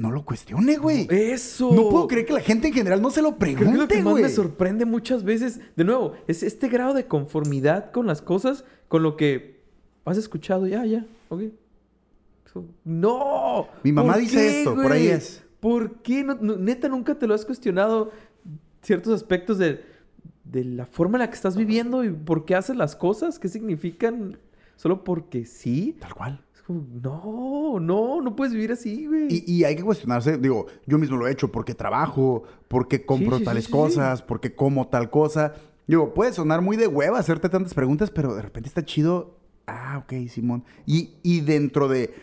no 0.00 0.10
lo 0.10 0.24
cuestione, 0.24 0.76
güey. 0.76 1.06
Eso. 1.10 1.72
No 1.74 1.88
puedo 1.90 2.06
creer 2.06 2.26
que 2.26 2.32
la 2.32 2.40
gente 2.40 2.68
en 2.68 2.74
general 2.74 3.02
no 3.02 3.10
se 3.10 3.20
lo 3.22 3.36
Creo 3.36 3.56
que 3.56 3.64
lo 3.64 3.70
pregunte, 3.70 3.94
que 3.96 4.02
más 4.02 4.10
güey. 4.12 4.22
me 4.24 4.28
sorprende 4.30 4.84
muchas 4.84 5.24
veces, 5.24 5.60
de 5.76 5.84
nuevo, 5.84 6.14
es 6.26 6.42
este 6.42 6.68
grado 6.68 6.94
de 6.94 7.06
conformidad 7.06 7.90
con 7.92 8.06
las 8.06 8.22
cosas, 8.22 8.64
con 8.88 9.02
lo 9.02 9.16
que 9.16 9.60
has 10.04 10.16
escuchado, 10.16 10.66
ya, 10.66 10.84
ya, 10.84 11.04
ok. 11.28 11.42
No. 12.84 13.68
Mi 13.84 13.92
mamá 13.92 14.14
¿Por 14.14 14.22
dice 14.22 14.36
qué, 14.36 14.58
esto, 14.60 14.74
por 14.74 14.92
ahí 14.92 15.04
güey? 15.06 15.16
es. 15.16 15.44
¿Por 15.60 15.96
qué? 16.02 16.24
No- 16.24 16.34
no- 16.40 16.56
neta, 16.56 16.88
nunca 16.88 17.14
te 17.16 17.26
lo 17.26 17.34
has 17.34 17.44
cuestionado 17.44 18.10
ciertos 18.82 19.12
aspectos 19.14 19.58
de, 19.58 19.84
de 20.44 20.64
la 20.64 20.86
forma 20.86 21.18
en 21.18 21.20
la 21.20 21.28
que 21.30 21.36
estás 21.36 21.56
viviendo 21.56 22.04
y 22.04 22.10
por 22.10 22.44
qué 22.44 22.54
haces 22.54 22.76
las 22.76 22.96
cosas, 22.96 23.38
qué 23.38 23.48
significan 23.48 24.38
solo 24.76 25.04
porque 25.04 25.44
sí. 25.44 25.96
Tal 26.00 26.14
cual. 26.14 26.44
Es 26.68 26.74
como, 26.74 26.84
no, 27.02 27.80
no, 27.80 28.20
no 28.20 28.36
puedes 28.36 28.52
vivir 28.52 28.72
así, 28.72 29.06
güey. 29.06 29.26
Y, 29.30 29.44
y 29.52 29.64
hay 29.64 29.74
que 29.76 29.82
cuestionarse, 29.82 30.36
digo, 30.38 30.66
yo 30.86 30.98
mismo 30.98 31.16
lo 31.16 31.26
he 31.26 31.32
hecho 31.32 31.50
porque 31.50 31.74
trabajo, 31.74 32.42
porque 32.68 33.06
compro 33.06 33.36
Sí, 33.36 33.38
sí, 33.38 33.44
tales 33.44 33.64
sí, 33.64 33.72
cosas, 33.72 34.22
porque 34.22 34.54
como 34.54 34.88
tal 34.88 35.10
cosa. 35.10 35.54
Digo, 35.86 36.12
puede 36.12 36.32
sonar 36.32 36.60
muy 36.60 36.76
de 36.76 36.86
hueva 36.86 37.18
hacerte 37.18 37.48
tantas 37.48 37.72
preguntas, 37.72 38.10
pero 38.10 38.34
de 38.34 38.42
repente 38.42 38.68
está 38.68 38.84
chido. 38.84 39.38
Ah, 39.66 40.02
ok, 40.04 40.28
Simón. 40.28 40.64
Y, 40.86 41.14
y 41.22 41.40
dentro 41.40 41.88
de... 41.88 42.14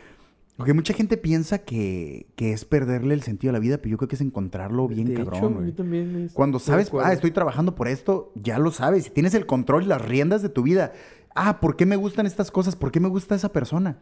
Porque 0.58 0.74
mucha 0.74 0.94
gente 0.94 1.18
piensa 1.18 1.60
que, 1.60 2.28
que 2.36 2.54
es 2.54 2.64
perderle 2.64 3.14
el 3.14 3.24
sentido 3.24 3.50
a 3.50 3.54
la 3.54 3.60
vida, 3.60 3.78
pero 3.78 3.90
yo 3.90 3.98
creo 3.98 4.08
que 4.08 4.16
es 4.16 4.22
encontrarlo 4.22 4.88
bien 4.88 5.08
de 5.08 5.16
cabrón, 5.16 5.36
hecho, 5.38 5.50
güey. 5.50 5.66
yo 5.68 5.74
también 5.76 6.30
Cuando 6.34 6.60
sabes, 6.60 6.92
ah, 7.04 7.12
estoy 7.12 7.32
trabajando 7.32 7.76
por 7.76 7.90
esto, 7.90 8.32
ya 8.36 8.58
lo 8.58 8.72
sabes. 8.72 9.14
Tienes 9.14 9.34
el 9.34 9.46
control 9.46 9.84
y 9.84 9.88
las 9.88 10.02
riendas 10.02 10.42
de 10.42 10.50
tu 10.50 10.64
vida. 10.64 10.94
Ah, 11.36 11.60
¿por 11.60 11.76
qué 11.76 11.86
me 11.86 11.98
gustan 11.98 12.26
estas 12.26 12.52
cosas? 12.52 12.78
¿Por 12.78 12.92
qué 12.92 13.02
me 13.02 13.10
gusta 13.10 13.36
esa 13.36 13.52
persona? 13.52 14.00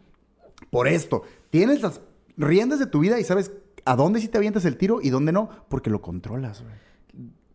Por 0.69 0.87
esto. 0.87 1.23
Tienes 1.49 1.81
las 1.81 2.01
riendas 2.37 2.79
de 2.79 2.87
tu 2.87 2.99
vida 2.99 3.19
y 3.19 3.23
sabes 3.23 3.51
a 3.85 3.95
dónde 3.95 4.19
sí 4.19 4.27
te 4.27 4.37
avientas 4.37 4.65
el 4.65 4.77
tiro 4.77 4.99
y 5.01 5.09
dónde 5.09 5.31
no, 5.31 5.49
porque 5.69 5.89
lo 5.89 6.01
controlas, 6.01 6.63
güey. 6.63 6.75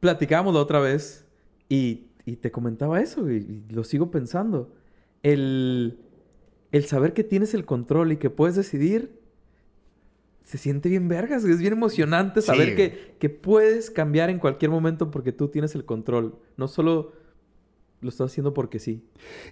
platicábamos 0.00 0.54
la 0.54 0.60
otra 0.60 0.80
vez 0.80 1.26
y, 1.68 2.08
y 2.26 2.36
te 2.36 2.50
comentaba 2.50 3.00
eso 3.00 3.30
y 3.30 3.64
lo 3.70 3.84
sigo 3.84 4.10
pensando. 4.10 4.72
El, 5.22 5.98
el 6.70 6.84
saber 6.84 7.12
que 7.12 7.24
tienes 7.24 7.54
el 7.54 7.64
control 7.64 8.12
y 8.12 8.16
que 8.18 8.30
puedes 8.30 8.56
decidir 8.56 9.18
se 10.44 10.56
siente 10.56 10.88
bien 10.88 11.08
vergas. 11.08 11.44
Es 11.44 11.58
bien 11.58 11.74
emocionante 11.74 12.40
saber 12.40 12.74
que, 12.74 13.16
que 13.18 13.28
puedes 13.28 13.90
cambiar 13.90 14.30
en 14.30 14.38
cualquier 14.38 14.70
momento 14.70 15.10
porque 15.10 15.30
tú 15.32 15.48
tienes 15.48 15.74
el 15.74 15.84
control. 15.84 16.38
No 16.56 16.68
solo 16.68 17.12
lo 18.00 18.08
estás 18.10 18.30
haciendo 18.30 18.54
porque 18.54 18.78
sí. 18.78 19.02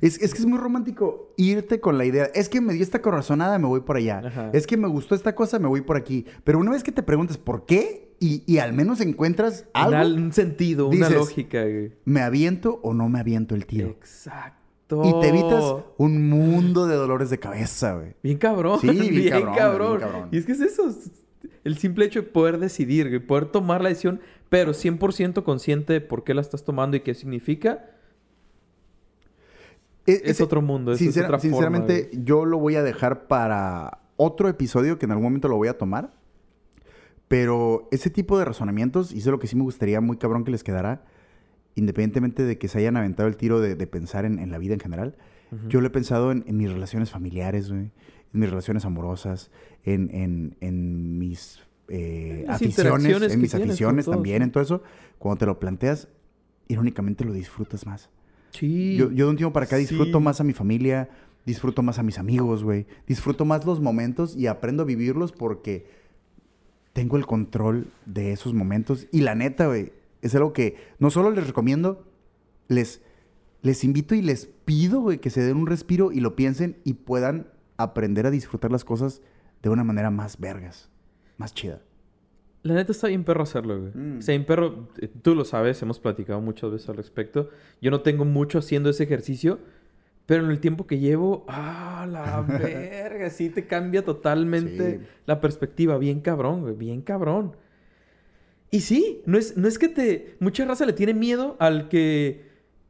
Es, 0.01 0.21
es 0.23 0.33
que 0.33 0.41
es 0.41 0.47
muy 0.47 0.59
romántico 0.59 1.33
irte 1.37 1.81
con 1.81 1.99
la 1.99 2.05
idea. 2.05 2.25
Es 2.35 2.49
que 2.49 2.61
me 2.61 2.73
dio 2.75 2.83
esta 2.83 3.03
corazonada, 3.03 3.59
me 3.59 3.67
voy 3.67 3.81
por 3.81 3.97
allá. 3.97 4.23
Ajá. 4.25 4.51
Es 4.53 4.67
que 4.67 4.77
me 4.77 4.89
gustó 4.89 5.15
esta 5.15 5.35
cosa, 5.35 5.59
me 5.59 5.69
voy 5.69 5.81
por 5.81 5.97
aquí. 5.97 6.25
Pero 6.45 6.59
una 6.59 6.71
vez 6.73 6.83
que 6.85 6.93
te 6.93 7.03
preguntas 7.03 7.39
por 7.39 7.67
qué 7.67 8.15
y, 8.21 8.43
y 8.47 8.59
al 8.59 8.73
menos 8.73 9.01
encuentras 9.01 9.67
algo, 9.75 9.97
al- 9.97 10.15
un 10.15 10.33
sentido, 10.33 10.89
una 10.89 11.11
lógica. 11.11 11.63
güey. 11.63 11.93
¿me 12.05 12.21
aviento 12.23 12.79
o 12.83 12.95
no 12.95 13.09
me 13.09 13.19
aviento 13.21 13.55
el 13.55 13.67
tiro? 13.67 13.89
Exacto. 13.89 15.03
Y 15.05 15.21
te 15.21 15.29
evitas 15.31 15.65
un 15.97 16.29
mundo 16.29 16.87
de 16.87 16.95
dolores 16.95 17.29
de 17.31 17.39
cabeza, 17.41 17.95
güey. 17.95 18.15
Bien 18.23 18.39
cabrón. 18.39 18.79
Sí, 18.81 18.89
bien 18.91 19.11
bien, 19.11 19.31
cabrón, 19.31 19.55
cabrón, 19.57 19.89
bien 19.99 20.01
cabrón. 20.11 20.29
Y 20.31 20.39
es 20.39 20.47
que 20.47 20.53
es 20.53 20.61
eso. 20.61 20.89
es 20.89 21.11
El 21.65 21.77
simple 21.79 22.05
hecho 22.05 22.23
de 22.23 22.29
poder 22.29 22.59
decidir, 22.59 23.09
güey, 23.09 23.19
poder 23.19 23.47
tomar 23.47 23.83
la 23.83 23.89
decisión, 23.89 24.21
pero 24.49 24.71
100% 24.73 25.43
consciente 25.43 25.93
de 25.95 26.01
por 26.01 26.23
qué 26.23 26.35
la 26.35 26.41
estás 26.41 26.63
tomando 26.65 26.97
y 26.97 27.01
qué 27.01 27.15
significa, 27.15 27.96
Es, 30.07 30.23
es 30.25 30.41
otro 30.41 30.63
mundo. 30.63 30.93
Es, 30.93 31.01
es 31.01 31.09
Sincer- 31.09 31.25
otra 31.25 31.39
forma, 31.39 31.41
sinceramente, 31.41 32.09
güey. 32.13 32.25
yo 32.25 32.45
lo 32.45 32.59
voy 32.59 32.77
a 32.77 32.83
dejar 32.83 33.27
para 33.27 34.01
otro 34.17 34.49
episodio 34.49 34.99
que 34.99 35.07
en 35.07 35.11
algún 35.13 35.25
momento 35.25 35.49
lo 35.49 35.57
voy 35.57 35.69
a 35.69 35.77
tomar. 35.79 36.13
Pero 37.29 37.89
ese 37.91 38.09
tipo 38.09 38.39
de 38.39 38.45
razonamientos, 38.45 39.13
y 39.13 39.19
eso 39.19 39.31
es 39.31 39.33
lo 39.33 39.39
que 39.41 39.49
sí 39.49 39.57
me 39.57 39.63
gustaría 39.63 40.01
muy 40.01 40.17
cabrón 40.17 40.45
que 40.45 40.53
les 40.53 40.63
quedara, 40.63 41.05
independientemente 41.75 42.45
de 42.45 42.57
que 42.57 42.69
se 42.69 42.79
hayan 42.79 42.97
aventado 42.97 43.29
el 43.29 43.37
tiro 43.37 43.61
de, 43.61 43.75
de 43.75 43.87
pensar 43.89 44.25
en, 44.25 44.39
en 44.39 44.51
la 44.53 44.59
vida 44.59 44.75
en 44.75 44.81
general, 44.81 45.17
yo 45.69 45.81
lo 45.81 45.87
he 45.87 45.91
pensado 45.91 46.33
en, 46.33 46.45
en 46.49 46.57
mis 46.57 46.71
relaciones 46.73 47.11
familiares, 47.11 47.71
güey, 47.71 47.83
en 47.83 48.41
mis 48.41 48.49
relaciones 48.51 48.85
amorosas, 48.85 49.51
en, 49.85 50.57
mis 51.19 51.61
eh, 51.89 52.45
aficiones, 52.49 53.33
en 53.33 53.41
mis 53.41 53.53
con 53.53 53.63
aficiones 53.63 54.07
también, 54.07 54.43
en 54.43 54.51
todo 54.51 54.63
eso. 54.63 54.83
Cuando 55.19 55.39
te 55.39 55.47
lo 55.47 55.59
planteas, 55.61 56.09
irónicamente 56.69 57.25
lo 57.25 57.33
disfrutas 57.33 57.87
más. 57.87 58.11
Sí. 58.59 58.97
Yo, 58.97 59.11
yo 59.11 59.27
de 59.27 59.31
un 59.31 59.37
tiempo 59.37 59.53
para 59.53 59.67
acá 59.67 59.77
disfruto 59.77 60.19
Sí. 60.19 60.25
más 60.25 60.41
a 60.41 60.45
mi 60.45 60.53
familia, 60.53 61.09
disfruto 61.45 61.83
más 61.83 61.99
a 61.99 62.03
mis 62.03 62.19
amigos, 62.19 62.65
güey. 62.65 62.87
Disfruto 63.07 63.45
más 63.45 63.65
los 63.65 63.81
momentos 63.81 64.37
y 64.37 64.47
aprendo 64.47 64.83
a 64.83 64.87
vivirlos 64.87 65.33
porque 65.33 65.87
tengo 66.93 67.17
el 67.17 67.27
control 67.27 67.89
de 68.07 68.33
esos 68.33 68.55
momentos. 68.55 69.07
Y 69.13 69.21
la 69.21 69.35
neta, 69.35 69.67
güey, 69.67 69.93
es 70.23 70.35
algo 70.35 70.53
que 70.53 70.77
no 70.99 71.11
solo 71.11 71.31
les 71.31 71.47
recomiendo, 71.47 72.05
les, 72.69 73.03
les 73.63 73.85
invito 73.85 74.15
y 74.15 74.23
les 74.23 74.47
pido, 74.47 75.01
güey, 75.01 75.19
que 75.19 75.31
se 75.31 75.43
den 75.43 75.57
un 75.57 75.67
respiro 75.67 76.11
y 76.13 76.21
lo 76.21 76.35
piensen 76.37 76.79
y 76.85 76.95
puedan 76.95 77.49
aprender 77.77 78.27
a 78.27 78.31
disfrutar 78.31 78.73
las 78.73 78.85
cosas 78.85 79.21
de 79.63 79.69
una 79.69 79.85
manera 79.85 80.11
más 80.11 80.39
vergas, 80.41 80.89
más 81.37 81.53
chida. 81.55 81.83
La 82.67 82.75
neta 82.75 82.93
está 82.93 83.07
bien 83.09 83.23
perro 83.25 83.43
hacerlo, 83.45 83.79
güey. 83.81 83.93
Mm. 83.95 84.19
Está 84.19 84.33
bien 84.33 84.45
perro, 84.45 84.89
eh, 85.01 85.09
tú 85.23 85.35
lo 85.35 85.45
sabes, 85.45 85.81
hemos 85.83 86.01
platicado 86.01 86.41
muchas 86.41 86.71
veces 86.73 86.89
al 86.89 86.97
respecto. 86.97 87.49
Yo 87.81 87.91
no 87.91 88.01
tengo 88.01 88.25
mucho 88.25 88.59
haciendo 88.59 88.91
ese 88.91 89.05
ejercicio, 89.05 89.59
Pero 90.27 90.45
en 90.45 90.51
el 90.51 90.59
tiempo 90.59 90.89
que 90.89 90.99
llevo, 90.99 91.45
ah, 91.47 92.05
la 92.11 92.41
verga, 92.59 93.31
sí 93.31 93.49
te 93.49 93.69
cambia 93.69 94.05
totalmente 94.05 94.99
Sí. 94.99 95.07
la 95.27 95.41
perspectiva. 95.41 95.99
Bien 95.99 96.21
cabrón, 96.21 96.63
güey, 96.63 96.75
bien 96.75 97.01
cabrón. 97.01 97.55
Y 98.73 98.81
sí, 98.81 99.23
no 99.27 99.39
es, 99.39 99.57
no 99.57 99.69
es 99.69 99.79
que 99.79 99.89
te... 99.89 100.37
Mucha 100.41 100.65
raza 100.65 100.85
le 100.85 100.93
tiene 100.95 101.15
miedo 101.15 101.55
al 101.61 101.89
que... 101.89 102.45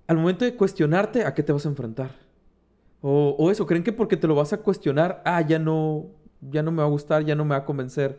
Al 0.07 0.17
momento 0.17 0.47
de 0.47 0.55
cuestionarte, 0.55 1.25
¿a 1.27 1.35
qué 1.35 1.43
te 1.43 1.53
vas 1.53 1.67
a 1.67 1.69
enfrentar? 1.69 2.13
O, 3.03 3.37
o 3.39 3.51
eso, 3.51 3.67
creen 3.67 3.83
que 3.85 3.93
porque 3.93 4.17
te 4.17 4.27
lo 4.27 4.35
vas 4.35 4.55
a 4.55 4.59
cuestionar, 4.63 5.21
ah, 5.27 5.43
ya 5.43 5.59
no, 5.59 6.07
ya 6.41 6.63
no 6.63 6.71
me 6.73 6.79
va 6.79 6.85
a 6.85 6.91
gustar, 6.91 7.23
ya 7.25 7.35
no 7.35 7.45
me 7.45 7.51
va 7.51 7.57
a 7.59 7.65
convencer. 7.67 8.19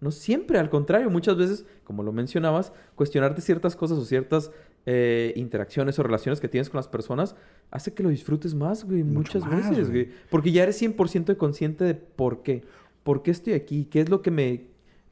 No 0.00 0.10
siempre, 0.10 0.58
al 0.58 0.68
contrario, 0.70 1.08
muchas 1.10 1.36
veces, 1.36 1.64
como 1.84 2.02
lo 2.02 2.12
mencionabas, 2.12 2.72
cuestionarte 2.94 3.40
ciertas 3.40 3.76
cosas 3.76 3.96
o 3.98 4.04
ciertas 4.04 4.50
eh, 4.84 5.32
interacciones 5.36 5.98
o 5.98 6.02
relaciones 6.02 6.38
que 6.40 6.48
tienes 6.48 6.68
con 6.70 6.78
las 6.78 6.86
personas 6.88 7.34
hace 7.70 7.92
que 7.94 8.02
lo 8.02 8.10
disfrutes 8.10 8.54
más, 8.54 8.84
güey, 8.84 9.02
Mucho 9.02 9.38
muchas 9.38 9.50
más, 9.50 9.70
veces, 9.70 9.90
güey. 9.90 10.10
Porque 10.30 10.52
ya 10.52 10.62
eres 10.62 10.80
100% 10.80 11.36
consciente 11.36 11.84
de 11.84 11.94
por 11.94 12.42
qué. 12.42 12.62
¿Por 13.02 13.22
qué 13.22 13.30
estoy 13.30 13.54
aquí? 13.54 13.86
¿Qué 13.86 14.00
es 14.00 14.08
lo 14.10 14.20
que 14.22 14.30
me, 14.30 14.66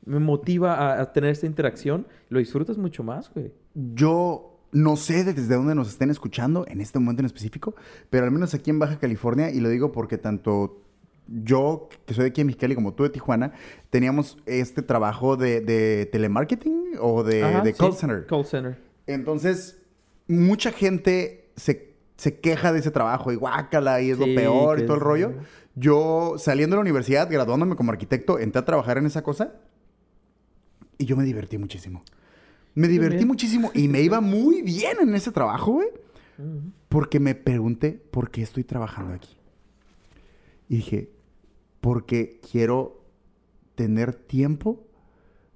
me 0.05 0.19
motiva 0.19 0.75
a, 0.75 1.01
a 1.01 1.13
tener 1.13 1.31
esta 1.31 1.47
interacción? 1.47 2.07
Lo 2.29 2.39
disfrutas 2.39 2.77
mucho 2.77 3.03
más, 3.03 3.31
güey. 3.33 3.53
Yo 3.95 4.59
no 4.73 4.97
sé 4.97 5.25
de- 5.25 5.33
desde 5.33 5.55
dónde 5.55 5.75
nos 5.75 5.89
estén 5.89 6.11
escuchando 6.11 6.67
en 6.69 6.81
este 6.81 6.99
momento 6.99 7.23
en 7.23 7.27
específico, 7.27 7.75
pero 8.11 8.25
al 8.27 8.31
menos 8.33 8.53
aquí 8.55 8.71
en 8.71 8.79
Baja 8.79 8.99
California, 8.99 9.51
y 9.51 9.61
lo 9.61 9.69
digo 9.71 9.93
porque 9.93 10.19
tanto 10.19 10.83
yo, 11.27 11.89
que 12.07 12.15
soy 12.15 12.25
de 12.25 12.31
aquí 12.31 12.41
en 12.41 12.49
Mexicali, 12.49 12.75
como 12.75 12.95
tú 12.95 13.03
de 13.03 13.11
Tijuana, 13.11 13.53
teníamos 13.91 14.39
este 14.47 14.83
trabajo 14.83 15.37
de, 15.37 15.61
de 15.61 16.07
telemarketing 16.07 16.97
o 17.01 17.23
de, 17.23 17.43
Ajá, 17.43 17.61
de 17.63 17.73
sí, 17.73 17.79
call 17.79 17.95
center. 17.95 18.27
Call 18.27 18.45
center. 18.45 18.79
Entonces, 19.07 19.83
mucha 20.29 20.71
gente 20.73 21.51
se, 21.57 21.95
se 22.17 22.41
queja 22.41 22.73
de 22.73 22.81
ese 22.81 22.91
trabajo 22.91 23.33
y 23.33 23.37
guácala 23.37 24.01
y 24.03 24.11
es 24.11 24.19
Sí, 24.19 24.27
lo 24.27 24.35
peor 24.35 24.81
y 24.81 24.83
todo 24.87 24.95
el 24.95 25.01
rollo. 25.01 25.33
Yo, 25.75 26.35
saliendo 26.39 26.75
de 26.75 26.79
la 26.79 26.83
universidad, 26.83 27.29
graduándome 27.31 27.75
como 27.75 27.91
arquitecto, 27.91 28.39
entré 28.39 28.61
a 28.61 28.65
trabajar 28.65 28.99
en 28.99 29.07
esa 29.07 29.23
cosa 29.23 29.55
y 30.99 31.07
yo 31.07 31.17
me 31.17 31.25
divertí 31.25 31.59
muchísimo. 31.59 32.03
Me 32.75 32.89
divertí 32.89 33.17
bien. 33.19 33.29
muchísimo 33.29 33.71
y 33.75 33.89
me 33.89 34.01
iba 34.01 34.21
muy 34.21 34.63
bien 34.63 34.97
en 35.01 35.15
ese 35.15 35.33
trabajo, 35.33 35.73
güey. 35.73 35.89
Porque 36.89 37.21
me 37.21 37.35
pregunté 37.35 37.93
por 37.93 38.31
qué 38.31 38.43
estoy 38.43 38.65
trabajando 38.65 39.15
aquí. 39.15 39.37
Y 40.69 40.77
dije, 40.77 41.11
porque 41.85 42.41
quiero 42.51 43.05
tener 43.75 44.15
tiempo. 44.15 44.87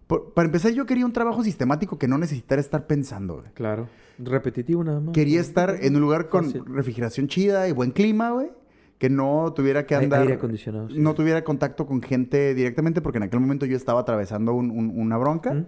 Por- 0.06 0.34
para 0.34 0.44
empezar, 0.44 0.72
yo 0.72 0.84
quería 0.84 1.06
un 1.06 1.12
trabajo 1.14 1.42
sistemático 1.42 1.96
que 1.98 2.06
no 2.06 2.18
necesitara 2.18 2.60
estar 2.60 2.86
pensando. 2.86 3.36
güey. 3.40 3.46
Claro. 3.54 3.88
Repetitivo 4.18 4.84
nada 4.84 5.00
más. 5.00 5.14
Quería 5.14 5.40
estar 5.40 5.78
en 5.80 5.94
un 5.94 6.02
lugar 6.02 6.28
con 6.28 6.44
Fácil. 6.44 6.64
refrigeración 6.66 7.28
chida 7.28 7.66
y 7.66 7.72
buen 7.72 7.92
clima, 7.92 8.32
güey. 8.32 8.50
Que 8.98 9.08
no 9.08 9.54
tuviera 9.56 9.86
que 9.86 9.94
andar... 9.94 10.20
Aire 10.20 10.34
acondicionado. 10.34 10.90
sí. 10.90 10.98
No 10.98 11.14
tuviera 11.14 11.42
contacto 11.44 11.86
con 11.86 12.02
gente 12.02 12.52
directamente 12.54 13.00
porque 13.00 13.16
en 13.16 13.22
aquel 13.22 13.40
momento 13.40 13.64
yo 13.64 13.76
estaba 13.78 14.00
atravesando 14.00 14.52
un- 14.52 14.70
un- 14.70 14.92
una 15.00 15.16
bronca. 15.16 15.64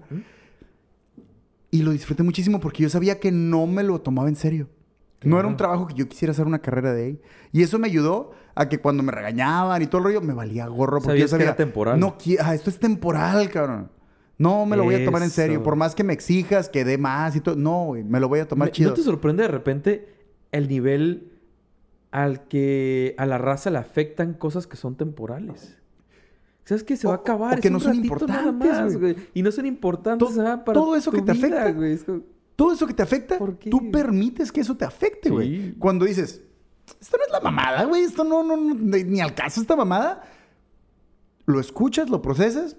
Y 1.71 1.83
lo 1.85 1.93
disfruté 1.93 2.23
muchísimo 2.23 2.61
porque 2.61 2.83
yo 2.83 2.91
sabía 2.91 3.19
que 3.19 3.33
no 3.33 3.67
me 3.67 3.83
lo 3.83 4.03
tomaba 4.03 4.29
en 4.29 4.37
serio. 4.37 4.69
No 5.23 5.39
era 5.39 5.49
un 5.49 5.57
trabajo 5.57 5.87
que 5.87 5.95
yo 5.95 6.09
quisiera 6.09 6.33
hacer 6.33 6.47
una 6.47 6.61
carrera 6.61 6.93
de 6.95 7.05
ahí. 7.05 7.21
Y 7.53 7.63
eso 7.63 7.79
me 7.79 7.89
ayudó 7.89 8.31
a 8.55 8.69
que 8.69 8.79
cuando 8.79 9.03
me 9.03 9.13
regañaban 9.13 9.83
y 9.83 9.87
todo 9.87 9.99
el 9.99 10.05
rollo, 10.05 10.21
me 10.23 10.33
valía 10.33 10.67
gorro. 10.67 10.99
Porque 10.99 11.07
Sabías 11.09 11.21
yo 11.21 11.27
que 11.27 11.31
sabía, 11.31 11.47
era 11.47 11.57
temporal. 11.57 12.01
No, 12.01 12.17
ah, 12.43 12.55
esto 12.55 12.71
es 12.71 12.79
temporal, 12.79 13.51
cabrón. 13.51 13.91
No 14.39 14.65
me 14.65 14.77
lo 14.77 14.85
voy 14.85 14.95
a 14.95 15.05
tomar 15.05 15.23
en 15.23 15.29
serio. 15.31 15.63
Por 15.63 15.77
más 15.77 15.95
que 15.95 16.03
me 16.05 16.15
exijas 16.15 16.71
que 16.71 16.85
dé 16.85 16.97
más 16.97 17.37
y 17.37 17.41
todo. 17.41 17.57
No, 17.57 17.85
güey, 17.87 18.03
me 18.05 18.19
lo 18.21 18.29
voy 18.29 18.41
a 18.41 18.49
tomar 18.49 18.69
Me- 18.69 18.73
chido. 18.73 18.89
¿No 18.91 18.97
te 18.97 19.03
sorprende 19.03 19.43
de 19.43 19.49
repente 19.49 20.09
el 20.53 20.67
nivel 20.69 21.33
al 22.11 22.49
que 22.49 23.15
a 23.19 23.27
la 23.27 23.37
raza 23.37 23.69
le 23.71 23.77
afectan 23.79 24.33
cosas 24.33 24.67
que 24.67 24.77
son 24.79 24.97
temporales? 24.97 25.77
¿Sabes 26.65 26.83
que 26.85 26.97
se 26.97 27.07
va 27.07 27.15
a 27.15 27.17
acabar? 27.19 27.59
o 27.59 27.61
que 27.61 27.69
Es 27.69 27.73
no 27.73 27.79
un 27.79 27.83
son 27.85 27.93
nada 27.97 28.03
importantes, 28.03 28.71
más, 28.71 28.97
güey. 28.97 29.13
güey. 29.15 29.27
Y 29.35 29.43
no 29.43 29.53
son 29.53 29.67
importantes 29.67 30.29
To- 30.35 30.43
para 30.65 30.73
todo 30.73 30.97
eso 30.97 31.11
tu 31.11 31.19
que 31.19 31.23
te 31.23 31.33
vida, 31.35 31.63
afecta. 31.65 31.73
güey. 31.73 31.99
Todo 32.61 32.75
eso 32.75 32.87
que 32.87 32.93
te 32.93 33.03
afecta, 33.03 33.39
tú 33.71 33.91
permites 33.91 34.53
que 34.53 34.61
eso 34.61 34.77
te 34.77 34.85
afecte, 34.85 35.31
güey. 35.31 35.49
Sí. 35.49 35.75
Cuando 35.79 36.05
dices, 36.05 36.43
esto 37.01 37.17
no 37.17 37.25
es 37.25 37.33
la 37.33 37.41
mamada, 37.41 37.85
güey, 37.85 38.03
esto 38.03 38.23
no, 38.23 38.43
no, 38.43 38.55
no, 38.55 38.75
ni 38.75 39.19
al 39.19 39.35
caso 39.35 39.63
esta 39.63 39.77
mamada, 39.77 40.25
lo 41.47 41.59
escuchas, 41.59 42.11
lo 42.11 42.21
procesas, 42.21 42.77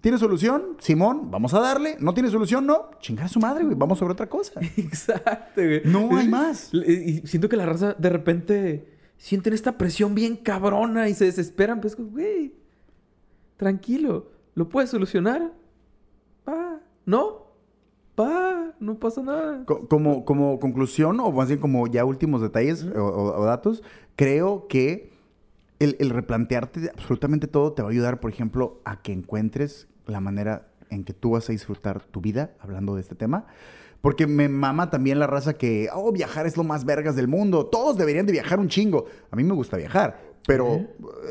¿tiene 0.00 0.16
solución? 0.16 0.76
Simón, 0.78 1.28
vamos 1.28 1.54
a 1.54 1.58
darle. 1.58 1.96
¿No 1.98 2.14
tiene 2.14 2.30
solución? 2.30 2.66
No. 2.66 2.92
Chingar 3.00 3.24
a 3.24 3.28
su 3.28 3.40
madre, 3.40 3.64
güey, 3.64 3.74
vamos 3.76 3.98
sobre 3.98 4.12
otra 4.12 4.28
cosa. 4.28 4.60
Exacto, 4.76 5.60
güey. 5.60 5.82
No 5.86 6.16
hay 6.16 6.28
más. 6.28 6.72
Y 6.72 7.26
siento 7.26 7.48
que 7.48 7.56
la 7.56 7.66
raza 7.66 7.94
de 7.94 8.10
repente 8.10 8.96
sienten 9.16 9.54
esta 9.54 9.76
presión 9.76 10.14
bien 10.14 10.36
cabrona 10.36 11.08
y 11.08 11.14
se 11.14 11.24
desesperan. 11.24 11.80
Pues, 11.80 11.96
güey, 11.96 12.54
tranquilo, 13.56 14.30
¿lo 14.54 14.68
puedes 14.68 14.90
solucionar? 14.90 15.52
Pa, 16.44 16.78
¿no? 17.06 17.39
Pa, 18.14 18.72
no 18.80 18.96
pasa 18.98 19.22
nada. 19.22 19.64
Co- 19.64 19.86
Como, 19.88 20.24
como 20.24 20.58
conclusión, 20.58 21.18
o 21.20 21.30
más 21.32 21.48
bien 21.48 21.60
como 21.60 21.86
ya 21.86 22.04
últimos 22.04 22.42
detalles 22.42 22.84
o, 22.84 23.04
o- 23.04 23.40
o 23.40 23.44
datos, 23.44 23.82
creo 24.16 24.66
que 24.68 25.10
el, 25.78 25.96
el 26.00 26.10
replantearte 26.10 26.90
absolutamente 26.90 27.46
todo 27.46 27.72
te 27.72 27.82
va 27.82 27.88
a 27.88 27.92
ayudar, 27.92 28.20
por 28.20 28.30
ejemplo, 28.30 28.80
a 28.84 29.00
que 29.00 29.12
encuentres 29.12 29.88
la 30.06 30.20
manera 30.20 30.66
en 30.90 31.04
que 31.04 31.14
tú 31.14 31.30
vas 31.30 31.48
a 31.48 31.52
disfrutar 31.52 32.02
tu 32.04 32.20
vida, 32.20 32.50
hablando 32.60 32.94
de 32.94 33.00
este 33.00 33.14
tema. 33.14 33.46
Porque 34.02 34.26
me 34.26 34.48
mama 34.48 34.90
también 34.90 35.18
la 35.18 35.26
raza 35.26 35.54
que, 35.54 35.88
oh, 35.94 36.10
viajar 36.10 36.46
es 36.46 36.56
lo 36.56 36.64
más 36.64 36.84
vergas 36.84 37.16
del 37.16 37.28
mundo. 37.28 37.66
Todos 37.66 37.96
deberían 37.98 38.26
de 38.26 38.32
viajar 38.32 38.58
un 38.58 38.68
chingo. 38.68 39.04
A 39.30 39.36
mí 39.36 39.44
me 39.44 39.52
gusta 39.54 39.76
viajar, 39.76 40.18
pero 40.46 40.80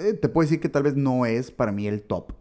eh, 0.06 0.14
te 0.14 0.30
puedo 0.30 0.46
decir 0.46 0.60
que 0.60 0.70
tal 0.70 0.84
vez 0.84 0.96
no 0.96 1.26
es 1.26 1.50
para 1.52 1.72
mí 1.72 1.88
el 1.88 2.04
top. 2.04 2.32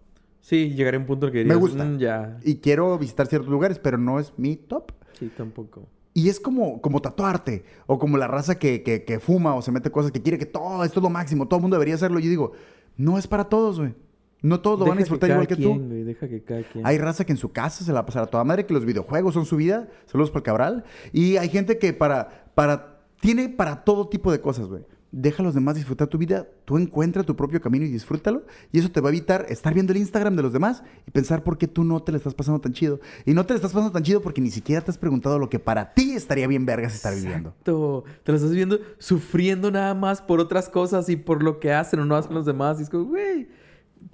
Sí, 0.48 0.70
llegaré 0.74 0.96
a 0.96 1.00
un 1.00 1.04
punto 1.06 1.26
en 1.26 1.32
que 1.32 1.38
Me 1.40 1.44
dirías, 1.44 1.60
gusta. 1.60 1.84
"Mm, 1.84 1.98
ya. 1.98 2.38
Y 2.42 2.56
quiero 2.56 2.96
visitar 2.98 3.26
ciertos 3.26 3.50
lugares, 3.50 3.78
pero 3.78 3.98
no 3.98 4.18
es 4.18 4.32
mi 4.38 4.56
top. 4.56 4.92
Sí, 5.18 5.30
tampoco. 5.36 5.86
Y 6.14 6.30
es 6.30 6.40
como, 6.40 6.80
como 6.80 7.02
tatuarte, 7.02 7.64
o 7.86 7.98
como 7.98 8.16
la 8.16 8.26
raza 8.28 8.58
que, 8.58 8.82
que- 8.82 9.04
que 9.04 9.20
fuma 9.20 9.54
o 9.54 9.60
se 9.60 9.70
mete 9.72 9.90
cosas 9.90 10.10
que 10.10 10.22
quiere 10.22 10.38
que 10.38 10.46
todo, 10.46 10.82
esto 10.84 11.00
es 11.00 11.02
lo 11.04 11.10
máximo, 11.10 11.46
todo 11.46 11.58
el 11.58 11.62
mundo 11.62 11.76
debería 11.76 11.96
hacerlo. 11.96 12.18
Yo 12.18 12.30
digo, 12.30 12.52
no 12.96 13.18
es 13.18 13.26
para 13.26 13.44
todos, 13.44 13.78
güey. 13.78 13.94
No 14.40 14.60
todos 14.60 14.78
lo 14.78 14.86
van 14.86 14.96
a 14.98 15.00
disfrutar 15.00 15.28
cada 15.28 15.38
igual 15.42 15.48
que 15.48 15.56
quien, 15.56 15.78
tú. 15.82 15.86
güey, 15.88 16.04
deja 16.04 16.28
que 16.28 16.42
cada 16.44 16.62
quien. 16.62 16.86
Hay 16.86 16.96
raza 16.96 17.24
que 17.26 17.32
en 17.32 17.38
su 17.38 17.52
casa 17.52 17.84
se 17.84 17.90
la 17.90 17.96
va 17.96 18.00
a 18.00 18.06
pasar 18.06 18.22
a 18.22 18.26
toda 18.26 18.42
madre, 18.44 18.64
que 18.64 18.72
los 18.72 18.84
videojuegos 18.86 19.34
son 19.34 19.44
su 19.44 19.56
vida. 19.56 19.88
Saludos 20.06 20.30
para 20.30 20.38
el 20.38 20.44
Cabral. 20.44 20.84
Y 21.12 21.36
hay 21.36 21.48
gente 21.50 21.76
que 21.78 21.92
para, 21.92 22.50
para, 22.54 23.00
tiene 23.20 23.48
para 23.50 23.84
todo 23.84 24.08
tipo 24.08 24.32
de 24.32 24.40
cosas, 24.40 24.66
güey. 24.68 24.82
Deja 25.10 25.42
a 25.42 25.46
los 25.46 25.54
demás 25.54 25.74
disfrutar 25.74 26.08
tu 26.08 26.18
vida, 26.18 26.46
tú 26.66 26.76
encuentra 26.76 27.22
tu 27.22 27.34
propio 27.34 27.62
camino 27.62 27.86
y 27.86 27.88
disfrútalo. 27.88 28.44
Y 28.72 28.78
eso 28.78 28.90
te 28.90 29.00
va 29.00 29.08
a 29.08 29.12
evitar 29.12 29.46
estar 29.48 29.72
viendo 29.72 29.92
el 29.92 29.98
Instagram 29.98 30.36
de 30.36 30.42
los 30.42 30.52
demás 30.52 30.82
y 31.06 31.10
pensar 31.10 31.42
por 31.42 31.56
qué 31.56 31.66
tú 31.66 31.82
no 31.82 32.02
te 32.02 32.12
le 32.12 32.18
estás 32.18 32.34
pasando 32.34 32.60
tan 32.60 32.74
chido. 32.74 33.00
Y 33.24 33.32
no 33.32 33.46
te 33.46 33.54
le 33.54 33.56
estás 33.56 33.72
pasando 33.72 33.90
tan 33.90 34.02
chido 34.02 34.20
porque 34.20 34.42
ni 34.42 34.50
siquiera 34.50 34.82
te 34.82 34.90
has 34.90 34.98
preguntado 34.98 35.38
lo 35.38 35.48
que 35.48 35.58
para 35.58 35.94
ti 35.94 36.12
estaría 36.12 36.46
bien 36.46 36.66
vergas 36.66 36.94
estar 36.94 37.14
viviendo. 37.14 37.50
Exacto. 37.50 38.04
Te 38.22 38.32
lo 38.32 38.36
estás 38.36 38.52
viendo 38.52 38.78
sufriendo 38.98 39.70
nada 39.70 39.94
más 39.94 40.20
por 40.20 40.40
otras 40.40 40.68
cosas 40.68 41.08
y 41.08 41.16
por 41.16 41.42
lo 41.42 41.58
que 41.58 41.72
hacen 41.72 42.00
o 42.00 42.04
no 42.04 42.14
hacen 42.14 42.34
los 42.34 42.44
demás. 42.44 42.78
Y 42.78 42.82
es 42.82 42.90
como, 42.90 43.04
güey, 43.04 43.48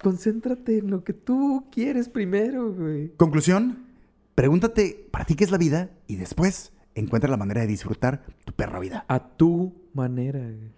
concéntrate 0.01 0.77
en 0.77 0.91
lo 0.91 1.03
que 1.03 1.11
tú 1.11 1.65
quieres 1.71 2.07
primero, 2.07 2.73
güey. 2.73 3.11
Conclusión, 3.17 3.85
pregúntate 4.33 5.07
para 5.11 5.25
ti 5.25 5.35
qué 5.35 5.43
es 5.43 5.51
la 5.51 5.57
vida 5.57 5.89
y 6.07 6.15
después 6.15 6.71
encuentra 6.95 7.29
la 7.29 7.37
manera 7.37 7.61
de 7.61 7.67
disfrutar 7.67 8.23
tu 8.45 8.53
perra 8.53 8.79
vida. 8.79 9.05
A 9.07 9.35
tu 9.35 9.84
manera, 9.95 10.39
güey. 10.39 10.71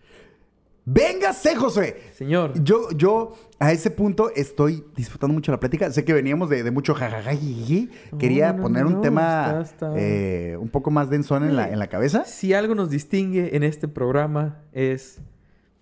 ¡Véngase, 0.89 1.53
José! 1.57 1.97
Señor. 2.13 2.53
Yo, 2.63 2.89
yo 2.91 3.36
a 3.59 3.74
ese 3.74 3.91
punto 3.91 4.32
estoy 4.34 4.86
disfrutando 4.95 5.34
mucho 5.34 5.51
la 5.51 5.59
plática. 5.59 5.91
Sé 5.91 6.05
que 6.05 6.13
veníamos 6.13 6.49
de, 6.49 6.63
de 6.63 6.72
mucho 6.72 6.93
jajaja. 6.93 7.34
No, 7.34 8.18
Quería 8.18 8.53
no, 8.53 8.61
poner 8.63 8.86
no, 8.86 8.91
un 8.95 9.01
tema 9.01 9.59
está- 9.63 9.89
está- 9.89 9.93
eh, 9.97 10.55
un 10.57 10.70
poco 10.70 10.89
más 10.89 11.09
densón 11.09 11.43
en 11.43 11.57
la, 11.57 11.70
en 11.70 11.78
la 11.80 11.88
cabeza. 11.88 12.24
Si 12.24 12.53
algo 12.53 12.74
nos 12.74 12.89
distingue 12.89 13.57
en 13.57 13.63
este 13.63 13.89
programa 13.89 14.61
es 14.72 15.20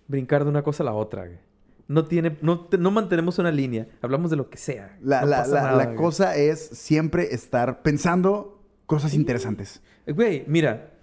brincar 0.08 0.42
de 0.42 0.50
una 0.50 0.64
cosa 0.64 0.82
a 0.82 0.86
la 0.86 0.92
otra, 0.94 1.26
güey. 1.26 1.38
No 1.86 2.04
tiene, 2.06 2.36
no, 2.42 2.66
no 2.76 2.90
mantenemos 2.90 3.38
una 3.38 3.52
línea. 3.52 3.86
Hablamos 4.02 4.32
de 4.32 4.36
lo 4.36 4.50
que 4.50 4.58
sea. 4.58 4.98
La, 5.00 5.24
la- 5.24 5.46
la- 5.46 5.60
nada, 5.60 5.76
la 5.76 5.84
güey. 5.84 5.96
cosa 5.96 6.34
es 6.34 6.58
siempre 6.66 7.32
estar 7.32 7.82
pensando 7.82 8.60
cosas 8.86 9.14
interesantes. 9.14 9.82
Güey, 10.04 10.42
mira, 10.48 10.94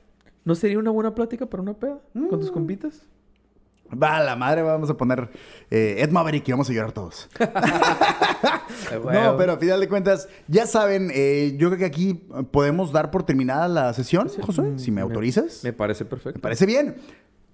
¿no 0.45 0.55
sería 0.55 0.79
una 0.79 0.91
buena 0.91 1.13
plática 1.15 1.45
para 1.45 1.61
una 1.63 1.73
peda 1.73 1.99
con 2.13 2.23
Mm. 2.25 2.39
tus 2.39 2.51
compitas? 2.51 3.01
Va, 4.01 4.19
la 4.23 4.35
madre, 4.35 4.63
vamos 4.63 4.89
a 4.89 4.97
poner 4.97 5.29
eh, 5.69 5.97
Ed 5.99 6.09
Maverick 6.09 6.47
y 6.47 6.51
vamos 6.51 6.69
a 6.69 6.73
llorar 6.73 6.91
todos. 6.91 7.29
No, 8.91 9.37
pero 9.37 9.53
a 9.53 9.57
final 9.57 9.79
de 9.79 9.87
cuentas, 9.87 10.27
ya 10.47 10.65
saben, 10.65 11.09
eh, 11.13 11.55
yo 11.57 11.69
creo 11.69 11.79
que 11.79 11.85
aquí 11.85 12.13
podemos 12.51 12.91
dar 12.91 13.11
por 13.11 13.23
terminada 13.23 13.67
la 13.67 13.93
sesión, 13.93 14.29
José, 14.41 14.61
mm, 14.61 14.79
si 14.79 14.91
me 14.91 15.01
autorizas. 15.01 15.63
Me 15.63 15.73
parece 15.73 16.05
perfecto. 16.05 16.37
Me 16.37 16.41
parece 16.41 16.65
bien. 16.65 16.95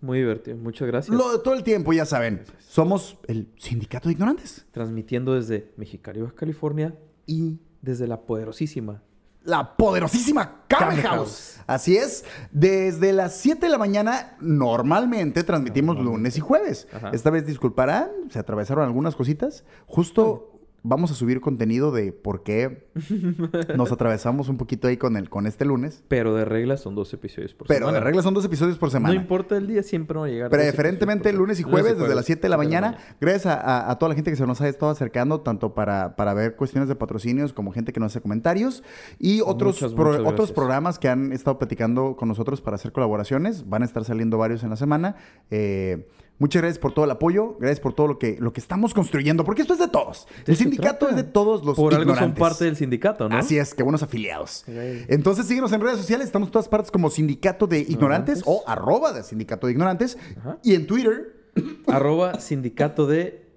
Muy 0.01 0.19
divertido. 0.19 0.57
Muchas 0.57 0.87
gracias. 0.87 1.15
Lo 1.15 1.31
de 1.37 1.39
todo 1.43 1.53
el 1.53 1.63
tiempo, 1.63 1.91
ya 1.93 2.05
saben. 2.05 2.41
Somos 2.67 3.17
el 3.27 3.47
sindicato 3.57 4.07
de 4.09 4.13
ignorantes. 4.13 4.65
Transmitiendo 4.71 5.35
desde 5.35 5.71
Mexicali, 5.77 6.21
Baja 6.21 6.35
California 6.35 6.95
y 7.25 7.59
desde 7.81 8.07
la 8.07 8.21
poderosísima 8.21 9.01
la 9.43 9.75
poderosísima 9.75 10.63
Kame 10.67 11.01
House. 11.01 11.03
House. 11.03 11.55
Así 11.67 11.97
es, 11.97 12.25
desde 12.51 13.13
las 13.13 13.35
7 13.37 13.65
de 13.65 13.71
la 13.71 13.77
mañana 13.77 14.35
normalmente 14.39 15.43
transmitimos 15.43 15.97
lunes 15.99 16.35
y 16.37 16.39
jueves. 16.39 16.87
Ajá. 16.91 17.11
Esta 17.11 17.29
vez 17.29 17.45
disculparán, 17.45 18.09
se 18.29 18.39
atravesaron 18.39 18.83
algunas 18.83 19.15
cositas. 19.15 19.63
Justo 19.85 20.58
vamos 20.83 21.11
a 21.11 21.13
subir 21.15 21.41
contenido 21.41 21.91
de 21.91 22.11
por 22.11 22.43
qué 22.43 22.87
nos 23.75 23.91
atravesamos 23.91 24.49
un 24.49 24.57
poquito 24.57 24.87
ahí 24.87 24.97
con, 24.97 25.17
el, 25.17 25.29
con 25.29 25.47
este 25.47 25.65
lunes. 25.65 26.03
Pero 26.07 26.35
de 26.35 26.45
regla 26.45 26.77
son 26.77 26.95
dos 26.95 27.13
episodios 27.13 27.53
por 27.53 27.67
Pero 27.67 27.79
semana. 27.87 27.99
de 27.99 28.03
regla 28.03 28.21
son 28.21 28.33
dos 28.33 28.45
episodios 28.45 28.77
por 28.77 28.91
semana. 28.91 29.13
No 29.13 29.19
importa 29.21 29.57
el 29.57 29.67
día, 29.67 29.83
siempre 29.83 30.17
van 30.17 30.29
a 30.29 30.31
llegar. 30.31 30.49
Preferentemente 30.49 31.29
episodios 31.29 31.39
por 31.39 31.47
lunes 31.47 31.59
y 31.59 31.63
jueves, 31.63 31.97
desde 31.97 32.15
las 32.15 32.25
7 32.25 32.41
de 32.41 32.49
la 32.49 32.57
mañana. 32.57 32.97
Gracias 33.19 33.45
a, 33.47 33.59
a- 33.59 33.91
a 33.91 33.97
toda 33.97 34.09
la 34.09 34.15
gente 34.15 34.31
que 34.31 34.37
se 34.37 34.45
nos 34.45 34.61
ha 34.61 34.67
estado 34.67 34.91
acercando, 34.91 35.41
tanto 35.41 35.73
para, 35.73 36.15
para 36.15 36.33
ver 36.33 36.55
cuestiones 36.55 36.87
de 36.89 36.95
patrocinios 36.95 37.53
como 37.53 37.71
gente 37.71 37.93
que 37.93 37.99
nos 37.99 38.11
hace 38.13 38.21
comentarios. 38.21 38.83
Y 39.19 39.41
otros, 39.41 39.75
Muchas, 39.81 39.93
pro- 39.93 40.05
muchas 40.07 40.19
otros 40.21 40.35
gracias. 40.35 40.51
programas 40.55 40.99
que 40.99 41.09
han 41.09 41.31
estado 41.31 41.57
platicando 41.57 42.15
con 42.15 42.27
nosotros 42.27 42.61
para 42.61 42.75
hacer 42.75 42.91
colaboraciones. 42.91 43.67
Van 43.69 43.81
a 43.81 43.85
estar 43.85 44.03
saliendo 44.05 44.37
varios 44.37 44.63
en 44.63 44.69
la 44.69 44.75
semana. 44.75 45.15
Eh, 45.51 46.07
muchas 46.39 46.61
gracias 46.61 46.79
por 46.79 46.93
todo 46.93 47.05
el 47.05 47.11
apoyo. 47.11 47.57
Gracias 47.59 47.79
por 47.79 47.93
todo 47.93 48.07
lo 48.07 48.17
que, 48.17 48.37
lo 48.39 48.51
que 48.51 48.59
estamos 48.59 48.93
construyendo. 48.93 49.43
Porque 49.43 49.61
esto 49.61 49.73
es 49.73 49.79
de 49.79 49.87
todos. 49.87 50.27
El 50.47 50.55
sindicato 50.57 51.05
trata. 51.05 51.09
es 51.11 51.15
de 51.17 51.23
todos 51.31 51.63
los 51.63 51.75
Por 51.75 51.93
algo 51.93 52.05
son 52.05 52.13
ignorantes. 52.15 52.39
parte 52.39 52.65
del 52.65 52.75
sindicato, 52.75 53.29
¿no? 53.29 53.37
Así 53.37 53.57
es, 53.57 53.75
que 53.75 53.83
buenos 53.83 54.01
afiliados. 54.01 54.65
Entonces 55.07 55.45
síguenos 55.45 55.71
en 55.73 55.81
redes 55.81 55.97
sociales, 55.97 56.25
estamos 56.25 56.47
en 56.47 56.53
todas 56.53 56.67
partes 56.67 56.89
como 56.91 57.09
Sindicato 57.09 57.67
de 57.67 57.79
Ignorantes 57.79 58.39
Ignorantes. 58.39 58.43
o 58.45 58.63
arroba 58.65 59.13
de 59.13 59.23
Sindicato 59.23 59.67
de 59.67 59.73
Ignorantes. 59.73 60.17
Ajá. 60.39 60.57
Y 60.63 60.73
en 60.73 60.87
Twitter, 60.87 61.35
Arroba 61.87 62.39
sindicato 62.39 63.05
de 63.07 63.49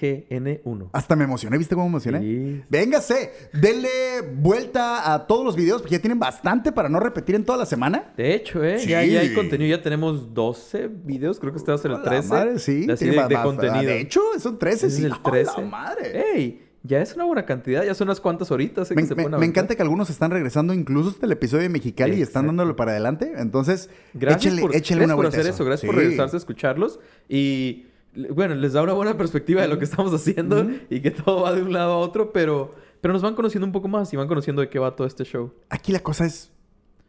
IGN1. 0.00 0.88
hasta 0.92 1.16
me 1.16 1.24
emocioné, 1.24 1.58
¿viste 1.58 1.74
cómo 1.74 1.86
me 1.88 1.92
emocioné? 1.92 2.20
Sí. 2.20 2.62
Véngase, 2.68 3.32
denle 3.52 3.88
vuelta 4.36 5.12
a 5.12 5.26
todos 5.26 5.44
los 5.44 5.56
videos 5.56 5.82
porque 5.82 5.96
ya 5.96 6.00
tienen 6.00 6.18
bastante 6.18 6.72
para 6.72 6.88
no 6.88 7.00
repetir 7.00 7.34
en 7.34 7.44
toda 7.44 7.58
la 7.58 7.66
semana. 7.66 8.12
De 8.16 8.34
hecho, 8.34 8.64
¿eh? 8.64 8.78
Sí. 8.78 8.88
Ya, 8.88 9.04
ya 9.04 9.20
hay 9.20 9.34
contenido. 9.34 9.76
Ya 9.76 9.82
tenemos 9.82 10.34
12 10.34 10.88
videos. 10.88 11.38
Creo 11.38 11.52
que 11.52 11.58
este 11.58 11.70
va 11.70 11.76
a 11.76 11.78
ser 11.78 11.90
el 11.92 11.96
¡A 11.98 12.00
la 12.00 12.04
13. 12.10 12.28
madre, 12.28 12.58
sí. 12.58 12.86
de, 12.86 13.12
más- 13.16 13.44
contenido. 13.44 13.82
De 13.82 14.00
hecho, 14.00 14.20
son 14.38 14.58
13, 14.58 14.86
Ese 14.86 14.96
sí. 14.96 15.02
es 15.02 15.06
el 15.06 15.12
¡A 15.12 15.16
la 15.16 15.22
13. 15.22 15.62
madre! 15.62 16.24
¡Ey! 16.34 16.66
Ya 16.82 17.02
es 17.02 17.14
una 17.14 17.24
buena 17.24 17.44
cantidad. 17.44 17.84
Ya 17.84 17.94
son 17.94 18.08
unas 18.08 18.20
cuantas 18.22 18.50
horitas. 18.50 18.90
¿eh? 18.90 18.94
Me, 18.94 19.02
que 19.02 19.08
se 19.08 19.14
me- 19.14 19.22
pueden 19.24 19.32
me 19.32 19.36
aventar. 19.36 19.50
encanta 19.64 19.76
que 19.76 19.82
algunos 19.82 20.08
están 20.08 20.30
regresando 20.30 20.72
incluso 20.72 21.10
hasta 21.10 21.26
el 21.26 21.32
episodio 21.32 21.64
de 21.64 21.68
Mexicali 21.68 22.12
y 22.16 22.22
están 22.22 22.44
Exacto. 22.44 22.46
dándole 22.46 22.74
para 22.74 22.92
adelante. 22.92 23.32
Entonces, 23.36 23.90
Gracias 24.14 24.44
échenle, 24.46 24.62
por, 24.62 24.74
échenle 24.74 25.04
gracias 25.04 25.06
una 25.06 25.16
por 25.16 25.26
hacer 25.26 25.46
eso. 25.52 25.64
Gracias 25.66 25.86
por 25.86 25.96
regresarse 25.96 26.36
a 26.36 26.38
escucharlos. 26.38 26.98
Y 27.28 27.86
bueno, 28.32 28.54
les 28.54 28.72
da 28.72 28.82
una 28.82 28.92
buena 28.92 29.16
perspectiva 29.16 29.62
de 29.62 29.68
lo 29.68 29.78
que 29.78 29.84
estamos 29.84 30.12
haciendo 30.12 30.68
y 30.90 31.00
que 31.00 31.10
todo 31.10 31.42
va 31.42 31.52
de 31.52 31.62
un 31.62 31.72
lado 31.72 31.92
a 31.92 31.96
otro, 31.98 32.32
pero, 32.32 32.74
pero 33.00 33.12
nos 33.14 33.22
van 33.22 33.34
conociendo 33.34 33.66
un 33.66 33.72
poco 33.72 33.88
más 33.88 34.12
y 34.12 34.16
van 34.16 34.28
conociendo 34.28 34.62
de 34.62 34.68
qué 34.68 34.78
va 34.78 34.96
todo 34.96 35.06
este 35.06 35.24
show. 35.24 35.52
Aquí 35.68 35.92
la 35.92 36.00
cosa 36.00 36.24
es 36.26 36.50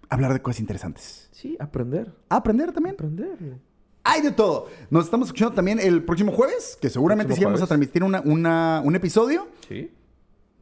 hablar 0.10 0.34
de 0.34 0.42
cosas 0.42 0.60
interesantes. 0.60 1.30
Sí, 1.32 1.58
aprender. 1.60 2.12
Aprender 2.30 2.72
también. 2.72 2.96
Aprender. 2.96 3.58
Hay 4.04 4.22
de 4.22 4.32
todo. 4.32 4.68
Nos 4.90 5.06
estamos 5.06 5.28
escuchando 5.28 5.54
también 5.56 5.80
el 5.80 6.04
próximo 6.04 6.32
jueves, 6.32 6.78
que 6.82 6.90
seguramente 6.90 7.36
sí 7.36 7.44
vamos 7.46 7.62
a 7.62 7.68
transmitir 7.68 8.04
una, 8.04 8.22
una- 8.22 8.82
un 8.84 8.96
episodio. 8.96 9.48
Sí. 9.68 9.92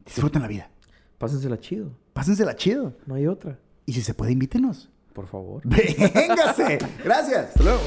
Disfruten 0.04 0.42
la 0.42 0.48
vida. 0.48 0.70
Pásensela 1.18 1.58
chido. 1.58 1.90
Pásensela 2.12 2.54
chido. 2.56 2.94
No 3.06 3.14
hay 3.14 3.26
otra. 3.26 3.58
Y 3.86 3.92
si 3.94 4.02
se 4.02 4.14
puede, 4.14 4.32
invítenos. 4.32 4.90
Por 5.12 5.26
favor. 5.26 5.62
Véngase. 5.64 6.78
Gracias. 7.04 7.48
Hasta 7.48 7.62
luego. 7.62 7.80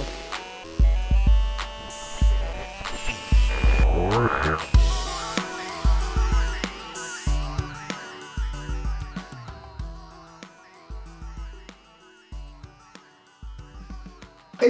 Hey, 4.14 4.20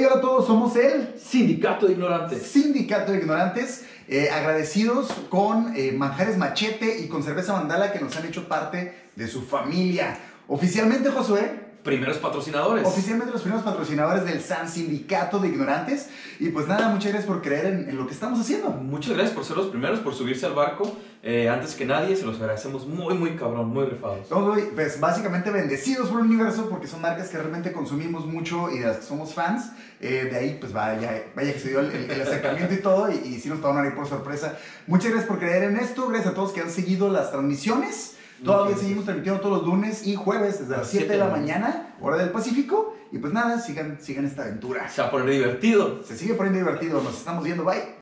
hola 0.06 0.16
a 0.16 0.22
todos, 0.22 0.48
somos 0.48 0.78
el 0.78 1.20
Sindicato 1.20 1.88
de 1.88 1.92
Ignorantes. 1.92 2.42
Sindicato 2.44 3.12
de 3.12 3.18
Ignorantes, 3.18 3.84
eh, 4.08 4.30
agradecidos 4.30 5.12
con 5.28 5.76
eh, 5.76 5.92
Manjares 5.92 6.38
Machete 6.38 7.00
y 7.02 7.10
con 7.10 7.22
Cerveza 7.22 7.52
Mandala 7.52 7.92
que 7.92 8.00
nos 8.00 8.16
han 8.16 8.26
hecho 8.26 8.48
parte 8.48 9.10
de 9.14 9.28
su 9.28 9.42
familia. 9.42 10.20
Oficialmente, 10.48 11.10
Josué, 11.10 11.63
Primeros 11.84 12.18
patrocinadores. 12.18 12.86
oficialmente 12.88 13.34
los 13.34 13.42
primeros 13.42 13.66
patrocinadores 13.66 14.24
del 14.26 14.40
San 14.42 14.70
Sindicato 14.70 15.40
de 15.40 15.50
Ignorantes. 15.50 16.08
Y 16.40 16.50
pues 16.50 16.68
nada, 16.68 16.88
muchas 16.90 17.12
gracias 17.12 17.26
por 17.26 17.42
creer 17.42 17.66
en, 17.66 17.90
en 17.90 17.98
lo 17.98 18.08
que 18.08 18.14
estamos 18.14 18.40
haciendo. 18.40 18.70
Muchas 18.70 19.14
gracias 19.14 19.36
por 19.36 19.44
ser 19.44 19.58
los 19.58 19.68
primeros, 19.68 20.00
por 20.00 20.14
subirse 20.16 20.46
al 20.46 20.54
barco. 20.54 20.98
Eh, 21.26 21.48
antes 21.50 21.76
que 21.76 21.86
nadie, 21.86 22.16
se 22.18 22.26
los 22.26 22.38
agradecemos 22.40 22.86
muy, 22.86 23.14
muy 23.16 23.36
cabrón, 23.36 23.70
muy 23.70 23.86
rifados. 23.86 24.30
Hoy, 24.32 24.64
pues, 24.76 25.00
básicamente 25.00 25.52
bendecidos 25.52 26.10
por 26.10 26.20
el 26.22 26.26
universo 26.28 26.68
porque 26.70 26.88
son 26.88 27.02
marcas 27.02 27.30
que 27.30 27.38
realmente 27.38 27.72
consumimos 27.72 28.26
mucho 28.26 28.70
y 28.72 28.80
de 28.80 28.88
las 28.88 28.98
que 28.98 29.04
somos 29.06 29.34
fans. 29.34 29.72
Eh, 30.02 30.28
de 30.32 30.38
ahí, 30.38 30.58
pues 30.60 30.74
vaya, 30.74 31.24
vaya 31.36 31.54
que 31.54 31.60
se 31.60 31.70
dio 31.70 31.80
el, 31.80 31.92
el- 31.92 32.12
el 32.12 32.22
acercamiento 32.22 32.74
y 32.74 32.78
todo 32.82 33.10
y, 33.10 33.16
y 33.28 33.40
sí 33.40 33.48
nos 33.50 33.62
tomaron 33.62 33.90
ahí 33.90 33.96
por 33.96 34.08
sorpresa. 34.08 34.58
Muchas 34.88 35.12
gracias 35.12 35.28
por 35.30 35.40
creer 35.40 35.64
en 35.64 35.78
esto. 35.78 36.08
Gracias 36.08 36.32
a 36.34 36.36
todos 36.36 36.52
que 36.52 36.60
han 36.62 36.70
seguido 36.72 37.10
las 37.10 37.32
transmisiones. 37.32 38.13
Todavía 38.44 38.76
seguimos 38.76 39.06
transmitiendo 39.06 39.42
todos 39.42 39.60
los 39.60 39.68
lunes 39.68 40.06
y 40.06 40.16
jueves 40.16 40.60
desde 40.60 40.78
las 40.78 40.88
7 40.88 41.08
de 41.08 41.18
la 41.18 41.30
mañana, 41.30 41.96
hora 42.02 42.18
del 42.18 42.30
Pacífico. 42.30 42.96
Y 43.12 43.20
pues 43.20 43.32
nada, 43.32 43.60
sigan, 43.60 44.00
sigan 44.02 44.26
esta 44.26 44.44
aventura. 44.44 44.90
Se 44.90 45.02
va 45.02 45.08
a 45.08 45.12
poner 45.12 45.30
divertido. 45.30 46.04
Se 46.04 46.18
sigue 46.18 46.34
poniendo 46.34 46.60
divertido. 46.60 47.02
Nos 47.02 47.18
estamos 47.18 47.44
viendo. 47.44 47.64
Bye. 47.64 48.02